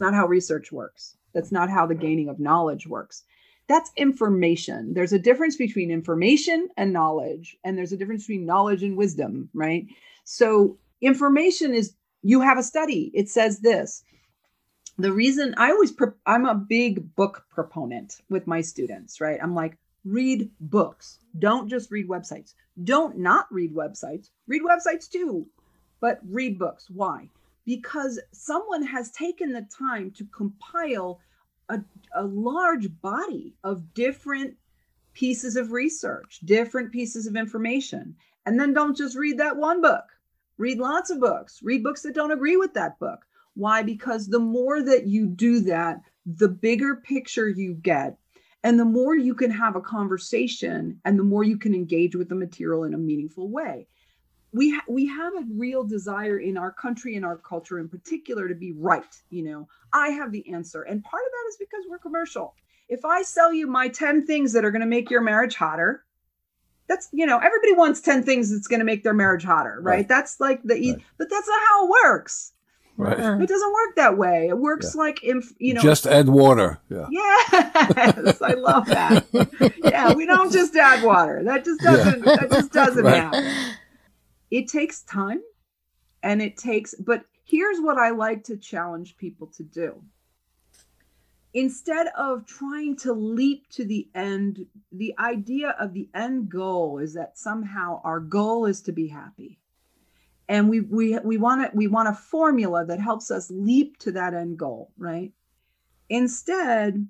That's 0.00 0.12
not 0.12 0.18
how 0.18 0.28
research 0.28 0.72
works. 0.72 1.14
That's 1.34 1.52
not 1.52 1.68
how 1.68 1.84
the 1.84 1.94
gaining 1.94 2.30
of 2.30 2.40
knowledge 2.40 2.86
works. 2.86 3.22
That's 3.68 3.90
information. 3.98 4.94
There's 4.94 5.12
a 5.12 5.18
difference 5.18 5.56
between 5.56 5.90
information 5.90 6.68
and 6.78 6.90
knowledge, 6.90 7.58
and 7.64 7.76
there's 7.76 7.92
a 7.92 7.98
difference 7.98 8.22
between 8.22 8.46
knowledge 8.46 8.82
and 8.82 8.96
wisdom, 8.96 9.50
right? 9.52 9.84
So, 10.24 10.78
information 11.02 11.74
is 11.74 11.92
you 12.22 12.40
have 12.40 12.56
a 12.56 12.62
study, 12.62 13.10
it 13.12 13.28
says 13.28 13.60
this. 13.60 14.02
The 14.96 15.12
reason 15.12 15.54
I 15.58 15.70
always, 15.70 15.92
pro- 15.92 16.14
I'm 16.24 16.46
a 16.46 16.54
big 16.54 17.14
book 17.14 17.44
proponent 17.50 18.22
with 18.30 18.46
my 18.46 18.62
students, 18.62 19.20
right? 19.20 19.38
I'm 19.42 19.54
like, 19.54 19.76
read 20.06 20.50
books. 20.60 21.18
Don't 21.38 21.68
just 21.68 21.90
read 21.90 22.08
websites. 22.08 22.54
Don't 22.84 23.18
not 23.18 23.52
read 23.52 23.74
websites. 23.74 24.30
Read 24.48 24.62
websites 24.62 25.10
too, 25.10 25.46
but 26.00 26.20
read 26.26 26.58
books. 26.58 26.88
Why? 26.88 27.28
Because 27.70 28.18
someone 28.32 28.82
has 28.82 29.12
taken 29.12 29.52
the 29.52 29.64
time 29.78 30.10
to 30.10 30.24
compile 30.36 31.20
a, 31.68 31.78
a 32.16 32.24
large 32.24 32.88
body 33.00 33.54
of 33.62 33.94
different 33.94 34.56
pieces 35.12 35.54
of 35.54 35.70
research, 35.70 36.40
different 36.44 36.90
pieces 36.90 37.28
of 37.28 37.36
information. 37.36 38.16
And 38.44 38.58
then 38.58 38.74
don't 38.74 38.96
just 38.96 39.16
read 39.16 39.38
that 39.38 39.56
one 39.56 39.80
book. 39.80 40.02
Read 40.58 40.78
lots 40.78 41.10
of 41.10 41.20
books. 41.20 41.60
Read 41.62 41.84
books 41.84 42.02
that 42.02 42.12
don't 42.12 42.32
agree 42.32 42.56
with 42.56 42.74
that 42.74 42.98
book. 42.98 43.20
Why? 43.54 43.84
Because 43.84 44.26
the 44.26 44.40
more 44.40 44.82
that 44.82 45.06
you 45.06 45.28
do 45.28 45.60
that, 45.60 46.00
the 46.26 46.48
bigger 46.48 46.96
picture 46.96 47.48
you 47.48 47.74
get. 47.74 48.16
And 48.64 48.80
the 48.80 48.84
more 48.84 49.14
you 49.14 49.36
can 49.36 49.52
have 49.52 49.76
a 49.76 49.80
conversation 49.80 51.00
and 51.04 51.16
the 51.16 51.22
more 51.22 51.44
you 51.44 51.56
can 51.56 51.76
engage 51.76 52.16
with 52.16 52.30
the 52.30 52.34
material 52.34 52.82
in 52.82 52.94
a 52.94 52.98
meaningful 52.98 53.48
way 53.48 53.86
we 54.52 54.70
ha- 54.72 54.84
we 54.88 55.06
have 55.06 55.34
a 55.34 55.44
real 55.54 55.84
desire 55.84 56.38
in 56.38 56.56
our 56.56 56.72
country 56.72 57.16
and 57.16 57.24
our 57.24 57.36
culture 57.36 57.78
in 57.78 57.88
particular 57.88 58.48
to 58.48 58.54
be 58.54 58.72
right 58.72 59.16
you 59.30 59.42
know 59.42 59.68
i 59.92 60.08
have 60.08 60.32
the 60.32 60.52
answer 60.52 60.82
and 60.82 61.02
part 61.04 61.22
of 61.22 61.32
that 61.32 61.48
is 61.50 61.56
because 61.56 61.84
we're 61.88 61.98
commercial. 61.98 62.54
If 62.88 63.04
I 63.04 63.22
sell 63.22 63.52
you 63.52 63.66
my 63.66 63.88
10 63.88 64.26
things 64.26 64.52
that 64.52 64.64
are 64.64 64.70
going 64.70 64.80
to 64.80 64.86
make 64.86 65.10
your 65.10 65.20
marriage 65.20 65.54
hotter, 65.54 66.04
that's 66.88 67.08
you 67.12 67.24
know 67.24 67.38
everybody 67.38 67.72
wants 67.74 68.00
10 68.00 68.24
things 68.24 68.50
that's 68.50 68.66
going 68.66 68.80
to 68.80 68.84
make 68.84 69.04
their 69.04 69.14
marriage 69.14 69.44
hotter 69.44 69.78
right, 69.80 69.94
right. 69.98 70.08
that's 70.08 70.40
like 70.40 70.60
the 70.64 70.74
right. 70.74 71.00
but 71.18 71.30
that's 71.30 71.46
not 71.46 71.60
how 71.68 71.84
it 71.84 71.90
works 72.04 72.52
right 72.96 73.16
uh-huh. 73.16 73.38
it 73.40 73.48
doesn't 73.48 73.72
work 73.72 73.94
that 73.94 74.18
way 74.18 74.48
it 74.48 74.58
works 74.58 74.96
yeah. 74.96 75.00
like 75.00 75.20
if 75.22 75.52
you 75.60 75.72
know 75.72 75.80
just 75.80 76.04
add 76.04 76.28
water 76.28 76.80
yeah 76.88 77.06
yes 77.12 78.42
i 78.42 78.54
love 78.54 78.86
that 78.86 79.24
yeah 79.84 80.12
we 80.14 80.26
don't 80.26 80.52
just 80.52 80.74
add 80.74 81.04
water 81.04 81.44
that 81.44 81.64
just 81.64 81.80
doesn't 81.80 82.26
yeah. 82.26 82.36
that 82.36 82.50
just 82.50 82.72
doesn't 82.72 83.04
right. 83.04 83.14
happen 83.14 83.44
it 84.50 84.68
takes 84.68 85.02
time 85.02 85.42
and 86.22 86.42
it 86.42 86.56
takes 86.56 86.94
but 86.94 87.24
here's 87.44 87.80
what 87.80 87.98
i 87.98 88.10
like 88.10 88.44
to 88.44 88.56
challenge 88.56 89.16
people 89.16 89.46
to 89.46 89.62
do 89.62 90.02
instead 91.54 92.08
of 92.16 92.46
trying 92.46 92.96
to 92.96 93.12
leap 93.12 93.68
to 93.70 93.84
the 93.84 94.08
end, 94.14 94.66
the 94.92 95.14
idea 95.18 95.74
of 95.80 95.92
the 95.92 96.08
end 96.14 96.48
goal 96.48 96.98
is 96.98 97.14
that 97.14 97.38
somehow 97.38 98.00
our 98.04 98.20
goal 98.20 98.66
is 98.66 98.80
to 98.82 98.92
be 98.92 99.08
happy. 99.08 99.58
And 100.48 100.68
we 100.68 100.80
we 100.80 101.16
we 101.20 101.36
want 101.36 101.62
it, 101.62 101.74
we 101.74 101.86
want 101.86 102.08
a 102.08 102.14
formula 102.14 102.84
that 102.86 103.00
helps 103.00 103.30
us 103.30 103.50
leap 103.50 103.98
to 103.98 104.12
that 104.12 104.34
end 104.34 104.58
goal, 104.58 104.90
right? 104.98 105.32
Instead, 106.08 107.06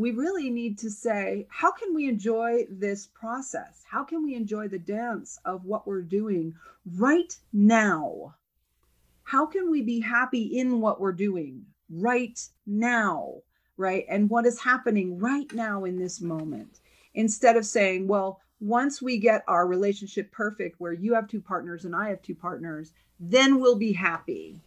we 0.00 0.12
really 0.12 0.50
need 0.50 0.78
to 0.78 0.90
say, 0.90 1.46
how 1.50 1.70
can 1.70 1.94
we 1.94 2.08
enjoy 2.08 2.64
this 2.70 3.06
process? 3.06 3.84
How 3.88 4.02
can 4.02 4.24
we 4.24 4.34
enjoy 4.34 4.68
the 4.68 4.78
dance 4.78 5.38
of 5.44 5.64
what 5.64 5.86
we're 5.86 6.02
doing 6.02 6.54
right 6.96 7.36
now? 7.52 8.34
How 9.24 9.46
can 9.46 9.70
we 9.70 9.82
be 9.82 10.00
happy 10.00 10.58
in 10.58 10.80
what 10.80 11.00
we're 11.00 11.12
doing 11.12 11.66
right 11.90 12.40
now? 12.66 13.42
right? 13.80 14.04
And 14.10 14.28
what 14.28 14.44
is 14.44 14.60
happening 14.60 15.18
right 15.18 15.50
now 15.54 15.84
in 15.84 15.98
this 15.98 16.20
moment. 16.20 16.80
Instead 17.14 17.56
of 17.56 17.64
saying, 17.64 18.06
well, 18.06 18.40
once 18.60 19.00
we 19.00 19.16
get 19.16 19.42
our 19.48 19.66
relationship 19.66 20.30
perfect, 20.30 20.78
where 20.78 20.92
you 20.92 21.14
have 21.14 21.26
two 21.26 21.40
partners 21.40 21.86
and 21.86 21.96
I 21.96 22.10
have 22.10 22.20
two 22.20 22.34
partners, 22.34 22.92
then 23.18 23.58
we'll 23.58 23.76
be 23.76 23.92
happy. 23.92 24.60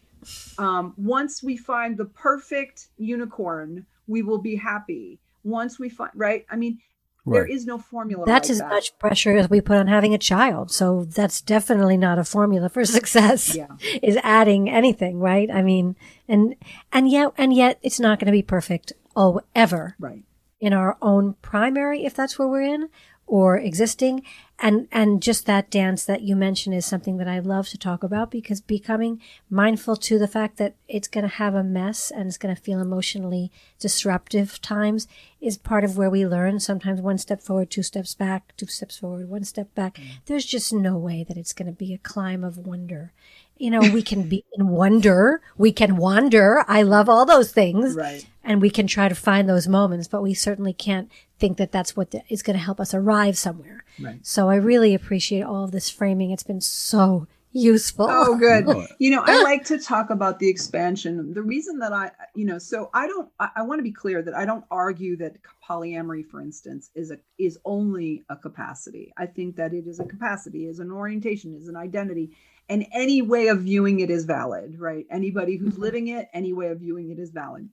Um, 0.58 0.96
once 0.98 1.44
we 1.44 1.58
find 1.58 1.96
the 1.96 2.06
perfect 2.06 2.88
unicorn, 2.98 3.86
we 4.08 4.24
will 4.24 4.40
be 4.40 4.56
happy. 4.56 5.20
Once 5.44 5.80
we 5.80 5.89
find, 5.89 6.12
right? 6.16 6.46
I 6.50 6.56
mean, 6.56 6.80
Right. 7.26 7.39
There 7.39 7.48
is 7.48 7.66
no 7.66 7.78
formula. 7.78 8.26
That's 8.26 8.50
like 8.50 8.52
as 8.52 8.60
that. 8.60 8.68
much 8.70 9.00
pressure 9.00 9.38
as 9.38 9.50
we 9.50 9.62
put 9.62 9.78
on 9.78 9.88
having 9.88 10.14
a 10.14 10.18
child. 10.18 10.72
So 10.72 11.06
that's 11.06 11.39
definitely 11.39 11.96
not 11.96 12.20
a 12.20 12.26
formula 12.26 12.68
for 12.68 12.84
success. 13.00 13.56
Yeah. 13.56 13.68
Is 14.02 14.18
adding 14.24 14.70
anything, 14.70 15.20
right? 15.20 15.50
I 15.50 15.62
mean, 15.62 15.96
and 16.28 16.56
and 16.91 17.10
yet 17.10 17.32
and 17.38 17.54
yet 17.54 17.80
it's 17.82 17.98
not 18.00 18.20
going 18.20 18.26
to 18.26 18.34
be 18.34 18.41
perfect 18.41 18.91
oh 19.16 19.39
ever 19.56 19.96
right 20.00 20.24
in 20.60 20.74
our 20.74 20.98
own 21.02 21.36
primary 21.41 22.04
if 22.04 22.16
that's 22.16 22.39
where 22.39 22.48
we're 22.48 22.62
in 22.62 22.89
or 23.34 23.58
existing. 23.58 24.22
And 24.60 24.88
and 24.92 25.20
just 25.20 25.48
that 25.48 25.72
dance 25.72 26.06
that 26.06 26.22
you 26.22 26.36
mentioned 26.36 26.76
is 26.76 26.86
something 26.86 27.18
that 27.18 27.28
I 27.28 27.40
love 27.40 27.68
to 27.70 27.80
talk 27.80 28.04
about 28.04 28.30
because 28.30 28.62
becoming 28.62 29.20
mindful 29.50 29.96
to 29.96 30.20
the 30.20 30.28
fact 30.28 30.58
that 30.58 30.76
it's 30.88 31.08
going 31.08 31.24
to 31.24 31.36
have 31.38 31.56
a 31.56 31.64
mess 31.64 32.12
and 32.12 32.28
it's 32.28 32.38
going 32.38 32.56
to 32.56 32.62
feel 32.62 32.80
emotionally 32.80 33.52
disruptive 33.80 34.62
times 34.62 35.08
is 35.42 35.58
part 35.58 35.84
of 35.84 35.98
where 35.98 36.12
we 36.12 36.28
learn. 36.28 36.60
Sometimes 36.60 37.02
one 37.02 37.18
step 37.18 37.42
forward 37.42 37.72
two 37.72 37.82
steps 37.82 38.14
back 38.14 38.56
two 38.56 38.68
steps 38.68 39.00
forward 39.00 39.28
one 39.28 39.44
step 39.44 39.74
back. 39.74 39.96
Mm. 39.96 40.04
there's 40.28 40.46
just 40.46 40.72
no 40.72 40.96
way 40.96 41.26
that 41.28 41.36
it's 41.36 41.54
going 41.54 41.66
to 41.66 41.86
be 41.86 41.92
a 41.92 41.98
climb 41.98 42.44
of 42.44 42.60
wonder 42.60 43.14
you 43.58 43.70
know, 43.70 43.80
we 43.80 44.01
can 44.01 44.28
be 44.28 44.43
in 44.58 44.68
wonder, 44.68 45.41
we 45.58 45.72
can 45.72 45.95
wander. 45.97 46.64
I 46.68 46.82
love 46.82 47.08
all 47.10 47.26
those 47.26 47.51
things. 47.51 47.95
Right. 47.95 48.26
And 48.43 48.62
we 48.62 48.70
can 48.70 48.88
try 48.88 49.08
to 49.08 49.16
find 49.16 49.47
those 49.47 49.68
moments, 49.68 50.08
but 50.08 50.22
we 50.22 50.34
certainly 50.34 50.74
can't 50.74 51.10
think 51.39 51.58
that 51.58 51.72
that's 51.72 51.95
what 51.95 52.12
the, 52.12 52.24
is 52.30 52.43
going 52.43 52.58
to 52.58 52.64
help 52.64 52.80
us 52.80 52.93
arrive 52.93 53.38
somewhere. 53.38 53.86
Right. 53.99 54.20
So 54.22 54.49
I 54.49 54.56
really 54.56 54.93
appreciate 54.93 55.43
all 55.43 55.64
of 55.64 55.72
this 55.72 55.89
framing. 55.89 56.32
It's 56.32 56.43
been 56.43 56.62
so 56.62 57.28
useful. 57.54 58.08
Oh, 58.10 58.36
good. 58.36 58.66
Oh. 58.68 58.86
You 58.97 59.12
know, 59.12 59.24
I 59.26 59.41
like 59.43 59.64
to 59.66 59.80
talk 59.80 60.10
about 60.10 60.39
the 60.39 60.49
expansion. 60.49 61.34
The 61.34 61.41
reason 61.41 61.80
that 61.80 61.93
I, 61.93 62.12
you 62.36 62.45
know, 62.45 62.58
so 62.58 62.89
I 62.93 63.08
don't, 63.08 63.30
I, 63.39 63.49
I 63.58 63.62
want 63.62 63.80
to 63.80 63.84
be 63.84 63.91
clear 63.91 64.22
that 64.24 64.34
I 64.34 64.45
don't 64.45 64.66
argue 64.72 65.16
that 65.18 65.38
polyamory, 65.68 66.28
for 66.28 66.41
instance, 66.41 66.89
is 66.95 67.12
a 67.12 67.20
is 67.38 67.58
only 67.64 68.24
a 68.30 68.36
capacity. 68.36 69.14
I 69.18 69.28
think 69.28 69.56
that 69.56 69.74
it 69.74 69.88
is 69.88 69.99
a 69.99 70.06
capacity, 70.06 70.68
is 70.68 70.80
an 70.80 70.91
orientation, 70.91 71.56
is 71.56 71.68
an 71.68 71.78
identity, 71.78 72.32
and 72.70 72.86
any 72.91 73.22
way 73.22 73.47
of 73.47 73.61
viewing 73.61 73.99
it 73.99 74.09
is 74.09 74.26
valid, 74.26 74.80
right? 74.80 75.05
Anybody 75.11 75.57
who's 75.57 75.74
mm-hmm. 75.74 75.82
living 75.82 76.07
it, 76.07 76.30
any 76.34 76.53
way 76.53 76.68
of 76.68 76.80
viewing 76.80 77.09
it 77.11 77.20
is 77.20 77.30
valid. 77.32 77.70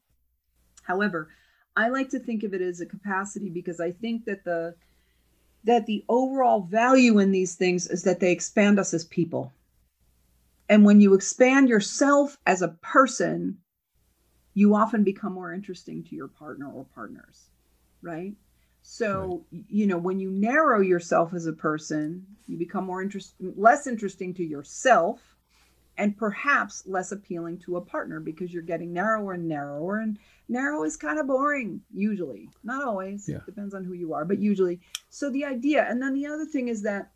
However, 0.83 1.29
I 1.77 1.89
like 1.89 2.11
to 2.11 2.19
think 2.19 2.43
of 2.43 2.53
it 2.55 2.61
as 2.61 2.81
a 2.81 2.87
capacity 2.87 3.49
because 3.49 3.81
I 3.81 3.93
think 3.93 4.25
that 4.25 4.45
the 4.45 4.75
that 5.65 5.87
the 5.87 6.05
overall 6.09 6.63
value 6.63 7.19
in 7.19 7.33
these 7.33 7.55
things 7.55 7.87
is 7.87 8.05
that 8.05 8.19
they 8.19 8.33
expand 8.33 8.79
us 8.79 8.95
as 8.95 9.05
people. 9.05 9.53
And 10.71 10.85
when 10.85 11.01
you 11.01 11.15
expand 11.15 11.69
yourself 11.69 12.39
as 12.47 12.63
a 12.63 12.69
person, 12.69 13.59
you 14.55 14.75
often 14.75 15.05
become 15.05 15.35
more 15.35 15.53
interesting 15.53 16.03
to 16.05 16.17
your 16.17 16.29
partner 16.29 16.71
or 16.71 16.87
partners, 16.95 17.51
right? 18.03 18.33
So, 18.83 19.45
right. 19.53 19.65
you 19.69 19.87
know, 19.87 19.99
when 19.99 20.19
you 20.19 20.31
narrow 20.31 20.81
yourself 20.81 21.35
as 21.35 21.47
a 21.47 21.53
person, 21.53 22.27
you 22.47 22.57
become 22.57 22.85
more 22.85 23.03
interest 23.03 23.35
less 23.39 23.87
interesting 23.87 24.35
to 24.35 24.45
yourself 24.45 25.21
and 25.97 26.17
perhaps 26.17 26.85
less 26.87 27.13
appealing 27.13 27.59
to 27.59 27.77
a 27.77 27.81
partner 27.81 28.21
because 28.21 28.53
you're 28.53 28.63
getting 28.63 28.93
narrower 28.93 29.35
and 29.35 29.47
narrower 29.47 29.99
and 29.99 30.19
narrow 30.49 30.83
is 30.85 30.97
kind 30.97 31.19
of 31.19 31.27
boring 31.27 31.83
usually. 31.93 32.49
Not 32.65 32.83
always. 32.83 33.29
Yeah. 33.29 33.37
It 33.37 33.47
depends 33.47 33.75
on 33.75 33.85
who 33.85 33.93
you 33.93 34.15
are, 34.15 34.25
but 34.25 34.39
usually. 34.39 34.81
So 35.11 35.31
the 35.31 35.45
idea 35.45 35.87
and 35.89 36.03
then 36.03 36.15
the 36.15 36.27
other 36.27 36.47
thing 36.47 36.69
is 36.69 36.83
that 36.83 37.11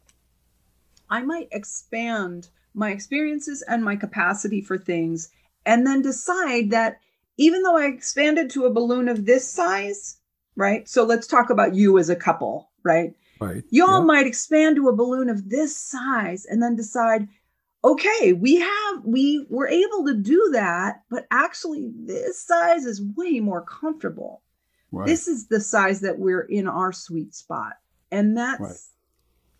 I 1.09 1.23
might 1.23 1.49
expand 1.51 2.49
my 2.75 2.91
experiences 2.91 3.63
and 3.67 3.85
my 3.85 3.97
capacity 3.97 4.61
for 4.61 4.77
things 4.77 5.31
and 5.65 5.87
then 5.87 6.03
decide 6.03 6.71
that 6.71 6.99
even 7.37 7.63
though 7.63 7.77
I 7.77 7.87
expanded 7.87 8.51
to 8.51 8.67
a 8.67 8.73
balloon 8.73 9.09
of 9.09 9.25
this 9.25 9.49
size, 9.49 10.19
right? 10.57 10.89
So 10.89 11.05
let's 11.05 11.27
talk 11.27 11.51
about 11.51 11.75
you 11.75 11.99
as 11.99 12.09
a 12.09 12.17
couple, 12.17 12.71
right? 12.83 13.15
Right. 13.41 13.65
Y'all 13.71 14.01
yeah. 14.01 14.05
might 14.05 14.27
expand 14.27 14.77
to 14.77 14.89
a 14.89 14.97
balloon 14.97 15.29
of 15.29 15.49
this 15.49 15.77
size 15.77 16.47
and 16.47 16.63
then 16.63 16.77
decide, 16.77 17.29
okay, 17.83 18.33
we 18.33 18.57
have 18.57 19.05
we 19.05 19.47
were 19.51 19.69
able 19.69 20.07
to 20.07 20.15
do 20.15 20.51
that, 20.53 21.03
but 21.11 21.27
actually 21.31 21.91
this 21.95 22.41
size 22.41 22.85
is 22.85 23.03
way 23.17 23.41
more 23.41 23.63
comfortable. 23.63 24.43
Right. 24.93 25.07
This 25.07 25.27
is 25.27 25.49
the 25.49 25.61
size 25.61 26.01
that 26.01 26.19
we're 26.19 26.43
in 26.43 26.69
our 26.69 26.93
sweet 26.93 27.35
spot. 27.35 27.75
And 28.13 28.37
that's 28.37 28.61
right. 28.61 28.77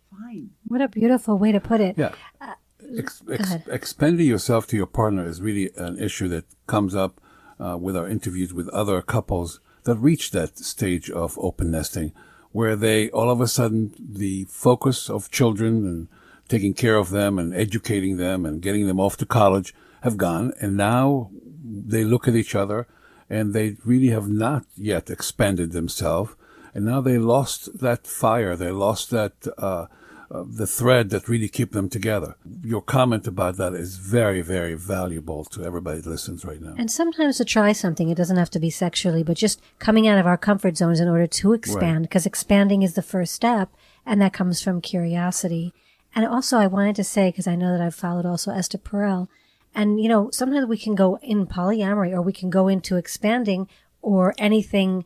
fine. 0.09 0.49
What 0.67 0.81
a 0.81 0.87
beautiful 0.87 1.37
way 1.37 1.51
to 1.51 1.59
put 1.59 1.81
it. 1.81 1.97
Yeah. 1.97 2.13
Uh, 2.39 2.53
ex- 2.97 3.21
ex- 3.29 3.67
expanding 3.67 4.27
yourself 4.27 4.65
to 4.67 4.77
your 4.77 4.85
partner 4.85 5.27
is 5.27 5.41
really 5.41 5.71
an 5.75 5.99
issue 5.99 6.29
that 6.29 6.45
comes 6.67 6.95
up 6.95 7.19
uh, 7.59 7.77
with 7.77 7.97
our 7.97 8.07
interviews 8.07 8.53
with 8.53 8.69
other 8.69 9.01
couples 9.01 9.59
that 9.85 9.95
reach 9.95 10.31
that 10.31 10.57
stage 10.57 11.09
of 11.09 11.39
open 11.39 11.71
nesting 11.71 12.11
where 12.51 12.75
they 12.77 13.09
all 13.09 13.29
of 13.29 13.41
a 13.41 13.47
sudden 13.47 13.93
the 13.99 14.45
focus 14.45 15.09
of 15.09 15.29
children 15.29 15.85
and 15.85 16.07
taking 16.47 16.73
care 16.73 16.95
of 16.95 17.09
them 17.09 17.37
and 17.37 17.53
educating 17.53 18.15
them 18.15 18.45
and 18.45 18.61
getting 18.61 18.87
them 18.87 18.99
off 18.99 19.17
to 19.17 19.25
college 19.25 19.73
have 20.03 20.15
gone. 20.15 20.53
And 20.61 20.77
now 20.77 21.31
they 21.65 22.03
look 22.05 22.27
at 22.27 22.35
each 22.35 22.55
other 22.55 22.87
and 23.29 23.53
they 23.53 23.75
really 23.83 24.07
have 24.09 24.29
not 24.29 24.65
yet 24.77 25.09
expanded 25.09 25.71
themselves. 25.71 26.33
And 26.73 26.85
now 26.85 27.01
they 27.01 27.17
lost 27.17 27.79
that 27.79 28.07
fire. 28.07 28.55
They 28.55 28.71
lost 28.71 29.09
that 29.09 29.33
uh, 29.57 29.87
uh, 30.31 30.43
the 30.47 30.67
thread 30.67 31.09
that 31.11 31.27
really 31.27 31.47
keep 31.47 31.71
them 31.71 31.89
together. 31.89 32.35
Your 32.63 32.81
comment 32.81 33.27
about 33.27 33.57
that 33.57 33.73
is 33.73 33.97
very, 33.97 34.41
very 34.41 34.73
valuable 34.73 35.45
to 35.45 35.63
everybody 35.63 36.01
that 36.01 36.09
listens 36.09 36.43
right 36.43 36.61
now. 36.61 36.75
And 36.77 36.89
sometimes 36.89 37.37
to 37.37 37.45
try 37.45 37.71
something, 37.71 38.09
it 38.09 38.17
doesn't 38.17 38.37
have 38.37 38.49
to 38.51 38.59
be 38.59 38.69
sexually, 38.69 39.23
but 39.23 39.37
just 39.37 39.61
coming 39.79 40.07
out 40.07 40.17
of 40.17 40.25
our 40.25 40.37
comfort 40.37 40.77
zones 40.77 40.99
in 40.99 41.07
order 41.07 41.27
to 41.27 41.53
expand, 41.53 42.03
because 42.03 42.23
right. 42.23 42.31
expanding 42.31 42.81
is 42.81 42.93
the 42.93 43.01
first 43.01 43.33
step, 43.33 43.69
and 44.05 44.21
that 44.21 44.33
comes 44.33 44.61
from 44.61 44.81
curiosity. 44.81 45.73
And 46.15 46.25
also, 46.25 46.57
I 46.57 46.67
wanted 46.67 46.95
to 46.97 47.03
say, 47.03 47.29
because 47.29 47.47
I 47.47 47.55
know 47.55 47.71
that 47.71 47.85
I've 47.85 47.95
followed 47.95 48.25
also 48.25 48.51
Esther 48.51 48.77
Perel, 48.77 49.27
and 49.75 50.01
you 50.01 50.07
know, 50.07 50.29
sometimes 50.31 50.65
we 50.65 50.77
can 50.77 50.95
go 50.95 51.17
in 51.17 51.45
polyamory 51.45 52.11
or 52.13 52.21
we 52.21 52.33
can 52.33 52.49
go 52.49 52.67
into 52.67 52.95
expanding 52.95 53.67
or 54.01 54.33
anything 54.37 55.03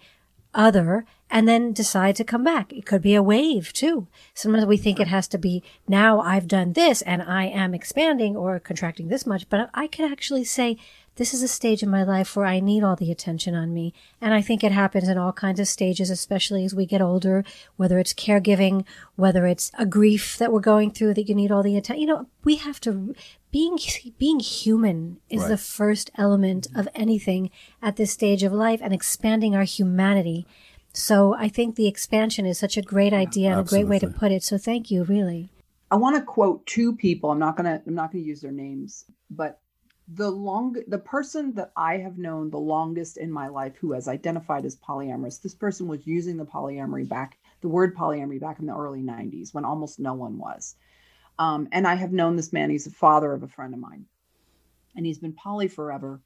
other 0.54 1.06
and 1.30 1.48
then 1.48 1.74
decide 1.74 2.16
to 2.16 2.24
come 2.24 2.44
back. 2.44 2.74
It 2.74 2.86
could 2.86 3.02
be 3.02 3.16
a 3.16 3.24
wave 3.24 3.72
too. 3.74 4.08
Sometimes 4.34 4.66
we 4.66 4.78
think 4.78 5.00
it 5.00 5.08
has 5.08 5.28
to 5.30 5.38
be 5.38 5.64
now 5.88 6.20
I've 6.20 6.48
done 6.48 6.74
this 6.74 7.02
and 7.04 7.22
I 7.22 7.46
am 7.46 7.74
expanding 7.74 8.36
or 8.36 8.60
contracting 8.60 9.08
this 9.10 9.26
much, 9.26 9.48
but 9.50 9.70
I 9.74 9.88
could 9.88 10.12
actually 10.12 10.44
say 10.44 10.78
this 11.16 11.34
is 11.34 11.44
a 11.44 11.50
stage 11.50 11.84
in 11.84 11.90
my 11.90 12.02
life 12.04 12.34
where 12.38 12.46
I 12.46 12.62
need 12.62 12.82
all 12.82 12.96
the 12.96 13.12
attention 13.12 13.54
on 13.54 13.74
me. 13.74 13.94
And 14.22 14.34
I 14.34 14.42
think 14.42 14.64
it 14.64 14.72
happens 14.72 15.10
in 15.10 15.18
all 15.18 15.34
kinds 15.34 15.60
of 15.60 15.68
stages, 15.68 16.10
especially 16.10 16.64
as 16.64 16.74
we 16.74 16.86
get 16.86 17.02
older, 17.02 17.44
whether 17.76 18.00
it's 18.00 18.14
caregiving, 18.14 18.86
whether 19.18 19.46
it's 19.46 19.70
a 19.78 19.86
grief 19.86 20.38
that 20.38 20.54
we're 20.54 20.62
going 20.62 20.92
through 20.92 21.16
that 21.16 21.28
you 21.28 21.36
need 21.36 21.52
all 21.52 21.62
the 21.62 21.76
attention. 21.76 22.00
You 22.02 22.08
know, 22.08 22.28
we 22.46 22.56
have 22.56 22.80
to 22.82 23.14
being 23.52 23.78
being 24.18 24.40
human 24.40 25.18
is 25.30 25.42
Right. 25.42 25.50
the 25.50 25.58
first 25.58 26.10
element 26.18 26.68
of 26.74 26.88
anything 26.96 27.50
at 27.82 27.98
this 27.98 28.14
stage 28.14 28.44
of 28.44 28.54
life 28.54 28.80
and 28.82 28.94
expanding 28.94 29.56
our 29.56 29.64
humanity. 29.64 30.48
So 31.00 31.34
I 31.34 31.48
think 31.48 31.76
the 31.76 31.88
expansion 31.88 32.46
is 32.46 32.60
such 32.60 32.76
a 32.76 32.82
great 32.82 33.14
idea 33.14 33.52
and 33.52 33.62
a 33.62 33.64
great 33.64 33.88
way 33.88 34.00
to 34.00 34.08
put 34.08 34.34
it. 34.34 34.44
So 34.44 34.58
thank 34.58 34.92
you, 34.92 35.04
really. 35.06 35.50
I 35.90 35.96
want 35.96 36.18
to 36.18 36.22
quote 36.22 36.66
two 36.66 36.94
people. 36.94 37.32
I'm 37.32 37.40
not 37.40 37.56
gonna 37.56 37.82
I'm 37.88 37.96
not 37.96 38.12
gonna 38.12 38.24
use 38.24 38.42
their 38.42 38.52
names, 38.52 39.06
but 39.32 39.62
the 40.08 40.30
long 40.30 40.76
the 40.88 40.98
person 41.00 41.54
that 41.54 41.72
I 41.78 41.98
have 41.98 42.18
known 42.18 42.50
the 42.50 42.60
longest 42.60 43.18
in 43.18 43.32
my 43.32 43.48
life 43.48 43.78
who 43.78 43.94
has 43.94 44.08
identified 44.08 44.66
as 44.66 44.76
polyamorous. 44.76 45.42
This 45.42 45.56
person 45.56 45.88
was 45.88 46.06
using 46.06 46.36
the 46.36 46.46
polyamory 46.46 47.08
back 47.08 47.38
the 47.62 47.70
word 47.70 47.96
polyamory 47.96 48.40
back 48.40 48.60
in 48.60 48.66
the 48.66 48.76
early 48.76 49.02
90s 49.02 49.54
when 49.54 49.66
almost 49.66 50.00
no 50.00 50.14
one 50.14 50.38
was. 50.38 50.76
Um, 51.38 51.68
and 51.72 51.88
I 51.88 51.96
have 51.96 52.12
known 52.12 52.36
this 52.36 52.52
man. 52.52 52.70
He's 52.70 52.86
the 52.86 52.92
father 52.92 53.32
of 53.32 53.44
a 53.44 53.48
friend 53.48 53.74
of 53.74 53.80
mine, 53.80 54.06
and 54.96 55.06
he's 55.06 55.20
been 55.20 55.34
poly 55.34 55.70
forever. 55.70 56.22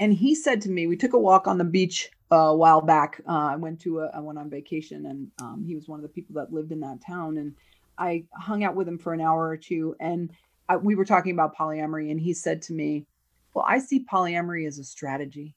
And 0.00 0.12
he 0.12 0.34
said 0.34 0.60
to 0.62 0.70
me, 0.70 0.86
we 0.86 0.96
took 0.96 1.12
a 1.12 1.18
walk 1.18 1.46
on 1.46 1.58
the 1.58 1.64
beach 1.64 2.10
uh, 2.32 2.36
a 2.36 2.56
while 2.56 2.80
back. 2.80 3.20
Uh, 3.28 3.32
I 3.32 3.56
went 3.56 3.80
to 3.82 4.00
a, 4.00 4.10
I 4.14 4.20
went 4.20 4.38
on 4.38 4.50
vacation, 4.50 5.06
and 5.06 5.30
um, 5.40 5.64
he 5.66 5.74
was 5.74 5.88
one 5.88 5.98
of 5.98 6.02
the 6.02 6.08
people 6.08 6.34
that 6.36 6.52
lived 6.52 6.72
in 6.72 6.80
that 6.80 7.00
town. 7.06 7.36
And 7.38 7.54
I 7.96 8.24
hung 8.32 8.64
out 8.64 8.74
with 8.74 8.88
him 8.88 8.98
for 8.98 9.12
an 9.12 9.20
hour 9.20 9.48
or 9.48 9.56
two, 9.56 9.94
and 10.00 10.30
I, 10.68 10.76
we 10.76 10.94
were 10.94 11.04
talking 11.04 11.32
about 11.32 11.56
polyamory. 11.56 12.10
And 12.10 12.20
he 12.20 12.32
said 12.32 12.62
to 12.62 12.72
me, 12.72 13.06
"Well, 13.52 13.64
I 13.68 13.78
see 13.78 14.04
polyamory 14.04 14.66
as 14.66 14.78
a 14.78 14.84
strategy." 14.84 15.54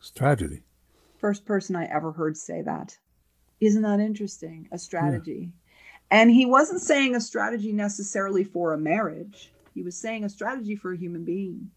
It's 0.00 0.10
tragedy. 0.10 0.62
First 1.18 1.44
person 1.44 1.76
I 1.76 1.84
ever 1.86 2.12
heard 2.12 2.36
say 2.36 2.62
that. 2.62 2.96
Isn't 3.60 3.82
that 3.82 4.00
interesting? 4.00 4.68
A 4.70 4.78
strategy. 4.78 5.52
And 6.10 6.30
he 6.30 6.46
wasn't 6.46 6.80
saying 6.80 7.14
a 7.14 7.20
strategy 7.20 7.72
necessarily 7.72 8.44
for 8.44 8.72
a 8.72 8.78
marriage. 8.78 9.52
He 9.74 9.82
was 9.82 9.96
saying 9.96 10.24
a 10.24 10.28
strategy 10.28 10.76
for 10.76 10.92
a 10.92 10.96
human 10.96 11.24
being. 11.24 11.70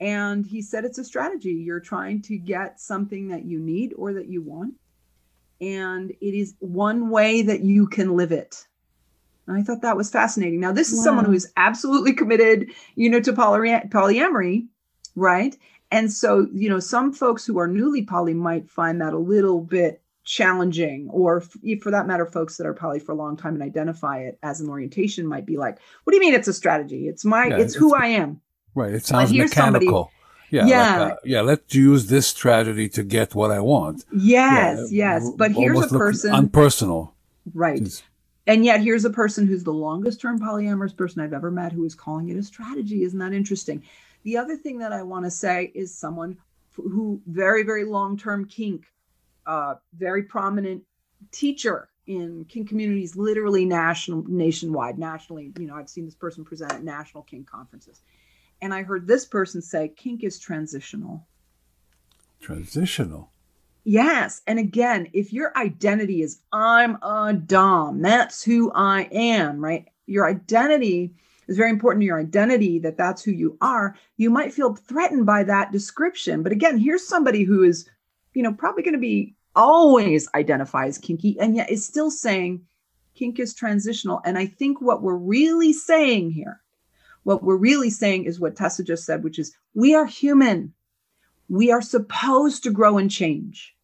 And 0.00 0.44
he 0.44 0.60
said 0.60 0.84
it's 0.84 0.98
a 0.98 1.04
strategy. 1.04 1.52
You're 1.52 1.80
trying 1.80 2.22
to 2.22 2.36
get 2.36 2.80
something 2.80 3.28
that 3.28 3.44
you 3.44 3.58
need 3.58 3.94
or 3.96 4.12
that 4.14 4.28
you 4.28 4.42
want. 4.42 4.74
And 5.60 6.10
it 6.10 6.34
is 6.34 6.54
one 6.58 7.10
way 7.10 7.42
that 7.42 7.60
you 7.60 7.86
can 7.86 8.16
live 8.16 8.32
it. 8.32 8.66
And 9.46 9.56
I 9.56 9.62
thought 9.62 9.82
that 9.82 9.96
was 9.96 10.10
fascinating. 10.10 10.60
Now, 10.60 10.72
this 10.72 10.92
is 10.92 11.04
someone 11.04 11.26
who 11.26 11.32
is 11.32 11.52
absolutely 11.56 12.12
committed, 12.14 12.70
you 12.96 13.10
know, 13.10 13.20
to 13.20 13.32
poly- 13.32 13.68
polyamory, 13.68 14.66
right? 15.14 15.56
And 15.90 16.10
so, 16.10 16.48
you 16.52 16.68
know, 16.68 16.80
some 16.80 17.12
folks 17.12 17.46
who 17.46 17.58
are 17.58 17.68
newly 17.68 18.04
poly 18.04 18.34
might 18.34 18.68
find 18.68 19.00
that 19.00 19.12
a 19.12 19.18
little 19.18 19.60
bit 19.60 20.02
challenging, 20.24 21.08
or 21.10 21.42
f- 21.42 21.82
for 21.82 21.90
that 21.90 22.06
matter, 22.06 22.24
folks 22.24 22.56
that 22.56 22.66
are 22.66 22.74
poly 22.74 22.98
for 22.98 23.12
a 23.12 23.16
long 23.16 23.36
time 23.36 23.54
and 23.54 23.62
identify 23.62 24.20
it 24.20 24.38
as 24.42 24.60
an 24.60 24.70
orientation 24.70 25.26
might 25.26 25.44
be 25.44 25.58
like, 25.58 25.78
"What 26.02 26.10
do 26.10 26.16
you 26.16 26.20
mean 26.20 26.34
it's 26.34 26.48
a 26.48 26.52
strategy? 26.54 27.06
It's 27.06 27.24
my, 27.24 27.48
Yeah, 27.48 27.58
it's 27.58 27.74
who 27.74 27.94
I 27.94 28.06
am." 28.06 28.40
Right. 28.74 28.92
It 28.94 29.06
sounds 29.06 29.30
here's 29.30 29.52
somebody- 29.52 29.86
mechanical. 29.86 30.10
yeah. 30.50 30.66
Yeah. 30.66 31.00
Like, 31.00 31.12
uh, 31.12 31.16
yeah. 31.24 31.40
Let's 31.42 31.74
use 31.74 32.06
this 32.06 32.32
tragedy 32.34 32.88
to 32.90 33.02
get 33.02 33.34
what 33.34 33.50
I 33.50 33.60
want. 33.60 34.04
Yes, 34.12 34.90
Yeah, 34.90 35.16
yes. 35.18 35.30
But 35.36 35.52
here's 35.52 35.82
a 35.82 35.88
person, 35.88 36.32
Unpersonal. 36.32 37.12
right? 37.54 37.76
It's- 37.76 38.02
And 38.46 38.64
yet, 38.64 38.82
here's 38.82 39.04
a 39.06 39.10
person 39.10 39.46
who's 39.46 39.64
the 39.64 39.72
longest 39.72 40.20
term 40.20 40.38
polyamorous 40.38 40.94
person 40.94 41.22
I've 41.22 41.32
ever 41.32 41.50
met 41.50 41.72
who 41.72 41.84
is 41.84 41.94
calling 41.94 42.28
it 42.28 42.36
a 42.36 42.42
strategy. 42.42 43.02
Isn't 43.02 43.18
that 43.20 43.32
interesting? 43.32 43.82
The 44.22 44.36
other 44.36 44.56
thing 44.56 44.78
that 44.78 44.92
I 44.92 45.02
want 45.02 45.24
to 45.24 45.30
say 45.30 45.72
is 45.74 45.94
someone 45.94 46.36
who 46.74 47.20
very, 47.26 47.62
very 47.62 47.84
long 47.84 48.18
term 48.18 48.44
kink, 48.46 48.84
uh, 49.46 49.76
very 49.96 50.24
prominent 50.24 50.82
teacher 51.30 51.88
in 52.06 52.44
kink 52.46 52.68
communities, 52.68 53.16
literally 53.16 53.64
national, 53.64 54.24
nationwide, 54.28 54.98
nationally. 54.98 55.52
You 55.58 55.66
know, 55.66 55.76
I've 55.76 55.88
seen 55.88 56.04
this 56.04 56.14
person 56.14 56.44
present 56.44 56.72
at 56.72 56.82
national 56.84 57.22
kink 57.22 57.48
conferences. 57.50 58.02
And 58.64 58.72
I 58.72 58.82
heard 58.82 59.06
this 59.06 59.26
person 59.26 59.60
say 59.60 59.92
kink 59.94 60.24
is 60.24 60.38
transitional. 60.38 61.26
Transitional. 62.40 63.30
Yes. 63.84 64.40
And 64.46 64.58
again, 64.58 65.10
if 65.12 65.34
your 65.34 65.54
identity 65.54 66.22
is 66.22 66.40
I'm 66.50 66.96
a 67.02 67.34
Dom, 67.34 68.00
that's 68.00 68.42
who 68.42 68.72
I 68.74 69.02
am, 69.12 69.62
right? 69.62 69.86
Your 70.06 70.26
identity 70.26 71.12
is 71.46 71.58
very 71.58 71.68
important 71.68 72.00
to 72.00 72.06
your 72.06 72.18
identity 72.18 72.78
that 72.78 72.96
that's 72.96 73.22
who 73.22 73.32
you 73.32 73.58
are. 73.60 73.98
You 74.16 74.30
might 74.30 74.54
feel 74.54 74.74
threatened 74.74 75.26
by 75.26 75.44
that 75.44 75.70
description. 75.70 76.42
But 76.42 76.52
again, 76.52 76.78
here's 76.78 77.06
somebody 77.06 77.42
who 77.42 77.64
is, 77.64 77.86
you 78.32 78.42
know, 78.42 78.54
probably 78.54 78.82
going 78.82 78.94
to 78.94 78.98
be 78.98 79.36
always 79.54 80.26
identify 80.34 80.86
as 80.86 80.96
kinky 80.96 81.38
and 81.38 81.54
yet 81.54 81.70
is 81.70 81.84
still 81.84 82.10
saying 82.10 82.64
kink 83.14 83.38
is 83.38 83.52
transitional. 83.52 84.22
And 84.24 84.38
I 84.38 84.46
think 84.46 84.80
what 84.80 85.02
we're 85.02 85.16
really 85.16 85.74
saying 85.74 86.30
here, 86.30 86.62
what 87.24 87.42
we're 87.42 87.56
really 87.56 87.90
saying 87.90 88.24
is 88.24 88.38
what 88.38 88.56
Tessa 88.56 88.84
just 88.84 89.04
said, 89.04 89.24
which 89.24 89.38
is 89.38 89.56
we 89.74 89.94
are 89.94 90.06
human. 90.06 90.72
We 91.48 91.72
are 91.72 91.82
supposed 91.82 92.62
to 92.62 92.70
grow 92.70 92.96
and 92.96 93.10
change. 93.10 93.74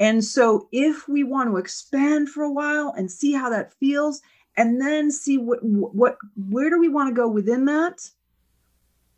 And 0.00 0.24
so, 0.24 0.68
if 0.72 1.08
we 1.08 1.22
want 1.22 1.50
to 1.50 1.56
expand 1.56 2.28
for 2.28 2.42
a 2.42 2.52
while 2.52 2.92
and 2.96 3.10
see 3.10 3.32
how 3.32 3.48
that 3.50 3.72
feels, 3.74 4.20
and 4.56 4.80
then 4.80 5.10
see 5.10 5.38
what 5.38 5.60
what 5.62 6.16
where 6.36 6.70
do 6.70 6.80
we 6.80 6.88
want 6.88 7.08
to 7.08 7.14
go 7.14 7.28
within 7.28 7.66
that, 7.66 8.00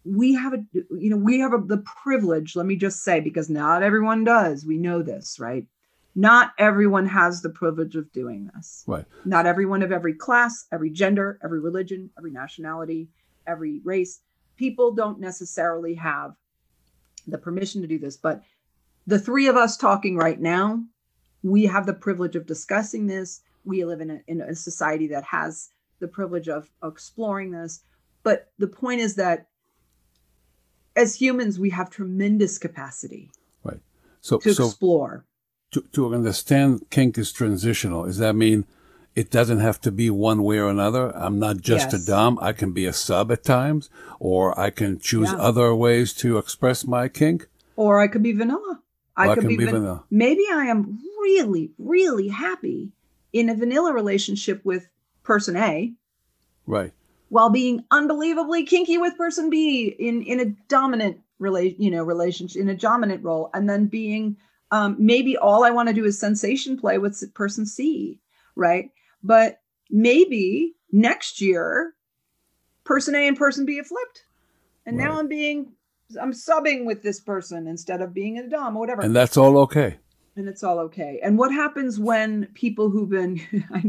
we 0.04 0.34
have 0.34 0.52
a 0.52 0.64
you 0.74 1.10
know 1.10 1.16
we 1.16 1.40
have 1.40 1.54
a, 1.54 1.58
the 1.58 1.78
privilege. 1.78 2.56
Let 2.56 2.66
me 2.66 2.76
just 2.76 3.02
say 3.02 3.20
because 3.20 3.48
not 3.48 3.82
everyone 3.82 4.24
does. 4.24 4.66
We 4.66 4.76
know 4.76 5.02
this, 5.02 5.38
right? 5.40 5.66
Not 6.14 6.52
everyone 6.58 7.06
has 7.06 7.42
the 7.42 7.50
privilege 7.50 7.94
of 7.94 8.10
doing 8.12 8.50
this. 8.54 8.84
Right. 8.86 9.04
Not 9.26 9.46
everyone 9.46 9.82
of 9.82 9.92
every 9.92 10.14
class, 10.14 10.66
every 10.72 10.88
gender, 10.88 11.38
every 11.44 11.60
religion, 11.60 12.10
every 12.16 12.30
nationality, 12.30 13.08
every 13.46 13.80
race. 13.84 14.20
People 14.56 14.92
don't 14.92 15.20
necessarily 15.20 15.94
have 15.94 16.34
the 17.26 17.38
permission 17.38 17.82
to 17.82 17.88
do 17.88 17.98
this, 17.98 18.16
but 18.16 18.42
the 19.06 19.18
three 19.18 19.46
of 19.46 19.56
us 19.56 19.76
talking 19.76 20.16
right 20.16 20.40
now, 20.40 20.82
we 21.42 21.64
have 21.66 21.86
the 21.86 21.94
privilege 21.94 22.36
of 22.36 22.46
discussing 22.46 23.06
this. 23.06 23.40
We 23.64 23.84
live 23.84 24.00
in 24.00 24.10
a, 24.10 24.20
in 24.26 24.40
a 24.40 24.54
society 24.54 25.08
that 25.08 25.24
has 25.24 25.70
the 26.00 26.08
privilege 26.08 26.48
of 26.48 26.70
exploring 26.82 27.50
this. 27.52 27.82
But 28.22 28.50
the 28.58 28.66
point 28.66 29.00
is 29.00 29.14
that 29.16 29.46
as 30.96 31.14
humans, 31.14 31.58
we 31.58 31.70
have 31.70 31.90
tremendous 31.90 32.58
capacity 32.58 33.30
Right. 33.66 33.80
So, 34.20 34.38
to 34.38 34.54
so 34.54 34.66
explore. 34.66 35.24
to, 35.72 35.82
to 35.92 36.14
understand 36.14 36.86
kink 36.90 37.18
is 37.18 37.32
transitional, 37.32 38.04
does 38.04 38.18
that 38.18 38.34
mean 38.34 38.64
it 39.16 39.30
doesn't 39.30 39.60
have 39.60 39.80
to 39.80 39.90
be 39.90 40.10
one 40.10 40.42
way 40.44 40.58
or 40.58 40.68
another? 40.68 41.10
I'm 41.16 41.38
not 41.38 41.56
just 41.62 41.92
Yes. 41.92 42.02
a 42.02 42.06
dom. 42.06 42.38
I 42.40 42.52
can 42.52 42.72
be 42.72 42.84
a 42.86 42.92
sub 42.92 43.32
at 43.32 43.42
times, 43.42 43.88
or 44.20 44.58
I 44.60 44.70
can 44.70 44.98
choose 45.00 45.32
Yeah. 45.32 45.38
other 45.38 45.74
ways 45.74 46.12
to 46.22 46.38
express 46.38 46.86
my 46.86 47.08
kink. 47.08 47.48
Or 47.76 47.98
I 48.00 48.08
could 48.08 48.22
be 48.22 48.32
vanilla. 48.32 48.80
I 49.16 49.30
I 49.30 49.34
could 49.34 49.48
be, 49.48 49.56
be 49.56 49.64
van- 49.64 49.74
vanilla. 49.74 50.04
Maybe 50.10 50.44
I 50.52 50.66
am 50.66 50.98
really, 51.20 51.72
really 51.78 52.28
happy 52.28 52.92
in 53.32 53.48
a 53.48 53.54
vanilla 53.54 53.92
relationship 53.92 54.60
with 54.64 54.86
person 55.22 55.56
A, 55.56 55.92
Right. 56.66 56.92
while 57.30 57.50
being 57.50 57.84
unbelievably 57.90 58.64
kinky 58.64 58.98
with 58.98 59.16
person 59.16 59.48
B 59.50 59.86
in 59.98 60.22
in 60.22 60.38
a 60.40 60.44
dominant 60.68 61.18
relate 61.38 61.78
you 61.80 61.90
know 61.90 62.04
relationship 62.04 62.60
in 62.60 62.68
a 62.68 62.74
dominant 62.76 63.24
role, 63.24 63.50
and 63.54 63.68
then 63.68 63.86
being 63.86 64.36
um, 64.70 64.96
maybe 64.98 65.36
all 65.36 65.64
I 65.64 65.70
want 65.70 65.88
to 65.88 65.94
do 65.94 66.04
is 66.04 66.18
sensation 66.18 66.76
play 66.76 66.98
with 66.98 67.22
person 67.34 67.64
C, 67.66 68.18
right? 68.56 68.90
But 69.26 69.60
maybe 69.90 70.74
next 70.92 71.40
year, 71.40 71.94
person 72.84 73.14
A 73.14 73.26
and 73.26 73.36
person 73.36 73.66
B 73.66 73.76
have 73.76 73.88
flipped, 73.88 74.24
and 74.86 74.96
now 74.96 75.18
I'm 75.18 75.28
being 75.28 75.72
I'm 76.20 76.32
subbing 76.32 76.84
with 76.84 77.02
this 77.02 77.20
person 77.20 77.66
instead 77.66 78.00
of 78.00 78.14
being 78.14 78.38
a 78.38 78.48
dom 78.48 78.76
or 78.76 78.80
whatever 78.80 79.02
And 79.02 79.16
that's 79.16 79.36
all 79.36 79.58
okay. 79.58 79.98
and 80.36 80.48
it's 80.48 80.62
all 80.62 80.78
okay. 80.78 81.18
And 81.22 81.38
what 81.38 81.50
happens 81.50 81.98
when 81.98 82.46
people 82.54 82.90
who've 82.90 83.08
been, 83.08 83.40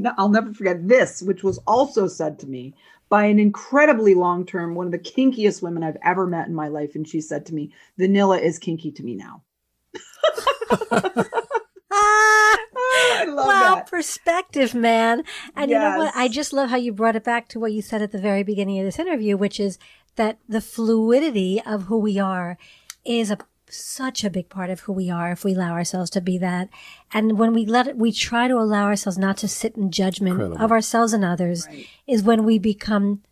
I'll 0.17 0.29
never 0.29 0.53
forget 0.53 0.87
this, 0.87 1.21
which 1.21 1.43
was 1.43 1.59
also 1.67 2.07
said 2.07 2.39
to 2.39 2.47
me 2.47 2.73
by 3.09 3.25
an 3.25 3.37
incredibly 3.39 4.15
long 4.15 4.45
term, 4.45 4.73
one 4.75 4.87
of 4.87 4.91
the 4.91 4.99
kinkiest 4.99 5.61
women 5.61 5.83
I've 5.83 5.97
ever 6.03 6.25
met 6.25 6.47
in 6.47 6.55
my 6.55 6.67
life. 6.67 6.95
And 6.95 7.07
she 7.07 7.21
said 7.21 7.45
to 7.47 7.53
me, 7.53 7.71
Vanilla 7.97 8.39
is 8.39 8.57
kinky 8.59 8.91
to 8.93 9.03
me 9.03 9.15
now. 9.15 9.43
I 13.31 13.31
love 13.31 13.47
wow, 13.47 13.75
that. 13.75 13.87
perspective, 13.87 14.73
man. 14.73 15.23
And 15.55 15.71
you 15.71 15.77
know 15.77 15.97
what? 15.97 16.15
I 16.15 16.27
just 16.27 16.53
love 16.53 16.69
how 16.69 16.77
you 16.77 16.93
brought 16.93 17.15
it 17.15 17.23
back 17.23 17.47
to 17.49 17.59
what 17.59 17.73
you 17.73 17.81
said 17.81 18.01
at 18.01 18.11
the 18.11 18.19
very 18.19 18.43
beginning 18.43 18.79
of 18.79 18.85
this 18.85 18.99
interview, 18.99 19.37
which 19.37 19.59
is 19.59 19.77
that 20.15 20.39
the 20.47 20.61
fluidity 20.61 21.61
of 21.65 21.83
who 21.83 21.97
we 21.97 22.19
are 22.19 22.57
is 23.05 23.31
a 23.31 23.37
such 23.69 24.23
a 24.23 24.29
big 24.29 24.47
part 24.47 24.69
of 24.69 24.81
who 24.81 24.93
we 24.93 25.09
are 25.09 25.31
if 25.31 25.43
we 25.43 25.53
allow 25.53 25.73
ourselves 25.73 26.09
to 26.11 26.21
be 26.21 26.37
that. 26.37 26.69
And 27.13 27.37
when 27.37 27.53
we 27.53 27.65
let 27.65 27.85
it, 27.87 27.97
we 27.97 28.13
try 28.13 28.47
to 28.47 28.55
allow 28.55 28.85
ourselves 28.85 29.17
not 29.17 29.35
to 29.39 29.47
sit 29.49 29.75
in 29.75 29.91
judgment 29.91 30.35
Incredible. 30.35 30.63
of 30.63 30.71
ourselves 30.71 31.11
and 31.11 31.25
others 31.25 31.67
Right. 31.67 31.85
is 32.07 32.23
when 32.23 32.45
we 32.45 32.59
become 32.59 33.23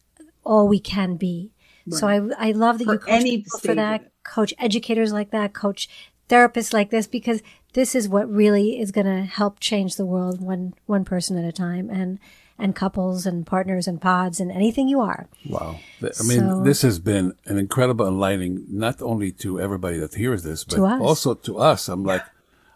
all 0.44 0.68
we 0.68 0.80
can 0.80 1.16
be. 1.16 1.52
So 1.92 2.08
I, 2.08 2.48
I 2.50 2.52
love 2.52 2.80
that 2.80 2.86
For 2.86 2.94
you 2.94 3.00
coach 3.00 3.12
any 3.12 3.38
people 3.38 3.60
for 3.60 3.76
that, 3.76 4.12
coach 4.24 4.54
educators 4.58 5.14
like 5.14 5.30
that, 5.30 5.54
coach 5.54 5.88
therapists 6.28 6.74
like 6.74 6.90
this, 6.90 7.06
because 7.06 7.44
this 7.76 7.94
is 7.94 8.10
what 8.10 8.30
really 8.32 8.80
is 8.80 8.92
going 8.92 9.06
to 9.06 9.24
help 9.24 9.60
change 9.60 9.96
the 9.96 10.06
world 10.06 10.42
one 10.42 10.74
one 10.88 11.06
person 11.06 11.38
at 11.38 11.46
a 11.46 11.52
time. 11.52 11.90
And 11.90 12.20
and 12.58 12.74
couples 12.74 13.26
and 13.26 13.46
partners 13.46 13.86
and 13.86 14.00
pods 14.02 14.40
and 14.40 14.50
anything 14.50 14.88
you 14.88 15.02
are. 15.02 15.28
Wow. 15.50 15.76
I 16.02 16.24
mean, 16.24 16.40
So- 16.40 16.64
this 16.64 16.82
has 16.84 17.00
been 17.00 17.34
an 17.46 17.58
incredible 17.58 18.08
enlightening, 18.08 18.64
not 18.70 19.02
only 19.02 19.34
to 19.44 19.60
everybody 19.60 19.98
that 20.00 20.14
hears 20.16 20.44
this, 20.44 20.64
but 20.64 20.78
To 20.78 20.86
also 20.86 21.34
to 21.34 21.58
us. 21.60 21.90
I'm 21.90 22.04
like, 22.06 22.24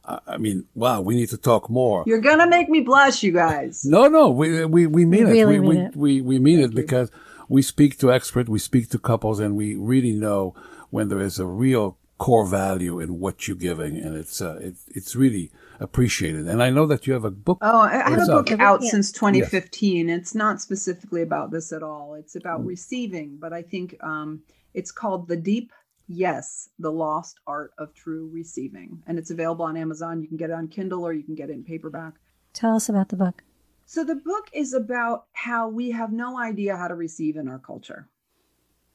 I 0.04 0.20
I 0.28 0.38
mean, 0.38 0.66
wow, 0.76 1.00
we 1.08 1.16
need 1.16 1.30
to 1.30 1.38
talk 1.38 1.70
more. 1.70 2.04
You're 2.06 2.26
gonna 2.30 2.47
make 2.58 2.68
me 2.70 2.82
blush, 2.82 3.24
you 3.24 3.32
guys. 3.32 3.86
No, 3.95 4.02
no, 4.10 4.24
we 4.30 4.66
we, 4.66 4.82
we 4.86 5.06
mean 5.06 5.28
it. 5.28 5.32
really 5.32 5.60
we, 5.60 5.68
mean 5.68 5.70
we, 5.70 5.86
it. 5.86 5.95
we 5.95 6.12
we 6.30 6.39
mean 6.47 6.60
it 6.60 6.74
because 6.76 7.10
we 7.47 7.62
speak 7.62 7.97
to 8.00 8.12
experts, 8.12 8.50
we 8.50 8.60
speak 8.60 8.89
to 8.89 9.00
couples, 9.00 9.39
and 9.39 9.56
we 9.56 9.68
really 9.76 10.12
know 10.26 10.54
when 10.89 11.08
there 11.10 11.22
is 11.30 11.39
a 11.39 11.45
real 11.45 11.97
core 12.20 12.45
value 12.45 12.99
in 12.99 13.17
what 13.20 13.47
you're 13.47 13.57
giving, 13.57 13.97
and 13.97 14.15
it's 14.15 14.39
uh, 14.41 14.59
it, 14.61 14.76
it's 14.89 15.15
really 15.15 15.51
appreciated. 15.80 16.47
And 16.47 16.61
I 16.61 16.70
know 16.70 16.86
that 16.86 17.07
you 17.07 17.13
have 17.13 17.26
a 17.26 17.32
book. 17.32 17.57
Oh, 17.61 17.80
I 17.80 18.05
I 18.05 18.09
have 18.11 18.30
a 18.30 18.43
book 18.43 18.51
out 18.59 18.84
Yeah. 18.84 18.91
since 18.91 19.11
2015. 19.11 20.09
It's 20.09 20.36
not 20.36 20.61
specifically 20.61 21.24
about 21.24 21.49
this 21.49 21.72
at 21.72 21.82
all. 21.82 22.13
It's 22.13 22.36
about 22.36 22.63
receiving, 22.65 23.38
but 23.39 23.53
I 23.53 23.63
think 23.63 23.95
um, 24.03 24.43
it's 24.76 24.91
called 24.91 25.28
The 25.28 25.38
Deep 25.38 25.72
Yes, 26.07 26.70
The 26.78 26.91
Lost 26.91 27.39
Art 27.47 27.72
of 27.78 27.93
True 27.93 28.30
Receiving. 28.34 29.01
And 29.07 29.17
it's 29.17 29.32
available 29.32 29.65
on 29.65 29.78
Amazon. 29.78 30.22
You 30.22 30.28
can 30.28 30.38
get 30.38 30.49
it 30.49 30.53
on 30.53 30.67
Kindle 30.67 31.03
or 31.03 31.13
you 31.13 31.24
can 31.24 31.36
get 31.36 31.49
it 31.49 31.53
in 31.53 31.63
paperback. 31.63 32.13
Tell 32.53 32.76
us 32.76 32.89
about 32.89 33.09
the 33.09 33.15
book. 33.15 33.43
So 33.86 34.03
the 34.03 34.15
book 34.15 34.49
is 34.53 34.74
about 34.74 35.26
how 35.34 35.67
we 35.70 35.91
have 35.91 36.11
no 36.11 36.38
idea 36.39 36.76
how 36.78 36.88
to 36.88 36.95
receive 36.95 37.38
in 37.38 37.47
our 37.47 37.59
culture. 37.59 38.07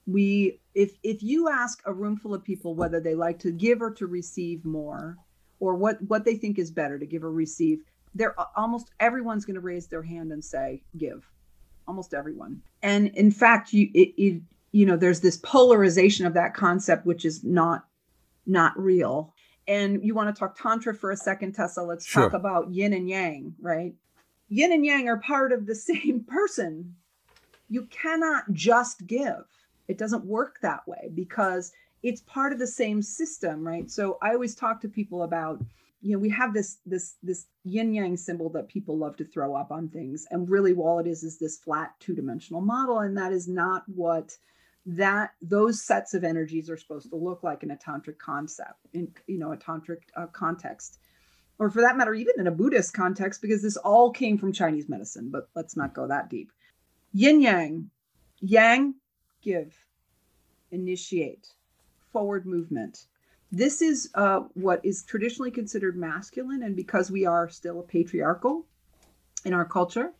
We 0.06 0.60
if 0.74 0.92
if 1.02 1.22
you 1.22 1.48
ask 1.48 1.80
a 1.86 1.92
room 1.92 2.16
full 2.16 2.34
of 2.34 2.44
people 2.44 2.74
whether 2.74 3.00
they 3.00 3.14
like 3.14 3.38
to 3.40 3.50
give 3.50 3.80
or 3.80 3.90
to 3.92 4.06
receive 4.06 4.64
more 4.64 5.16
or 5.60 5.74
what 5.76 6.00
what 6.02 6.24
they 6.24 6.36
think 6.36 6.58
is 6.58 6.70
better 6.70 6.98
to 6.98 7.06
give 7.06 7.24
or 7.24 7.32
receive, 7.32 7.80
they're 8.14 8.34
almost 8.56 8.90
everyone's 9.00 9.44
going 9.44 9.54
to 9.54 9.60
raise 9.60 9.86
their 9.86 10.02
hand 10.02 10.32
and 10.32 10.44
say 10.44 10.82
give. 10.98 11.26
Almost 11.86 12.14
everyone. 12.14 12.60
And 12.82 13.08
in 13.08 13.30
fact, 13.30 13.72
you 13.72 13.90
it, 13.94 14.12
it 14.16 14.42
you 14.72 14.84
know 14.86 14.96
there's 14.96 15.20
this 15.20 15.38
polarization 15.38 16.26
of 16.26 16.34
that 16.34 16.54
concept 16.54 17.06
which 17.06 17.24
is 17.24 17.42
not 17.44 17.86
not 18.46 18.78
real. 18.78 19.32
And 19.66 20.04
you 20.04 20.14
want 20.14 20.34
to 20.34 20.38
talk 20.38 20.58
tantra 20.60 20.94
for 20.94 21.10
a 21.10 21.16
second, 21.16 21.54
Tessa? 21.54 21.82
Let's 21.82 22.04
Sure. 22.04 22.24
talk 22.24 22.34
about 22.38 22.70
yin 22.70 22.92
and 22.92 23.08
yang, 23.08 23.54
right? 23.60 23.94
yin 24.48 24.72
and 24.72 24.84
yang 24.84 25.08
are 25.08 25.16
part 25.16 25.52
of 25.52 25.64
the 25.66 25.74
same 25.90 26.24
person. 26.28 26.94
You 27.70 27.86
cannot 27.86 28.44
just 28.52 29.06
give. 29.06 29.44
It 29.88 29.98
doesn't 29.98 30.24
work 30.24 30.58
that 30.62 30.86
way 30.86 31.10
because 31.14 31.72
it's 32.02 32.22
part 32.22 32.52
of 32.52 32.58
the 32.58 32.66
same 32.66 33.02
system, 33.02 33.66
right? 33.66 33.90
So 33.90 34.18
I 34.22 34.32
always 34.32 34.54
talk 34.54 34.80
to 34.82 34.88
people 34.88 35.22
about, 35.22 35.62
you 36.02 36.12
know, 36.12 36.18
we 36.18 36.28
have 36.30 36.52
this 36.52 36.78
this 36.84 37.16
this 37.22 37.46
yin 37.64 37.94
yang 37.94 38.16
symbol 38.16 38.50
that 38.50 38.68
people 38.68 38.98
love 38.98 39.16
to 39.16 39.24
throw 39.24 39.54
up 39.54 39.72
on 39.72 39.88
things, 39.88 40.26
and 40.30 40.48
really 40.50 40.74
all 40.74 40.98
it 40.98 41.06
is 41.06 41.22
is 41.22 41.38
this 41.38 41.58
flat 41.58 41.94
two 42.00 42.14
dimensional 42.14 42.60
model, 42.60 43.00
and 43.00 43.16
that 43.16 43.32
is 43.32 43.48
not 43.48 43.84
what 43.88 44.36
that 44.86 45.30
those 45.40 45.82
sets 45.82 46.12
of 46.12 46.24
energies 46.24 46.68
are 46.68 46.76
supposed 46.76 47.08
to 47.08 47.16
look 47.16 47.42
like 47.42 47.62
in 47.62 47.70
a 47.70 47.76
tantric 47.76 48.18
concept 48.18 48.86
in 48.92 49.08
you 49.26 49.38
know 49.38 49.52
a 49.52 49.56
tantric 49.56 50.00
uh, 50.14 50.26
context 50.26 50.98
or 51.58 51.70
for 51.70 51.80
that 51.82 51.96
matter, 51.96 52.14
even 52.14 52.34
in 52.38 52.46
a 52.46 52.52
Buddhist 52.52 52.92
context, 52.92 53.40
because 53.40 53.62
this 53.62 53.76
all 53.76 54.10
came 54.10 54.38
from 54.38 54.52
Chinese 54.52 54.88
medicine, 54.88 55.30
but 55.30 55.48
let's 55.54 55.76
not 55.76 55.94
go 55.94 56.06
that 56.08 56.28
deep. 56.28 56.50
Yin 57.12 57.40
yang, 57.40 57.90
yang, 58.40 58.94
give, 59.44 59.76
initiate, 60.70 61.48
forward 62.12 62.46
movement. 62.46 63.06
This 63.52 63.82
is 63.82 64.10
uh, 64.14 64.40
what 64.54 64.80
is 64.82 65.04
traditionally 65.04 65.50
considered 65.50 65.96
masculine, 65.96 66.62
and 66.62 66.74
because 66.74 67.10
we 67.10 67.26
are 67.26 67.48
still 67.48 67.78
a 67.78 67.82
patriarchal 67.82 68.66
in 69.44 69.52
our 69.52 69.64
culture, 69.64 70.12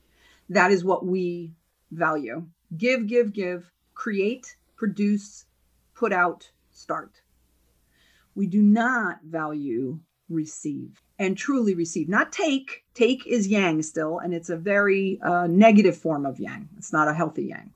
that 0.51 0.71
is 0.71 0.85
what 0.85 1.05
we 1.05 1.53
value. 1.91 2.47
Give, 2.77 3.07
give, 3.07 3.33
give, 3.33 3.73
create, 3.95 4.57
produce, 4.77 5.47
put 5.95 6.13
out, 6.13 6.51
start. 6.71 7.23
We 8.35 8.47
do 8.47 8.61
not 8.61 9.21
value 9.25 10.01
receive 10.29 11.01
and 11.19 11.37
truly 11.37 11.75
receive, 11.75 12.09
not 12.09 12.33
take. 12.33 12.85
Take 12.95 13.27
is 13.27 13.47
yang 13.49 13.83
still, 13.83 14.19
and 14.19 14.35
it's 14.35 14.51
a 14.51 14.57
very 14.57 15.21
uh, 15.23 15.47
negative 15.47 15.97
form 15.97 16.27
of 16.27 16.39
yang. 16.39 16.69
It's 16.77 16.93
not 16.93 17.09
a 17.09 17.15
healthy 17.15 17.47
yang. 17.47 17.73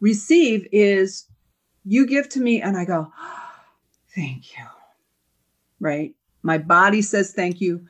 Receive 0.00 0.66
is 0.72 1.26
you 1.84 2.06
give 2.06 2.28
to 2.30 2.40
me, 2.40 2.60
and 2.62 2.76
I 2.76 2.84
go, 2.84 3.12
thank 4.14 4.56
you. 4.56 4.64
Right? 5.78 6.14
My 6.42 6.58
body 6.58 7.02
says 7.02 7.32
thank 7.32 7.60
you. 7.60 7.86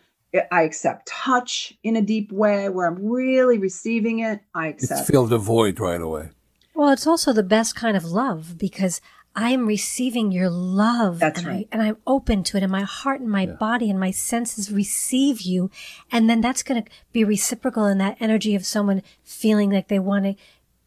I 0.53 0.63
accept 0.63 1.09
touch 1.09 1.73
in 1.83 1.97
a 1.97 2.03
deep 2.03 2.31
way 2.31 2.69
where 2.69 2.87
I'm 2.87 3.05
really 3.05 3.59
receiving 3.59 4.21
it. 4.21 4.41
I 4.55 4.69
It's 4.69 4.85
accept. 4.85 5.11
filled 5.11 5.31
the 5.31 5.39
void 5.39 5.81
right 5.81 6.01
away. 6.01 6.31
Well, 6.75 6.91
it's 6.93 7.07
also 7.07 7.33
the 7.33 7.43
best 7.43 7.75
kind 7.75 7.97
of 7.97 8.05
love 8.05 8.57
because 8.57 9.01
I 9.35 9.51
am 9.51 9.67
receiving 9.67 10.31
your 10.33 10.49
love 10.49 11.19
That's 11.19 11.41
and, 11.41 11.49
right. 11.49 11.69
I, 11.71 11.75
and 11.75 11.83
I'm 11.83 11.97
open 12.07 12.45
to 12.45 12.57
it 12.57 12.63
and 12.63 12.71
my 12.71 12.83
heart 12.83 13.21
and 13.21 13.31
my 13.31 13.47
body 13.47 13.91
and 13.91 13.99
my 13.99 14.11
senses 14.13 14.73
receive 14.73 15.41
you. 15.41 15.71
And 16.13 16.31
then 16.31 16.41
that's 16.41 16.63
going 16.63 16.83
to 16.85 16.91
be 17.13 17.25
reciprocal 17.25 17.87
in 17.87 17.99
that 17.99 18.17
energy 18.21 18.55
of 18.55 18.65
someone 18.65 19.03
feeling 19.23 19.71
like 19.71 19.89
they 19.89 19.99
want 19.99 20.25
to 20.25 20.35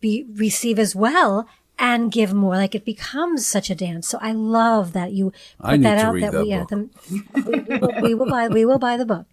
be 0.04 0.26
receive 0.46 0.78
as 0.78 0.94
well 0.96 1.48
and 1.80 2.12
give 2.12 2.34
more. 2.34 2.56
Like 2.58 2.76
it 2.76 2.86
becomes 2.86 3.48
such 3.48 3.70
a 3.70 3.76
dance. 3.76 4.08
So 4.08 4.18
I 4.22 4.32
love 4.34 4.94
that 4.94 5.14
you 5.14 5.32
put 5.32 5.70
I 5.74 5.78
need 5.78 5.86
that 5.86 5.96
to 5.96 6.06
out 6.06 6.14
read 6.14 6.24
that 6.24 6.32
that 6.34 6.44
we, 6.44 6.50
yeah, 6.50 6.66
book. 6.66 6.70
the, 6.70 7.42
we, 7.48 7.60
we, 7.60 7.78
will, 7.80 8.02
we 8.04 8.14
will 8.14 8.30
buy, 8.30 8.48
we 8.50 8.66
will 8.66 8.80
buy 8.80 8.98
the 8.98 9.06
book. 9.06 9.26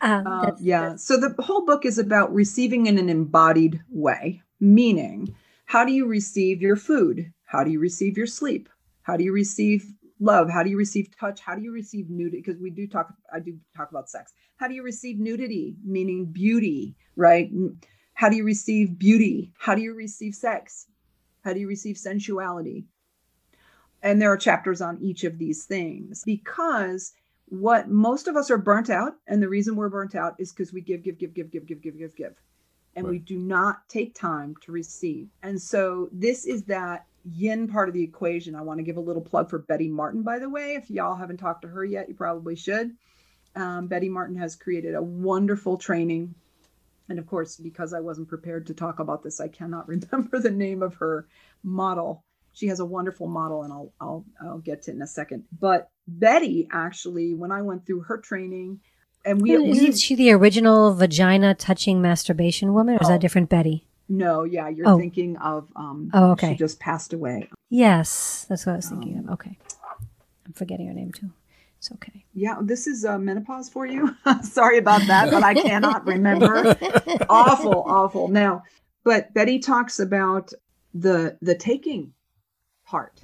Um, 0.00 0.26
Uh, 0.26 0.40
that's- 0.44 0.62
yeah. 0.62 0.96
So 0.96 1.16
the 1.18 1.34
whole 1.42 1.66
book 1.66 1.84
is 1.84 1.98
about 1.98 2.32
receiving 2.32 2.86
in 2.86 2.96
an 2.98 3.08
embodied 3.08 3.82
way, 3.90 4.42
meaning, 4.60 5.34
how 5.66 5.84
do 5.84 5.92
you 5.92 6.06
receive 6.06 6.62
your 6.62 6.76
food? 6.76 7.32
How 7.44 7.64
do 7.64 7.70
you 7.70 7.80
receive 7.80 8.16
your 8.16 8.26
sleep? 8.26 8.68
How 9.02 9.16
do 9.18 9.24
you 9.24 9.32
receive 9.32 9.84
love? 10.20 10.48
How 10.50 10.62
do 10.62 10.70
you 10.70 10.78
receive 10.78 11.08
touch? 11.18 11.40
How 11.40 11.54
do 11.54 11.62
you 11.62 11.72
receive 11.72 12.08
nudity? 12.08 12.38
Because 12.44 12.60
we 12.60 12.70
do 12.70 12.86
talk, 12.86 13.12
I 13.34 13.40
do 13.40 13.58
talk 13.76 13.90
about 13.90 14.08
sex. 14.08 14.32
How 14.56 14.68
do 14.68 14.74
you 14.74 14.82
receive 14.82 15.18
nudity, 15.18 15.76
meaning 15.84 16.26
beauty, 16.26 16.96
right? 17.16 17.50
How 18.18 18.28
do 18.28 18.34
you 18.34 18.42
receive 18.42 18.98
beauty? 18.98 19.52
How 19.56 19.76
do 19.76 19.80
you 19.80 19.94
receive 19.94 20.34
sex? 20.34 20.88
How 21.44 21.52
do 21.52 21.60
you 21.60 21.68
receive 21.68 21.94
sensuality? 21.94 22.82
And 24.02 24.20
there 24.20 24.32
are 24.32 24.36
chapters 24.36 24.80
on 24.80 24.98
each 25.00 25.22
of 25.22 25.38
these 25.38 25.66
things 25.66 26.24
because 26.24 27.12
what 27.46 27.88
most 27.88 28.26
of 28.26 28.34
us 28.34 28.50
are 28.50 28.58
burnt 28.58 28.90
out 28.90 29.12
and 29.28 29.40
the 29.40 29.48
reason 29.48 29.76
we're 29.76 29.88
burnt 29.88 30.16
out 30.16 30.34
is 30.40 30.50
because 30.50 30.72
we 30.72 30.80
give 30.80 31.04
give 31.04 31.16
give 31.16 31.32
give 31.32 31.48
give 31.52 31.64
give 31.64 31.80
give 31.80 31.96
give 31.96 32.16
give 32.16 32.34
and 32.96 33.06
we 33.06 33.20
do 33.20 33.38
not 33.38 33.88
take 33.88 34.16
time 34.16 34.56
to 34.62 34.72
receive 34.72 35.28
and 35.44 35.62
so 35.62 36.08
this 36.10 36.44
is 36.44 36.64
that 36.64 37.06
yin 37.24 37.68
part 37.68 37.88
of 37.88 37.94
the 37.94 38.02
equation 38.02 38.54
i 38.54 38.60
want 38.60 38.78
to 38.78 38.84
give 38.84 38.96
a 38.96 39.00
little 39.00 39.22
plug 39.22 39.48
for 39.48 39.60
betty 39.60 39.88
martin 39.88 40.22
by 40.22 40.38
the 40.38 40.48
way 40.48 40.74
if 40.74 40.90
y'all 40.90 41.14
haven't 41.14 41.36
talked 41.36 41.62
to 41.62 41.68
her 41.68 41.84
yet 41.84 42.08
you 42.08 42.14
probably 42.14 42.56
should 42.56 42.90
um, 43.56 43.86
betty 43.86 44.08
martin 44.08 44.36
has 44.36 44.56
created 44.56 44.94
a 44.94 45.02
wonderful 45.02 45.78
training 45.78 46.34
and 47.08 47.18
of 47.18 47.26
course 47.26 47.56
because 47.56 47.92
i 47.92 48.00
wasn't 48.00 48.28
prepared 48.28 48.66
to 48.66 48.74
talk 48.74 48.98
about 48.98 49.22
this 49.22 49.40
i 49.40 49.48
cannot 49.48 49.88
remember 49.94 50.38
the 50.38 50.50
name 50.50 50.82
of 50.82 50.94
her 50.96 51.26
model 51.62 52.22
she 52.54 52.66
has 52.66 52.80
a 52.80 52.84
wonderful 52.84 53.28
model 53.28 53.62
and 53.62 53.72
I'll 53.72 53.92
I'll 54.00 54.24
I'll 54.42 54.58
get 54.58 54.82
to 54.82 54.90
it 54.90 54.94
in 54.94 55.02
a 55.02 55.06
second. 55.06 55.44
But 55.60 55.90
Betty 56.08 56.66
actually 56.72 57.32
when 57.34 57.52
I 57.52 57.62
went 57.62 57.86
through 57.86 58.00
her 58.00 58.18
training 58.18 58.80
and 59.24 59.40
we, 59.40 59.56
we 59.58 59.70
Isn't 59.70 59.98
she 59.98 60.16
the 60.16 60.32
original 60.32 60.92
vagina 60.92 61.54
touching 61.54 62.02
masturbation 62.02 62.74
woman 62.74 62.94
or 62.96 63.02
is 63.02 63.06
Oh. 63.08 63.12
that 63.12 63.20
different 63.20 63.48
Betty? 63.48 63.86
no, 64.08 64.42
yeah, 64.42 64.68
you're 64.68 64.88
Oh. 64.88 64.98
thinking 64.98 65.36
of 65.36 65.70
um 65.76 66.10
Oh, 66.12 66.32
okay. 66.32 66.48
she 66.52 66.56
just 66.56 66.80
passed 66.80 67.12
away. 67.12 67.48
Yes, 67.70 68.46
that's 68.48 68.66
what 68.66 68.72
I 68.72 68.76
was 68.76 68.88
thinking 68.88 69.18
Um, 69.18 69.26
of. 69.28 69.34
Okay. 69.34 69.56
I'm 70.46 70.52
forgetting 70.54 70.88
her 70.88 70.94
name 70.94 71.12
too. 71.12 71.30
It's 71.78 71.92
okay. 71.92 72.24
Yeah, 72.34 72.58
this 72.60 72.88
is 72.88 73.04
uh, 73.04 73.18
menopause 73.18 73.68
for 73.68 73.86
you. 73.86 74.16
Sorry 74.42 74.78
about 74.78 75.06
that, 75.06 75.30
but 75.30 75.44
I 75.44 75.54
cannot 75.54 76.06
remember. 76.06 76.76
awful, 77.28 77.84
awful. 77.86 78.28
Now, 78.28 78.64
but 79.04 79.32
Betty 79.32 79.60
talks 79.60 80.00
about 80.00 80.52
the 80.92 81.38
the 81.40 81.54
taking 81.54 82.12
part, 82.84 83.20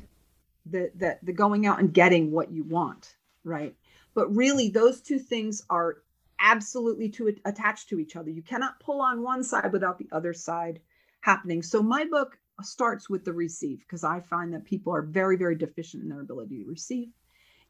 the 0.66 0.92
the 0.94 1.18
the 1.22 1.32
going 1.32 1.66
out 1.66 1.80
and 1.80 1.92
getting 1.92 2.30
what 2.30 2.52
you 2.52 2.62
want, 2.62 3.16
right? 3.42 3.74
But 4.14 4.34
really, 4.34 4.68
those 4.68 5.00
two 5.00 5.18
things 5.18 5.64
are 5.68 5.96
absolutely 6.40 7.08
to 7.08 7.34
attached 7.44 7.88
to 7.88 7.98
each 7.98 8.14
other. 8.14 8.30
You 8.30 8.42
cannot 8.42 8.78
pull 8.78 9.00
on 9.00 9.22
one 9.22 9.42
side 9.42 9.72
without 9.72 9.98
the 9.98 10.08
other 10.12 10.32
side 10.32 10.78
happening. 11.22 11.60
So 11.60 11.82
my 11.82 12.04
book 12.04 12.38
starts 12.62 13.10
with 13.10 13.24
the 13.24 13.32
receive 13.32 13.80
because 13.80 14.04
I 14.04 14.20
find 14.20 14.54
that 14.54 14.64
people 14.64 14.94
are 14.94 15.02
very 15.02 15.36
very 15.36 15.56
deficient 15.56 16.04
in 16.04 16.08
their 16.08 16.20
ability 16.20 16.62
to 16.62 16.70
receive. 16.70 17.08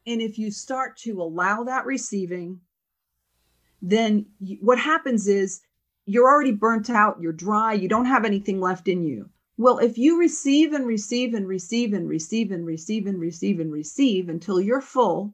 And 0.07 0.21
if 0.21 0.37
you 0.37 0.51
start 0.51 0.97
to 0.97 1.21
allow 1.21 1.63
that 1.63 1.85
receiving, 1.85 2.61
then 3.81 4.27
you, 4.39 4.57
what 4.61 4.79
happens 4.79 5.27
is 5.27 5.61
you're 6.05 6.27
already 6.27 6.51
burnt 6.51 6.89
out, 6.89 7.19
you're 7.19 7.33
dry, 7.33 7.73
you 7.73 7.87
don't 7.87 8.05
have 8.05 8.25
anything 8.25 8.59
left 8.59 8.87
in 8.87 9.03
you. 9.03 9.29
Well, 9.57 9.79
if 9.79 9.97
you 9.97 10.19
receive 10.19 10.73
and 10.73 10.85
receive 10.85 11.33
and 11.33 11.47
receive 11.47 11.93
and 11.93 12.07
receive 12.07 12.51
and 12.51 12.65
receive 12.65 13.07
and 13.07 13.19
receive 13.19 13.59
and 13.59 13.71
receive 13.71 14.29
until 14.29 14.59
you're 14.59 14.81
full, 14.81 15.33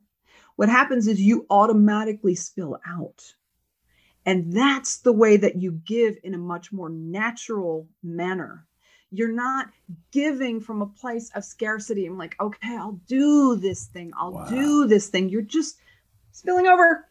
what 0.55 0.69
happens 0.69 1.07
is 1.07 1.19
you 1.19 1.45
automatically 1.49 2.35
spill 2.35 2.79
out. 2.87 3.33
And 4.25 4.53
that's 4.53 4.99
the 4.99 5.13
way 5.13 5.37
that 5.37 5.55
you 5.55 5.71
give 5.71 6.17
in 6.23 6.35
a 6.35 6.37
much 6.37 6.71
more 6.71 6.89
natural 6.89 7.87
manner. 8.03 8.67
You're 9.11 9.31
not 9.33 9.69
giving 10.11 10.61
from 10.61 10.81
a 10.81 10.85
place 10.87 11.29
of 11.35 11.43
scarcity. 11.43 12.05
I'm 12.05 12.17
like, 12.17 12.35
okay, 12.39 12.77
I'll 12.77 12.99
do 13.07 13.57
this 13.57 13.85
thing. 13.87 14.11
I'll 14.17 14.31
Wow. 14.31 14.45
do 14.47 14.87
this 14.87 15.09
thing. 15.09 15.29
You're 15.29 15.41
just 15.41 15.77
spilling 16.31 16.67
over. 16.67 17.07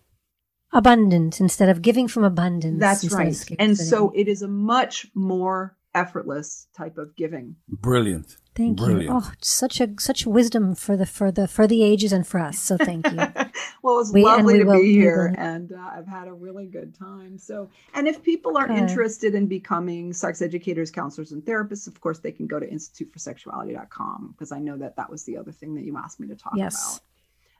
Abundant 0.72 1.40
instead 1.40 1.68
of 1.68 1.82
giving 1.82 2.08
from 2.08 2.24
abundance. 2.24 2.80
That's 2.80 3.12
right. 3.12 3.36
And 3.58 3.76
so 3.76 4.12
it 4.14 4.28
is 4.28 4.40
a 4.42 4.48
much 4.48 5.06
more 5.14 5.76
effortless 5.94 6.68
type 6.74 6.96
of 6.96 7.14
giving. 7.16 7.56
Brilliant. 7.68 8.36
Thank 8.60 8.76
Brilliant. 8.78 9.02
you. 9.02 9.08
Oh, 9.12 9.32
such 9.40 9.80
a 9.80 9.88
such 9.98 10.26
wisdom 10.26 10.74
for 10.74 10.96
the 10.96 11.06
for 11.06 11.32
the 11.32 11.48
for 11.48 11.66
the 11.66 11.82
ages 11.82 12.12
and 12.12 12.26
for 12.26 12.38
us. 12.38 12.58
So 12.58 12.76
thank 12.76 13.10
you. 13.10 13.16
well, 13.82 14.00
it's 14.00 14.12
We- 14.12 14.22
lovely 14.24 14.58
to 14.58 14.64
will- 14.64 14.80
be 14.80 14.92
here, 14.92 15.34
and 15.38 15.72
uh, 15.72 15.90
I've 15.96 16.06
had 16.06 16.28
a 16.28 16.32
really 16.32 16.66
good 16.66 16.94
time. 16.94 17.38
So, 17.38 17.68
and 17.94 18.06
if 18.06 18.22
people 18.22 18.56
are 18.56 18.68
Good. 18.68 18.76
interested 18.78 19.34
in 19.34 19.46
becoming 19.46 20.12
sex 20.12 20.42
educators, 20.42 20.90
counselors, 20.90 21.32
and 21.32 21.42
therapists, 21.44 21.86
of 21.86 22.00
course, 22.00 22.18
they 22.20 22.32
can 22.32 22.46
go 22.46 22.58
to 22.60 22.66
instituteforsexuality.com 22.66 24.34
because 24.36 24.52
I 24.52 24.58
know 24.58 24.76
that 24.78 24.96
that 24.96 25.10
was 25.10 25.24
the 25.24 25.36
other 25.36 25.52
thing 25.52 25.74
that 25.76 25.84
you 25.84 25.96
asked 25.96 26.20
me 26.20 26.28
to 26.28 26.36
talk 26.36 26.52
Yes. 26.56 26.76
about. 26.96 27.02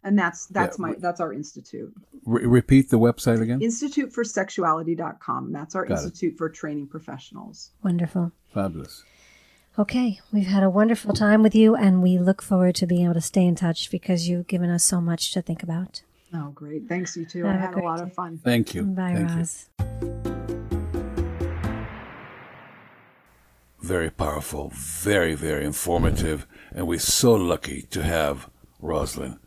And 0.03 0.19
that's 0.19 0.47
that's 0.47 0.79
Yeah, 0.79 0.83
my 0.83 0.91
we- 0.93 0.97
that's 0.97 1.21
our 1.21 1.33
institute. 1.33 1.93
Re- 2.25 2.47
repeat 2.47 2.89
the 2.89 2.99
website 2.99 3.41
again. 3.43 3.61
Instituteforsexuality.com. 3.61 5.53
That's 5.53 5.75
our 5.75 5.85
Got 5.85 5.93
it. 5.99 6.05
institute 6.05 6.39
for 6.39 6.49
training 6.49 6.87
professionals. 6.89 7.71
Wonderful. 7.85 8.33
Fabulous. 8.55 9.05
Okay, 9.81 10.20
we've 10.31 10.47
had 10.47 10.62
a 10.62 10.68
wonderful 10.68 11.14
time 11.14 11.43
with 11.43 11.55
you, 11.55 11.74
and 11.74 12.03
we 12.03 12.18
look 12.18 12.43
forward 12.43 12.74
to 12.74 12.87
being 12.87 13.05
able 13.07 13.14
to 13.14 13.20
stay 13.22 13.47
in 13.47 13.55
touch 13.55 13.91
because 13.91 14.28
you've 14.28 14.47
given 14.47 14.68
us 14.68 14.85
so 14.85 15.01
much 15.01 15.33
to 15.33 15.41
think 15.41 15.62
about. 15.62 16.03
Oh, 16.35 16.51
great! 16.51 16.87
Thanks 16.87 17.16
you 17.16 17.24
too. 17.24 17.47
Have 17.47 17.55
I 17.55 17.57
a 17.57 17.61
had 17.61 17.70
a 17.70 17.72
great 17.72 17.85
lot 17.87 17.97
day. 17.97 18.03
of 18.03 18.12
fun. 18.12 18.39
Thank 18.45 18.74
you. 18.74 18.83
Bye, 18.83 19.14
Thank 19.14 19.31
you. 19.31 19.47
Very 23.81 24.11
powerful, 24.11 24.70
very, 24.74 25.35
very 25.35 25.64
informative, 25.64 26.47
and 26.72 26.87
we're 26.87 26.99
so 26.99 27.33
lucky 27.33 27.81
to 27.91 28.03
have 28.03 28.51
Rosalyn. 28.83 29.39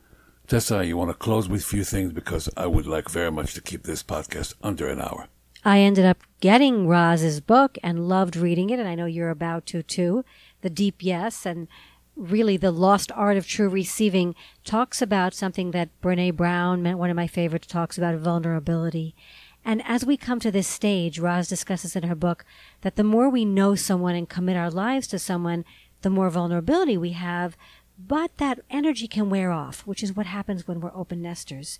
Tessa, 0.47 0.83
you 0.83 0.97
want 0.97 1.11
to 1.11 1.13
close 1.13 1.47
with 1.47 1.61
a 1.61 1.63
few 1.63 1.83
things 1.83 2.11
because 2.11 2.49
I 2.57 2.65
would 2.65 2.87
like 2.87 3.07
very 3.07 3.31
much 3.31 3.53
to 3.53 3.61
keep 3.61 3.83
this 3.83 4.01
podcast 4.01 4.55
under 4.63 4.89
an 4.89 4.99
hour. 4.99 5.27
I 5.65 5.79
ended 5.79 6.03
up 6.03 6.23
getting 6.41 6.87
Roz's 6.87 7.39
book 7.39 7.77
and 7.81 8.09
loved 8.09 8.35
reading 8.35 8.69
it, 8.69 8.79
and 8.79 8.87
I 8.87 8.95
know 8.95 9.05
you're 9.05 9.29
about 9.29 9.65
to 9.67 9.81
too. 9.81 10.25
The 10.61 10.69
Deep 10.69 10.97
Yes 10.99 11.45
and 11.45 11.69
really 12.17 12.57
the 12.57 12.71
Lost 12.71 13.13
Art 13.13 13.37
of 13.37 13.47
True 13.47 13.69
Receiving 13.69 14.35
talks 14.65 15.01
about 15.01 15.33
something 15.33 15.71
that 15.71 15.89
Brene 16.01 16.35
Brown, 16.35 16.97
one 16.97 17.09
of 17.09 17.15
my 17.15 17.27
favorites, 17.27 17.67
talks 17.67 17.97
about 17.97 18.17
vulnerability. 18.17 19.15
And 19.63 19.81
as 19.85 20.05
we 20.05 20.17
come 20.17 20.41
to 20.41 20.51
this 20.51 20.67
stage, 20.67 21.17
Roz 21.17 21.47
discusses 21.47 21.95
in 21.95 22.03
her 22.03 22.15
book 22.15 22.43
that 22.81 22.97
the 22.97 23.03
more 23.03 23.29
we 23.29 23.45
know 23.45 23.73
someone 23.73 24.15
and 24.15 24.27
commit 24.27 24.57
our 24.57 24.69
lives 24.69 25.07
to 25.07 25.19
someone, 25.19 25.63
the 26.01 26.09
more 26.09 26.29
vulnerability 26.29 26.97
we 26.97 27.11
have, 27.11 27.55
but 27.97 28.35
that 28.37 28.59
energy 28.69 29.07
can 29.07 29.29
wear 29.29 29.51
off, 29.51 29.87
which 29.87 30.03
is 30.03 30.13
what 30.13 30.25
happens 30.25 30.67
when 30.67 30.81
we're 30.81 30.93
open 30.93 31.21
nesters. 31.21 31.79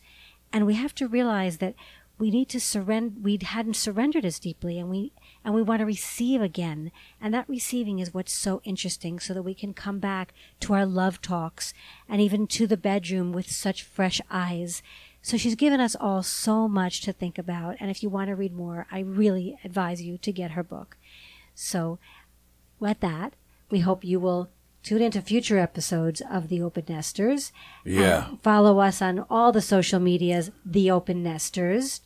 And 0.53 0.65
we 0.65 0.75
have 0.75 0.95
to 0.95 1.07
realize 1.07 1.57
that 1.57 1.75
we 2.23 2.31
need 2.31 2.47
to 2.47 2.57
surrender 2.57 3.19
we 3.21 3.37
hadn't 3.41 3.75
surrendered 3.75 4.23
as 4.23 4.39
deeply 4.39 4.79
and 4.79 4.89
we 4.89 5.11
and 5.43 5.53
we 5.53 5.61
want 5.61 5.81
to 5.81 5.85
receive 5.85 6.41
again. 6.41 6.89
And 7.19 7.33
that 7.33 7.49
receiving 7.49 7.99
is 7.99 8.13
what's 8.13 8.31
so 8.31 8.61
interesting 8.63 9.19
so 9.19 9.33
that 9.33 9.43
we 9.43 9.53
can 9.53 9.73
come 9.73 9.99
back 9.99 10.33
to 10.61 10.73
our 10.73 10.85
love 10.85 11.21
talks 11.21 11.73
and 12.07 12.21
even 12.21 12.47
to 12.47 12.65
the 12.65 12.77
bedroom 12.77 13.33
with 13.33 13.51
such 13.51 13.83
fresh 13.83 14.21
eyes. 14.31 14.81
So 15.21 15.35
she's 15.35 15.55
given 15.55 15.81
us 15.81 15.97
all 15.99 16.23
so 16.23 16.69
much 16.69 17.01
to 17.01 17.11
think 17.11 17.37
about 17.37 17.75
and 17.81 17.91
if 17.91 18.01
you 18.01 18.07
want 18.07 18.29
to 18.29 18.37
read 18.37 18.53
more 18.53 18.87
i 18.89 18.99
really 18.99 19.57
advise 19.65 20.01
you 20.01 20.17
to 20.19 20.31
get 20.31 20.51
her 20.51 20.63
book. 20.63 20.95
So 21.53 21.99
with 22.79 23.01
that 23.01 23.33
we 23.69 23.81
hope 23.81 24.05
you 24.05 24.21
will 24.21 24.49
tune 24.81 25.01
into 25.01 25.21
future 25.21 25.59
episodes 25.59 26.21
of 26.31 26.47
the 26.47 26.61
open 26.61 26.85
nesters. 26.87 27.51
Yeah. 27.83 28.29
follow 28.41 28.79
us 28.79 29.01
on 29.01 29.25
all 29.29 29.51
the 29.51 29.61
social 29.61 29.99
medias, 29.99 30.51
The 30.65 30.89
Open 30.89 31.21
Nesters, 31.21 31.99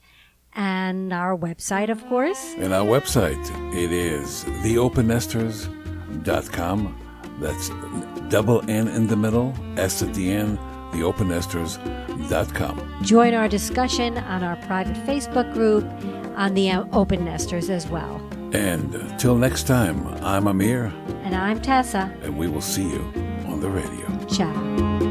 and 0.57 1.13
our 1.13 1.37
website, 1.37 1.89
of 1.89 2.05
course. 2.07 2.53
And 2.57 2.73
our 2.73 2.85
website, 2.85 3.41
it 3.73 3.91
is 3.93 4.43
theopennesters.com. 4.63 7.03
That's 7.39 7.69
double 8.29 8.61
N 8.69 8.87
in 8.87 9.07
the 9.07 9.15
middle, 9.15 9.53
S 9.77 10.01
at 10.01 10.13
the 10.13 10.31
end, 10.31 10.57
theopennesters.com. 10.91 13.03
Join 13.03 13.33
our 13.33 13.47
discussion 13.47 14.17
on 14.17 14.43
our 14.43 14.55
private 14.67 14.95
Facebook 15.05 15.53
group 15.53 15.85
on 16.37 16.53
the 16.55 16.71
Open 16.93 17.23
Nesters 17.25 17.69
as 17.69 17.87
well. 17.87 18.19
And 18.53 19.19
till 19.19 19.35
next 19.37 19.67
time, 19.67 20.07
I'm 20.23 20.47
Amir, 20.47 20.91
And 21.23 21.35
I'm 21.35 21.61
Tessa. 21.61 22.11
and 22.23 22.37
we 22.37 22.47
will 22.47 22.61
see 22.61 22.87
you 22.89 23.01
on 23.47 23.59
the 23.61 23.69
radio. 23.69 24.07
Ciao. 24.27 25.06